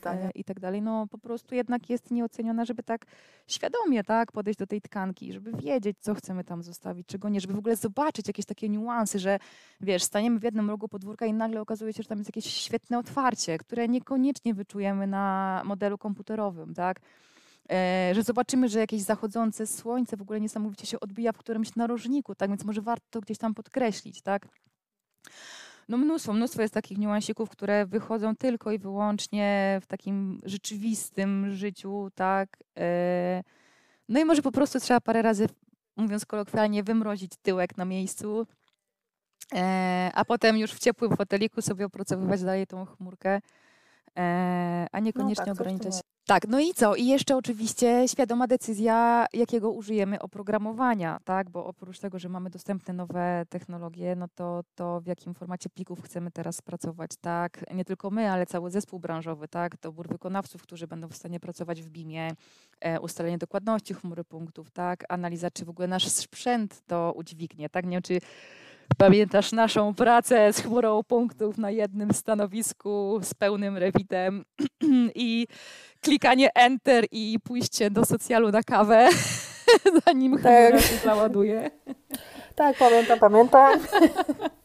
tak, 0.00 0.18
y, 0.24 0.30
i 0.34 0.44
tak 0.44 0.60
dalej, 0.60 0.82
no 0.82 1.06
po 1.06 1.18
prostu 1.18 1.54
jednak 1.54 1.90
jest 1.90 2.10
nieoceniona, 2.10 2.64
żeby 2.64 2.82
tak 2.82 3.06
świadomie 3.46 4.04
tak, 4.04 4.32
podejść 4.32 4.58
do 4.58 4.66
tej 4.66 4.80
tkanki, 4.80 5.32
żeby 5.32 5.52
wiedzieć, 5.52 5.96
co 6.00 6.14
chcemy 6.14 6.44
tam 6.44 6.62
zostawić, 6.62 7.06
czego 7.06 7.28
nie, 7.28 7.40
żeby 7.40 7.54
w 7.54 7.58
ogóle 7.58 7.76
zobaczyć 7.76 8.26
jakieś 8.28 8.46
takie 8.46 8.68
niuanse, 8.68 9.18
że 9.18 9.38
wiesz, 9.80 10.02
staniemy 10.02 10.38
w 10.38 10.42
jednym 10.42 10.70
rogu 10.70 10.88
podwórka 10.88 11.26
i 11.26 11.32
nagle 11.32 11.60
okazuje 11.60 11.92
się, 11.92 12.02
że 12.02 12.08
tam 12.08 12.18
jest 12.18 12.28
jakieś 12.28 12.46
świetne 12.46 12.98
otwarcie, 12.98 13.58
które 13.58 13.88
niekoniecznie 13.88 14.54
wyczujemy 14.54 15.06
na 15.06 15.62
modelu 15.64 15.98
komputerowym, 15.98 16.74
tak. 16.74 17.00
E, 17.72 18.10
że 18.14 18.22
zobaczymy, 18.22 18.68
że 18.68 18.78
jakieś 18.78 19.02
zachodzące 19.02 19.66
słońce 19.66 20.16
w 20.16 20.22
ogóle 20.22 20.40
niesamowicie 20.40 20.86
się 20.86 21.00
odbija 21.00 21.32
w 21.32 21.38
którymś 21.38 21.76
narożniku, 21.76 22.34
tak 22.34 22.50
więc 22.50 22.64
może 22.64 22.82
warto 22.82 23.06
to 23.10 23.20
gdzieś 23.20 23.38
tam 23.38 23.54
podkreślić, 23.54 24.22
tak? 24.22 24.48
No 25.88 25.98
mnóstwo, 25.98 26.32
mnóstwo 26.32 26.62
jest 26.62 26.74
takich 26.74 26.98
niuansików, 26.98 27.50
które 27.50 27.86
wychodzą 27.86 28.36
tylko 28.36 28.72
i 28.72 28.78
wyłącznie 28.78 29.78
w 29.82 29.86
takim 29.86 30.40
rzeczywistym 30.44 31.50
życiu, 31.50 32.08
tak? 32.14 32.56
E, 32.78 33.42
no 34.08 34.20
i 34.20 34.24
może 34.24 34.42
po 34.42 34.52
prostu 34.52 34.80
trzeba 34.80 35.00
parę 35.00 35.22
razy, 35.22 35.48
mówiąc 35.96 36.26
kolokwialnie, 36.26 36.82
wymrozić 36.82 37.32
tyłek 37.42 37.76
na 37.76 37.84
miejscu 37.84 38.46
e, 39.54 40.10
a 40.14 40.24
potem 40.24 40.58
już 40.58 40.72
w 40.72 40.78
ciepłym 40.78 41.16
foteliku 41.16 41.62
sobie 41.62 41.86
opracowywać 41.86 42.42
dalej 42.42 42.66
tą 42.66 42.86
chmurkę, 42.86 43.40
a 44.92 45.00
niekoniecznie 45.00 45.44
No 45.46 45.54
tak, 45.54 45.60
ograniczać. 45.60 46.00
Tak, 46.28 46.48
no 46.48 46.60
i 46.60 46.74
co? 46.74 46.94
I 46.94 47.06
jeszcze 47.06 47.36
oczywiście 47.36 48.08
świadoma 48.08 48.46
decyzja, 48.46 49.26
jakiego 49.32 49.70
użyjemy 49.70 50.18
oprogramowania, 50.18 51.20
tak? 51.24 51.50
Bo 51.50 51.66
oprócz 51.66 51.98
tego, 51.98 52.18
że 52.18 52.28
mamy 52.28 52.50
dostępne 52.50 52.94
nowe 52.94 53.44
technologie, 53.48 54.16
no 54.16 54.28
to, 54.34 54.64
to 54.74 55.00
w 55.00 55.06
jakim 55.06 55.34
formacie 55.34 55.68
plików 55.68 56.02
chcemy 56.02 56.30
teraz 56.30 56.62
pracować, 56.62 57.10
tak? 57.20 57.64
Nie 57.74 57.84
tylko 57.84 58.10
my, 58.10 58.30
ale 58.30 58.46
cały 58.46 58.70
zespół 58.70 59.00
branżowy, 59.00 59.48
tak? 59.48 59.80
Dobór 59.80 60.08
wykonawców, 60.08 60.62
którzy 60.62 60.86
będą 60.86 61.08
w 61.08 61.16
stanie 61.16 61.40
pracować 61.40 61.82
w 61.82 61.88
BIM-ie, 61.88 62.30
e, 62.80 63.00
ustalenie 63.00 63.38
dokładności 63.38 63.94
chmury 63.94 64.24
punktów, 64.24 64.70
tak? 64.70 65.04
Analiza, 65.08 65.50
czy 65.50 65.64
w 65.64 65.68
ogóle 65.68 65.88
nasz 65.88 66.08
sprzęt 66.08 66.82
to 66.86 67.12
udźwignie, 67.16 67.68
tak? 67.68 67.86
Nie 67.86 67.96
wiem, 67.96 68.02
czy 68.02 68.18
Pamiętasz 68.96 69.52
naszą 69.52 69.94
pracę 69.94 70.52
z 70.52 70.60
chmurą 70.60 71.02
punktów 71.02 71.58
na 71.58 71.70
jednym 71.70 72.12
stanowisku 72.14 73.20
z 73.22 73.34
pełnym 73.34 73.76
rewitem 73.76 74.44
i 75.14 75.46
klikanie 76.00 76.50
enter 76.54 77.04
i 77.10 77.38
pójście 77.44 77.90
do 77.90 78.04
socjalu 78.04 78.50
na 78.50 78.62
kawę, 78.62 79.08
zanim 80.06 80.38
chmura 80.38 80.70
Tak. 80.70 80.80
się 80.80 80.96
załaduje. 80.96 81.70
Tak, 82.54 82.76
pamiętam, 82.78 83.18
pamiętam. 83.18 83.80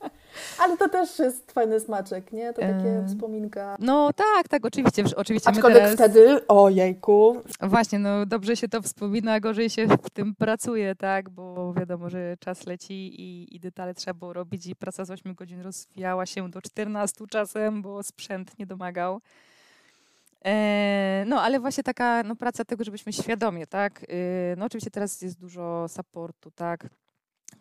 Ale 0.60 0.78
to 0.78 0.90
też 0.90 1.20
jest 1.20 1.52
fajny 1.52 1.80
smaczek, 1.80 2.32
nie? 2.32 2.54
To 2.54 2.62
takie 2.62 3.04
wspominka. 3.08 3.76
No 3.80 4.14
tak, 4.14 4.48
tak, 4.48 4.66
oczywiście, 4.66 5.04
oczywiście 5.16 5.52
my 5.52 5.58
Aczkolwiek 5.58 5.80
teraz... 5.80 5.94
wtedy, 5.94 6.48
ojejku, 6.48 7.42
Właśnie, 7.62 8.00
no 8.00 8.26
dobrze 8.26 8.56
się 8.58 8.68
to 8.68 8.82
wspomina, 8.82 9.40
gorzej 9.40 9.70
się 9.70 9.88
w 9.88 10.10
tym 10.10 10.36
pracuje, 10.36 10.96
tak, 10.96 11.30
bo 11.30 11.74
wiadomo, 11.74 12.10
że 12.10 12.38
czas 12.40 12.66
leci 12.66 12.94
i, 12.94 13.56
i 13.56 13.60
detale 13.60 13.94
trzeba 13.94 14.14
było 14.20 14.34
robić 14.34 14.68
i 14.68 14.76
praca 14.76 15.06
z 15.06 15.12
8 15.12 15.34
godzin 15.34 15.62
rozwijała 15.62 16.26
się 16.26 16.50
do 16.50 16.62
14 16.62 17.26
czasem, 17.30 17.82
bo 17.82 18.04
sprzęt 18.04 18.60
nie 18.60 18.66
domagał. 18.66 19.22
No, 21.26 21.42
ale 21.42 21.60
właśnie 21.60 21.84
taka 21.84 22.24
no, 22.24 22.36
praca 22.36 22.66
tego, 22.66 22.84
żebyśmy 22.84 23.14
świadomie, 23.14 23.68
tak, 23.68 24.04
y, 24.04 24.08
no 24.58 24.66
oczywiście 24.66 24.92
teraz 24.92 25.22
jest 25.22 25.40
dużo 25.40 25.86
supportu, 25.88 26.52
tak, 26.52 26.88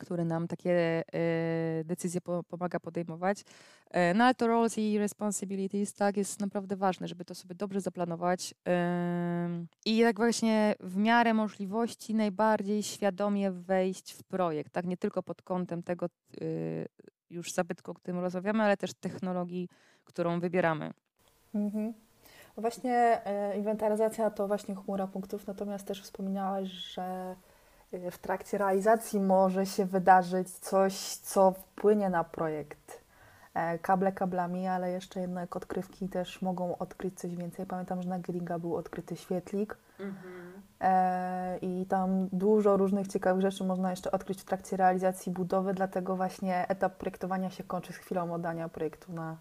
który 0.03 0.24
nam 0.24 0.48
takie 0.48 1.05
e, 1.12 1.84
decyzje 1.84 2.20
po, 2.20 2.42
pomaga 2.42 2.80
podejmować. 2.80 3.44
E, 3.90 4.14
No 4.14 4.24
ale 4.24 4.34
to 4.34 4.46
roles 4.46 4.78
i 4.78 4.98
responsibilities, 4.98 5.94
tak, 5.94 6.16
jest 6.16 6.40
naprawdę 6.40 6.76
ważne, 6.76 7.09
żeby 7.09 7.24
to 7.24 7.34
sobie 7.34 7.55
dobrze 7.55 7.80
zaplanować 7.80 8.55
i 9.84 9.96
jak 9.96 10.16
właśnie 10.16 10.74
w 10.80 10.96
miarę 10.96 11.34
możliwości 11.34 12.14
najbardziej 12.14 12.82
świadomie 12.82 13.50
wejść 13.50 14.12
w 14.12 14.24
projekt, 14.24 14.72
tak, 14.72 14.86
nie 14.86 14.96
tylko 14.96 15.22
pod 15.22 15.42
kątem 15.42 15.82
tego 15.82 16.07
y, 16.42 16.88
już 17.30 17.53
zabytku, 17.53 17.90
o 17.90 17.94
którym 17.94 18.20
rozmawiamy, 18.20 18.62
ale 18.62 18.76
też 18.76 18.94
technologii, 18.94 19.68
którą 20.05 20.40
wybieramy. 20.40 20.90
Mhm. 21.55 21.94
Właśnie 22.57 23.26
e, 23.26 23.59
inwentaryzacja 23.59 24.30
to 24.30 24.48
właśnie 24.48 24.74
chmura 24.74 25.07
punktów, 25.07 25.46
natomiast 25.46 25.86
też 25.86 26.03
wspominałaś, 26.03 26.68
że 26.68 27.03
e, 27.03 27.36
w 28.11 28.18
trakcie 28.18 28.59
realizacji 28.59 29.20
może 29.20 29.66
się 29.66 29.84
wydarzyć 29.84 30.51
coś, 30.51 30.95
co 31.16 31.51
wpłynie 31.53 32.11
na 32.11 32.24
projekt. 32.24 33.03
E, 33.55 33.78
Kable 33.78 34.12
kablami, 34.12 34.66
ale 34.66 34.90
jeszcze 34.90 35.20
jednak 35.20 35.57
odkrywki 35.57 36.09
też 36.09 36.43
mogą 36.43 36.78
odkryć 36.78 37.20
coś 37.20 37.36
więcej. 37.36 37.66
Pamiętam, 37.66 38.03
że 38.03 38.09
na 38.09 38.18
Gringa 38.18 38.59
był 38.59 38.76
odkryty 38.76 39.16
świetlik 39.16 39.76
e, 40.80 41.59
i 41.59 41.86
tam 41.86 42.28
dużo 42.32 42.76
różnych 42.76 43.09
ciekawych 43.09 43.43
rzeczy 43.43 43.64
można 43.64 43.90
jeszcze 43.90 44.11
odkryć 44.11 44.40
w 44.40 44.45
trakcie 44.45 44.76
realizacji 44.76 45.32
budowy, 45.32 45.74
dlatego 45.74 46.16
właśnie 46.16 46.68
etap 46.68 46.97
projektowania 46.97 47.51
się 47.51 47.64
kończy 47.64 47.93
z 47.93 47.97
chwilą 47.97 48.34
oddania 48.34 48.68
projektu 48.68 49.12
na 49.12 49.36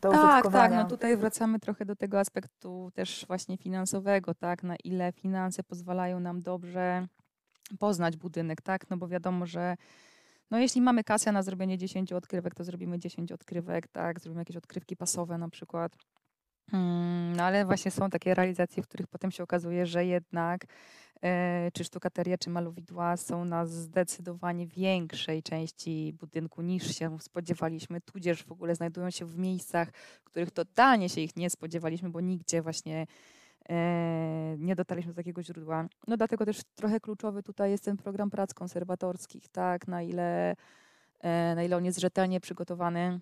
do 0.00 0.10
Tak, 0.10 0.52
tak, 0.52 0.72
no 0.72 0.84
tutaj 0.84 1.16
wracamy 1.16 1.60
trochę 1.60 1.84
do 1.84 1.96
tego 1.96 2.20
aspektu 2.20 2.90
też 2.94 3.24
właśnie 3.28 3.56
finansowego, 3.56 4.34
tak, 4.34 4.62
na 4.62 4.76
ile 4.84 5.12
finanse 5.12 5.62
pozwalają 5.62 6.20
nam 6.20 6.42
dobrze 6.42 7.06
poznać 7.78 8.16
budynek, 8.16 8.62
tak, 8.62 8.90
no 8.90 8.96
bo 8.96 9.08
wiadomo, 9.08 9.46
że 9.46 9.76
no 10.50 10.58
jeśli 10.58 10.80
mamy 10.80 11.04
kasę 11.04 11.32
na 11.32 11.42
zrobienie 11.42 11.78
10 11.78 12.12
odkrywek, 12.12 12.54
to 12.54 12.64
zrobimy 12.64 12.98
10 12.98 13.32
odkrywek, 13.32 13.88
tak, 13.88 14.20
zrobimy 14.20 14.40
jakieś 14.40 14.56
odkrywki 14.56 14.96
pasowe 14.96 15.38
na 15.38 15.48
przykład. 15.48 15.96
Mm, 16.72 17.36
No 17.36 17.44
ale 17.44 17.64
właśnie 17.64 17.90
są 17.90 18.10
takie 18.10 18.34
realizacje, 18.34 18.82
w 18.82 18.88
których 18.88 19.06
potem 19.06 19.30
się 19.30 19.42
okazuje, 19.42 19.86
że 19.86 20.06
jednak 20.06 20.64
e, 21.22 21.70
czy 21.72 21.84
sztukateria, 21.84 22.38
czy 22.38 22.50
malowidła 22.50 23.16
są 23.16 23.44
na 23.44 23.66
zdecydowanie 23.66 24.66
większej 24.66 25.42
części 25.42 26.12
budynku 26.20 26.62
niż 26.62 26.98
się 26.98 27.20
spodziewaliśmy, 27.20 28.00
tudzież 28.00 28.44
w 28.44 28.52
ogóle 28.52 28.74
znajdują 28.74 29.10
się 29.10 29.26
w 29.26 29.38
miejscach, 29.38 29.88
w 30.22 30.24
których 30.24 30.50
totalnie 30.50 31.08
się 31.08 31.20
ich 31.20 31.36
nie 31.36 31.50
spodziewaliśmy, 31.50 32.10
bo 32.10 32.20
nigdzie 32.20 32.62
właśnie 32.62 33.06
nie 34.58 34.74
dotarliśmy 34.74 35.12
do 35.12 35.16
takiego 35.16 35.42
źródła. 35.42 35.88
No 36.06 36.16
dlatego 36.16 36.44
też 36.44 36.60
trochę 36.74 37.00
kluczowy 37.00 37.42
tutaj 37.42 37.70
jest 37.70 37.84
ten 37.84 37.96
program 37.96 38.30
prac 38.30 38.54
konserwatorskich, 38.54 39.48
tak, 39.48 39.88
na 39.88 40.02
ile, 40.02 40.56
e, 41.20 41.54
na 41.54 41.62
ile 41.62 41.76
on 41.76 41.84
jest 41.84 42.00
rzetelnie 42.00 42.40
przygotowany 42.40 43.20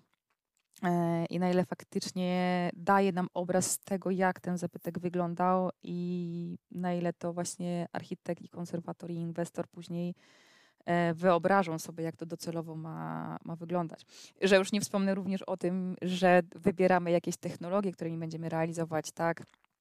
e, 0.83 1.25
i 1.25 1.39
na 1.39 1.49
ile 1.51 1.65
faktycznie 1.65 2.69
daje 2.73 3.11
nam 3.11 3.27
obraz 3.33 3.79
tego, 3.79 4.11
jak 4.11 4.39
ten 4.39 4.57
zabytek 4.57 4.99
wyglądał 4.99 5.69
i 5.83 6.57
na 6.71 6.93
ile 6.93 7.13
to 7.13 7.33
właśnie 7.33 7.87
architekt 7.91 8.41
i 8.41 8.49
konserwator 8.49 9.11
i 9.11 9.15
inwestor 9.15 9.67
później 9.67 10.15
e, 10.85 11.13
wyobrażą 11.13 11.79
sobie, 11.79 12.03
jak 12.03 12.15
to 12.15 12.25
docelowo 12.25 12.75
ma, 12.75 13.37
ma 13.45 13.55
wyglądać. 13.55 14.01
Że 14.41 14.57
już 14.57 14.71
nie 14.71 14.81
wspomnę 14.81 15.15
również 15.15 15.41
o 15.41 15.57
tym, 15.57 15.95
że 16.01 16.41
wybieramy 16.55 17.11
jakieś 17.11 17.37
technologie, 17.37 17.91
którymi 17.91 18.17
będziemy 18.17 18.49
realizować, 18.49 19.11
tak, 19.11 19.41
e, 19.41 19.72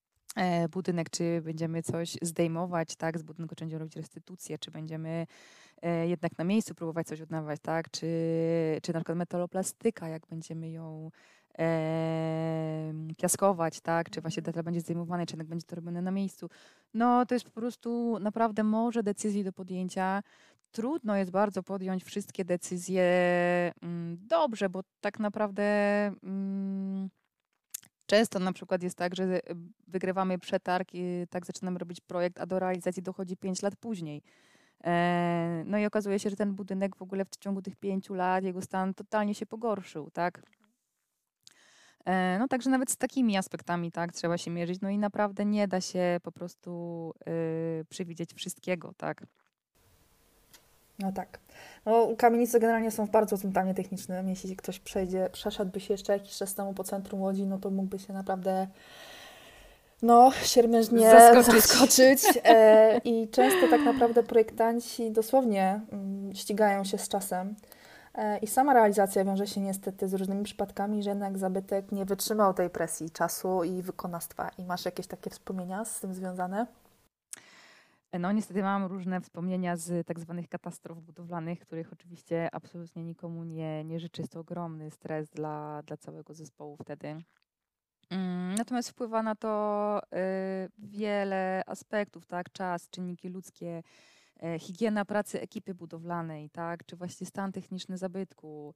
budynek, 0.71 1.11
czy 1.11 1.41
będziemy 1.45 1.83
coś 1.83 2.17
zdejmować, 2.23 2.97
tak, 2.97 3.19
z 3.19 3.23
budynku, 3.23 3.55
czy 3.55 3.65
będziemy 3.65 3.79
robić 3.79 3.97
restytucję, 3.97 4.59
czy 4.59 4.71
będziemy 4.71 5.27
e, 5.83 6.09
jednak 6.09 6.39
na 6.39 6.45
miejscu 6.45 6.75
próbować 6.75 7.07
coś 7.07 7.21
odnawiać, 7.21 7.61
tak, 7.63 7.91
czy, 7.91 8.07
czy 8.83 8.93
na 8.93 9.01
przykład 9.01 9.19
metaloplastyka, 9.19 10.09
jak 10.09 10.27
będziemy 10.27 10.71
ją 10.71 11.11
e, 11.59 12.93
piaskować, 13.19 13.81
tak, 13.81 14.11
czy 14.11 14.21
właśnie 14.21 14.43
detal 14.43 14.63
będzie 14.63 14.81
zdejmowany, 14.81 15.27
czy 15.27 15.33
jednak 15.33 15.49
będzie 15.49 15.67
to 15.67 15.77
robione 15.77 16.03
na 16.03 16.11
miejscu. 16.11 16.49
No 16.95 17.27
to 17.27 17.35
jest 17.35 17.45
po 17.45 17.51
prostu 17.51 18.19
naprawdę 18.21 18.65
może 18.65 19.03
decyzji 19.03 19.45
do 19.45 19.53
podjęcia. 19.53 20.23
Trudno 20.73 21.17
jest 21.17 21.31
bardzo 21.31 21.63
podjąć 21.63 22.05
wszystkie 22.05 22.45
decyzje 22.45 23.05
mm, 23.83 24.19
dobrze, 24.21 24.69
bo 24.69 24.83
tak 25.01 25.19
naprawdę 25.19 25.63
mm, 26.23 27.11
często 28.13 28.39
na 28.39 28.53
przykład 28.53 28.83
jest 28.83 28.97
tak, 28.97 29.17
że 29.17 29.25
y, 29.25 29.41
wygrywamy 29.89 30.39
przetarg 30.39 30.89
i 30.95 31.27
tak 31.31 31.47
zaczynamy 31.47 31.79
robić 31.79 32.01
projekt, 32.01 32.41
a 32.41 32.47
do 32.47 32.59
realizacji 32.59 33.03
dochodzi 33.03 33.37
5 33.37 33.63
lat 33.63 33.77
później. 33.77 34.23
E, 34.85 35.63
No 35.67 35.79
i 35.79 35.87
okazuje 35.87 36.19
się, 36.19 36.31
że 36.31 36.37
ten 36.37 36.55
budynek 36.55 36.97
w 36.97 37.03
ogóle 37.03 37.25
w 37.25 37.37
ciągu 37.37 37.63
tych 37.63 37.77
pięciu 37.77 38.15
lat 38.15 38.45
jego 38.45 38.63
stan 38.63 38.95
totalnie 38.95 39.35
się 39.35 39.47
pogorszył, 39.47 40.11
tak? 40.11 40.43
E, 42.05 42.37
No 42.39 42.49
także 42.49 42.71
nawet 42.71 42.91
z 42.91 42.97
takimi 42.97 43.37
aspektami 43.37 43.93
tak 43.93 44.13
trzeba 44.13 44.39
się 44.39 44.51
mierzyć. 44.51 44.81
No 44.81 44.91
i 44.91 44.99
naprawdę 44.99 45.45
nie 45.45 45.69
da 45.69 45.81
się 45.81 46.21
po 46.23 46.33
prostu 46.33 47.13
y, 47.81 47.85
przewidzieć 47.85 48.35
wszystkiego, 48.35 48.93
tak? 48.97 49.27
No 51.03 51.13
tak. 51.13 51.39
No, 51.87 52.09
kamienice 52.19 52.61
generalnie 52.61 52.91
są 52.91 53.07
w 53.07 53.11
bardzo 53.11 53.37
złym 53.37 53.53
stanie 53.53 53.75
technicznym. 53.75 54.29
Jeśli 54.29 54.57
ktoś 54.57 54.79
przejdzie, 54.79 55.29
przeszedłby 55.33 55.81
się 55.81 55.95
jeszcze 55.95 56.13
jakiś 56.13 56.37
czas 56.37 56.55
temu 56.55 56.75
po 56.75 56.85
centrum 56.85 57.21
Łodzi, 57.21 57.47
no 57.47 57.59
to 57.59 57.71
mógłby 57.71 57.99
się 57.99 58.13
naprawdę 58.13 58.67
no, 60.03 60.31
siermiężnie 60.43 61.11
Zaskoczyć. 61.11 61.63
zaskoczyć. 61.63 62.23
E, 62.45 62.99
I 63.05 63.29
często 63.29 63.69
tak 63.71 63.81
naprawdę 63.81 64.23
projektanci 64.23 65.11
dosłownie 65.11 65.81
mm, 65.93 66.35
ścigają 66.35 66.85
się 66.85 66.99
z 66.99 67.09
czasem. 67.09 67.55
E, 68.15 68.39
I 68.39 68.47
sama 68.47 68.75
realizacja 68.75 69.25
wiąże 69.25 69.47
się 69.47 69.61
niestety 69.61 70.09
z 70.09 70.15
różnymi 70.15 70.45
przypadkami, 70.45 71.03
że 71.03 71.11
jednak 71.11 71.39
zabytek 71.39 71.93
nie 71.93 72.05
wytrzymał 72.05 72.55
tej 72.55 72.71
presji 72.71 73.11
czasu 73.11 73.65
i 73.65 73.83
wykonawstwa. 73.83 74.51
I 74.59 74.65
masz 74.65 74.85
jakieś 74.85 75.07
takie 75.07 75.31
wspomnienia 75.31 75.85
z 75.85 76.01
tym 76.01 76.15
związane? 76.15 76.67
No 78.21 78.33
niestety 78.33 78.63
mam 78.63 78.85
różne 78.85 79.21
wspomnienia 79.21 79.77
z 79.77 80.07
tak 80.07 80.21
zwanych 80.21 80.49
katastrof 80.49 80.99
budowlanych, 81.01 81.61
których 81.61 81.93
oczywiście 81.93 82.49
absolutnie 82.55 83.05
nikomu 83.05 83.45
nie, 83.45 83.85
nie 83.85 84.01
życzę. 84.01 84.23
Jest 84.23 84.33
to 84.33 84.41
ogromny 84.41 84.91
stres 84.91 85.31
dla, 85.31 85.83
dla 85.87 85.97
całego 85.97 86.35
zespołu 86.35 86.77
wtedy. 86.77 87.17
Mm, 88.11 88.55
Natomiast 88.55 88.91
wpływa 88.91 89.23
na 89.23 89.35
to 89.35 90.01
y, 90.05 90.69
wiele 90.79 91.63
aspektów, 91.67 92.27
tak? 92.27 92.53
Czas, 92.53 92.91
czynniki 92.91 93.29
ludzkie, 93.29 93.83
e, 94.43 94.59
higiena 94.59 95.05
pracy 95.05 95.41
ekipy 95.41 95.75
budowlanej, 95.75 96.51
tak? 96.51 96.87
Czy 96.87 96.97
właśnie 96.97 97.27
stan 97.27 97.53
techniczny 97.53 97.99
zabytku, 97.99 98.75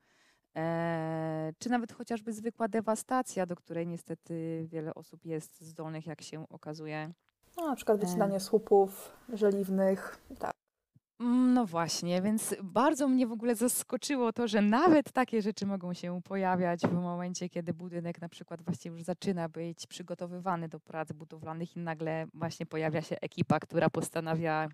e, 0.56 1.52
czy 1.58 1.68
nawet 1.70 1.92
chociażby 1.92 2.32
zwykła 2.32 2.68
dewastacja, 2.68 3.46
do 3.46 3.56
której 3.56 3.86
niestety 3.86 4.66
wiele 4.68 4.94
osób 4.94 5.24
jest 5.26 5.60
zdolnych, 5.60 6.06
jak 6.06 6.22
się 6.22 6.48
okazuje. 6.48 7.12
No, 7.56 7.66
na 7.66 7.76
przykład 7.76 8.00
wycinanie 8.00 8.40
słupów 8.40 9.12
żeliwnych. 9.32 10.18
Tak. 10.38 10.52
Mm, 11.20 11.54
no 11.54 11.66
właśnie, 11.66 12.22
więc 12.22 12.54
bardzo 12.62 13.08
mnie 13.08 13.26
w 13.26 13.32
ogóle 13.32 13.54
zaskoczyło 13.54 14.32
to, 14.32 14.48
że 14.48 14.62
nawet 14.62 15.12
takie 15.12 15.42
rzeczy 15.42 15.66
mogą 15.66 15.94
się 15.94 16.20
pojawiać 16.24 16.80
w 16.80 16.92
momencie, 16.92 17.48
kiedy 17.48 17.74
budynek 17.74 18.20
na 18.20 18.28
przykład 18.28 18.62
właśnie 18.62 18.90
już 18.90 19.02
zaczyna 19.02 19.48
być 19.48 19.86
przygotowywany 19.86 20.68
do 20.68 20.80
prac 20.80 21.12
budowlanych 21.12 21.76
i 21.76 21.80
nagle 21.80 22.26
właśnie 22.34 22.66
pojawia 22.66 23.02
się 23.02 23.16
ekipa, 23.20 23.60
która 23.60 23.90
postanawia 23.90 24.68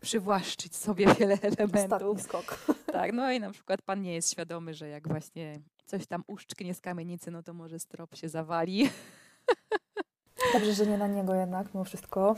przywłaszczyć 0.00 0.76
sobie 0.76 1.14
wiele 1.14 1.38
elementów. 1.42 1.92
Ostatni 1.92 2.20
skok. 2.20 2.58
Tak, 2.92 3.12
no 3.12 3.32
i 3.32 3.40
na 3.40 3.50
przykład 3.50 3.82
pan 3.82 4.02
nie 4.02 4.14
jest 4.14 4.32
świadomy, 4.32 4.74
że 4.74 4.88
jak 4.88 5.08
właśnie 5.08 5.60
coś 5.86 6.06
tam 6.06 6.24
uszczknie 6.26 6.74
z 6.74 6.80
kamienicy, 6.80 7.30
no 7.30 7.42
to 7.42 7.54
może 7.54 7.78
strop 7.78 8.16
się 8.16 8.28
zawali. 8.28 8.88
Dobrze, 10.56 10.74
że 10.74 10.86
nie 10.86 10.98
na 10.98 11.06
niego 11.06 11.34
jednak, 11.34 11.74
mimo 11.74 11.84
wszystko. 11.84 12.36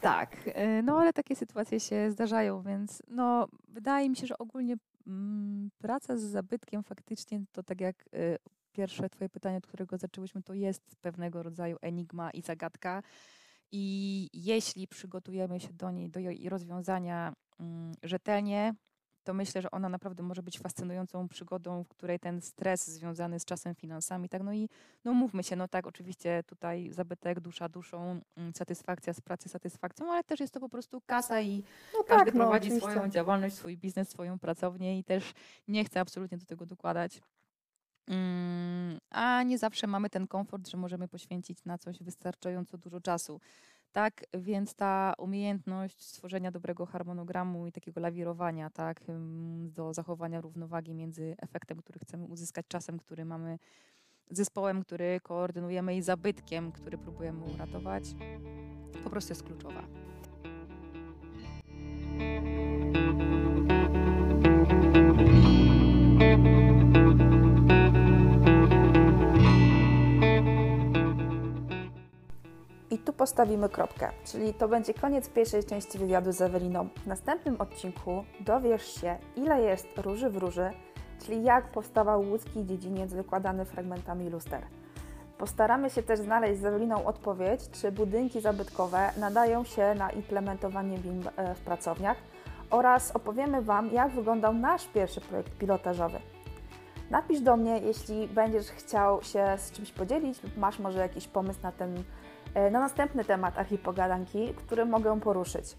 Tak, 0.00 0.36
y, 0.46 0.82
no 0.82 0.98
ale 0.98 1.12
takie 1.12 1.36
sytuacje 1.36 1.80
się 1.80 2.10
zdarzają, 2.10 2.62
więc 2.62 3.02
no 3.08 3.48
wydaje 3.68 4.10
mi 4.10 4.16
się, 4.16 4.26
że 4.26 4.38
ogólnie 4.38 4.74
mm, 5.06 5.70
praca 5.78 6.16
z 6.16 6.20
zabytkiem 6.20 6.82
faktycznie 6.82 7.40
to 7.52 7.62
tak 7.62 7.80
jak 7.80 8.04
y, 8.14 8.38
pierwsze 8.72 9.10
twoje 9.10 9.28
pytanie, 9.28 9.56
od 9.56 9.66
którego 9.66 9.98
zaczęłyśmy, 9.98 10.42
to 10.42 10.54
jest 10.54 10.96
pewnego 11.00 11.42
rodzaju 11.42 11.76
enigma 11.80 12.30
i 12.30 12.42
zagadka. 12.42 13.02
I 13.72 14.28
jeśli 14.32 14.88
przygotujemy 14.88 15.60
się 15.60 15.72
do 15.72 15.90
niej, 15.90 16.10
do 16.10 16.20
jej 16.20 16.48
rozwiązania 16.48 17.32
mm, 17.60 17.92
rzetelnie, 18.02 18.74
to 19.24 19.34
myślę, 19.34 19.62
że 19.62 19.70
ona 19.70 19.88
naprawdę 19.88 20.22
może 20.22 20.42
być 20.42 20.58
fascynującą 20.58 21.28
przygodą, 21.28 21.84
w 21.84 21.88
której 21.88 22.18
ten 22.18 22.40
stres 22.40 22.86
związany 22.86 23.40
z 23.40 23.44
czasem, 23.44 23.74
finansami, 23.74 24.28
tak, 24.28 24.42
no 24.42 24.52
i 24.52 24.68
no 25.04 25.12
mówmy 25.12 25.42
się, 25.42 25.56
no 25.56 25.68
tak, 25.68 25.86
oczywiście 25.86 26.42
tutaj 26.46 26.90
zabytek, 26.90 27.40
dusza 27.40 27.68
duszą, 27.68 28.20
mm, 28.36 28.52
satysfakcja 28.54 29.12
z 29.12 29.20
pracy 29.20 29.48
satysfakcją, 29.48 30.12
ale 30.12 30.24
też 30.24 30.40
jest 30.40 30.54
to 30.54 30.60
po 30.60 30.68
prostu 30.68 31.00
kasa 31.06 31.40
i 31.40 31.64
No 31.94 32.04
każdy 32.04 32.24
tak, 32.24 32.34
no, 32.34 32.40
prowadzi 32.40 32.68
oczywiście. 32.68 32.90
swoją 32.90 33.08
działalność, 33.10 33.56
swój 33.56 33.76
biznes, 33.76 34.08
swoją 34.08 34.38
pracownię 34.38 34.98
i 34.98 35.04
też 35.04 35.32
nie 35.68 35.84
chce 35.84 36.00
absolutnie 36.00 36.38
do 36.38 36.46
tego 36.46 36.66
dokładać. 36.66 37.20
Mm, 38.08 38.98
A 39.10 39.42
nie 39.42 39.58
zawsze 39.58 39.86
mamy 39.86 40.10
ten 40.10 40.26
komfort, 40.26 40.68
że 40.68 40.76
możemy 40.76 41.08
poświęcić 41.08 41.64
na 41.64 41.78
coś 41.78 42.02
wystarczająco 42.02 42.78
dużo 42.78 43.00
czasu. 43.00 43.40
Tak, 43.92 44.24
więc 44.34 44.74
ta 44.74 45.14
umiejętność 45.18 46.02
stworzenia 46.02 46.50
dobrego 46.50 46.86
harmonogramu 46.86 47.66
i 47.66 47.72
takiego 47.72 48.00
lawirowania, 48.00 48.70
tak, 48.70 49.00
do 49.66 49.94
zachowania 49.94 50.40
równowagi 50.40 50.94
między 50.94 51.34
efektem, 51.38 51.78
który 51.78 51.98
chcemy 51.98 52.24
uzyskać, 52.24 52.66
czasem, 52.68 52.98
który 52.98 53.24
mamy, 53.24 53.58
zespołem, 54.30 54.82
który 54.82 55.20
koordynujemy 55.22 55.96
i 55.96 56.02
zabytkiem, 56.02 56.72
który 56.72 56.98
próbujemy 56.98 57.44
uratować, 57.44 58.04
po 59.04 59.10
prostu 59.10 59.32
jest 59.32 59.42
kluczowa. 59.42 59.82
I 66.78 66.81
tu 73.04 73.12
postawimy 73.12 73.68
kropkę, 73.68 74.10
czyli 74.24 74.54
to 74.54 74.68
będzie 74.68 74.94
koniec 74.94 75.28
pierwszej 75.28 75.64
części 75.64 75.98
wywiadu 75.98 76.32
z 76.32 76.40
Eweliną. 76.40 76.88
W 77.04 77.06
następnym 77.06 77.60
odcinku 77.60 78.24
dowiesz 78.40 79.00
się, 79.00 79.16
ile 79.36 79.62
jest 79.62 79.86
róży 79.96 80.30
w 80.30 80.36
róży, 80.36 80.70
czyli 81.26 81.42
jak 81.42 81.68
powstawał 81.68 82.20
łódzki 82.20 82.66
dziedziniec 82.66 83.12
wykładany 83.12 83.64
fragmentami 83.64 84.30
luster. 84.30 84.62
Postaramy 85.38 85.90
się 85.90 86.02
też 86.02 86.20
znaleźć 86.20 86.60
z 86.60 86.64
Eweliną 86.64 87.04
odpowiedź, 87.04 87.60
czy 87.72 87.92
budynki 87.92 88.40
zabytkowe 88.40 89.10
nadają 89.16 89.64
się 89.64 89.94
na 89.94 90.10
implementowanie 90.10 90.98
BIM 90.98 91.22
e, 91.36 91.54
w 91.54 91.60
pracowniach 91.60 92.16
oraz 92.70 93.16
opowiemy 93.16 93.62
Wam, 93.62 93.92
jak 93.92 94.10
wyglądał 94.10 94.54
nasz 94.54 94.86
pierwszy 94.86 95.20
projekt 95.20 95.58
pilotażowy. 95.58 96.18
Napisz 97.10 97.40
do 97.40 97.56
mnie, 97.56 97.78
jeśli 97.78 98.28
będziesz 98.28 98.66
chciał 98.66 99.22
się 99.22 99.44
z 99.58 99.72
czymś 99.72 99.92
podzielić 99.92 100.42
lub 100.42 100.56
masz 100.56 100.78
może 100.78 100.98
jakiś 100.98 101.28
pomysł 101.28 101.58
na 101.62 101.72
ten 101.72 102.04
na 102.54 102.80
następny 102.80 103.24
temat 103.24 103.58
archipogadanki, 103.58 104.54
który 104.54 104.84
mogę 104.84 105.20
poruszyć. 105.20 105.76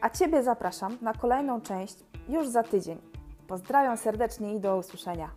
A 0.00 0.10
Ciebie 0.10 0.42
zapraszam 0.42 0.98
na 1.02 1.12
kolejną 1.12 1.60
część 1.60 1.96
już 2.28 2.48
za 2.48 2.62
tydzień. 2.62 2.98
Pozdrawiam 3.48 3.96
serdecznie 3.96 4.54
i 4.54 4.60
do 4.60 4.76
usłyszenia. 4.76 5.30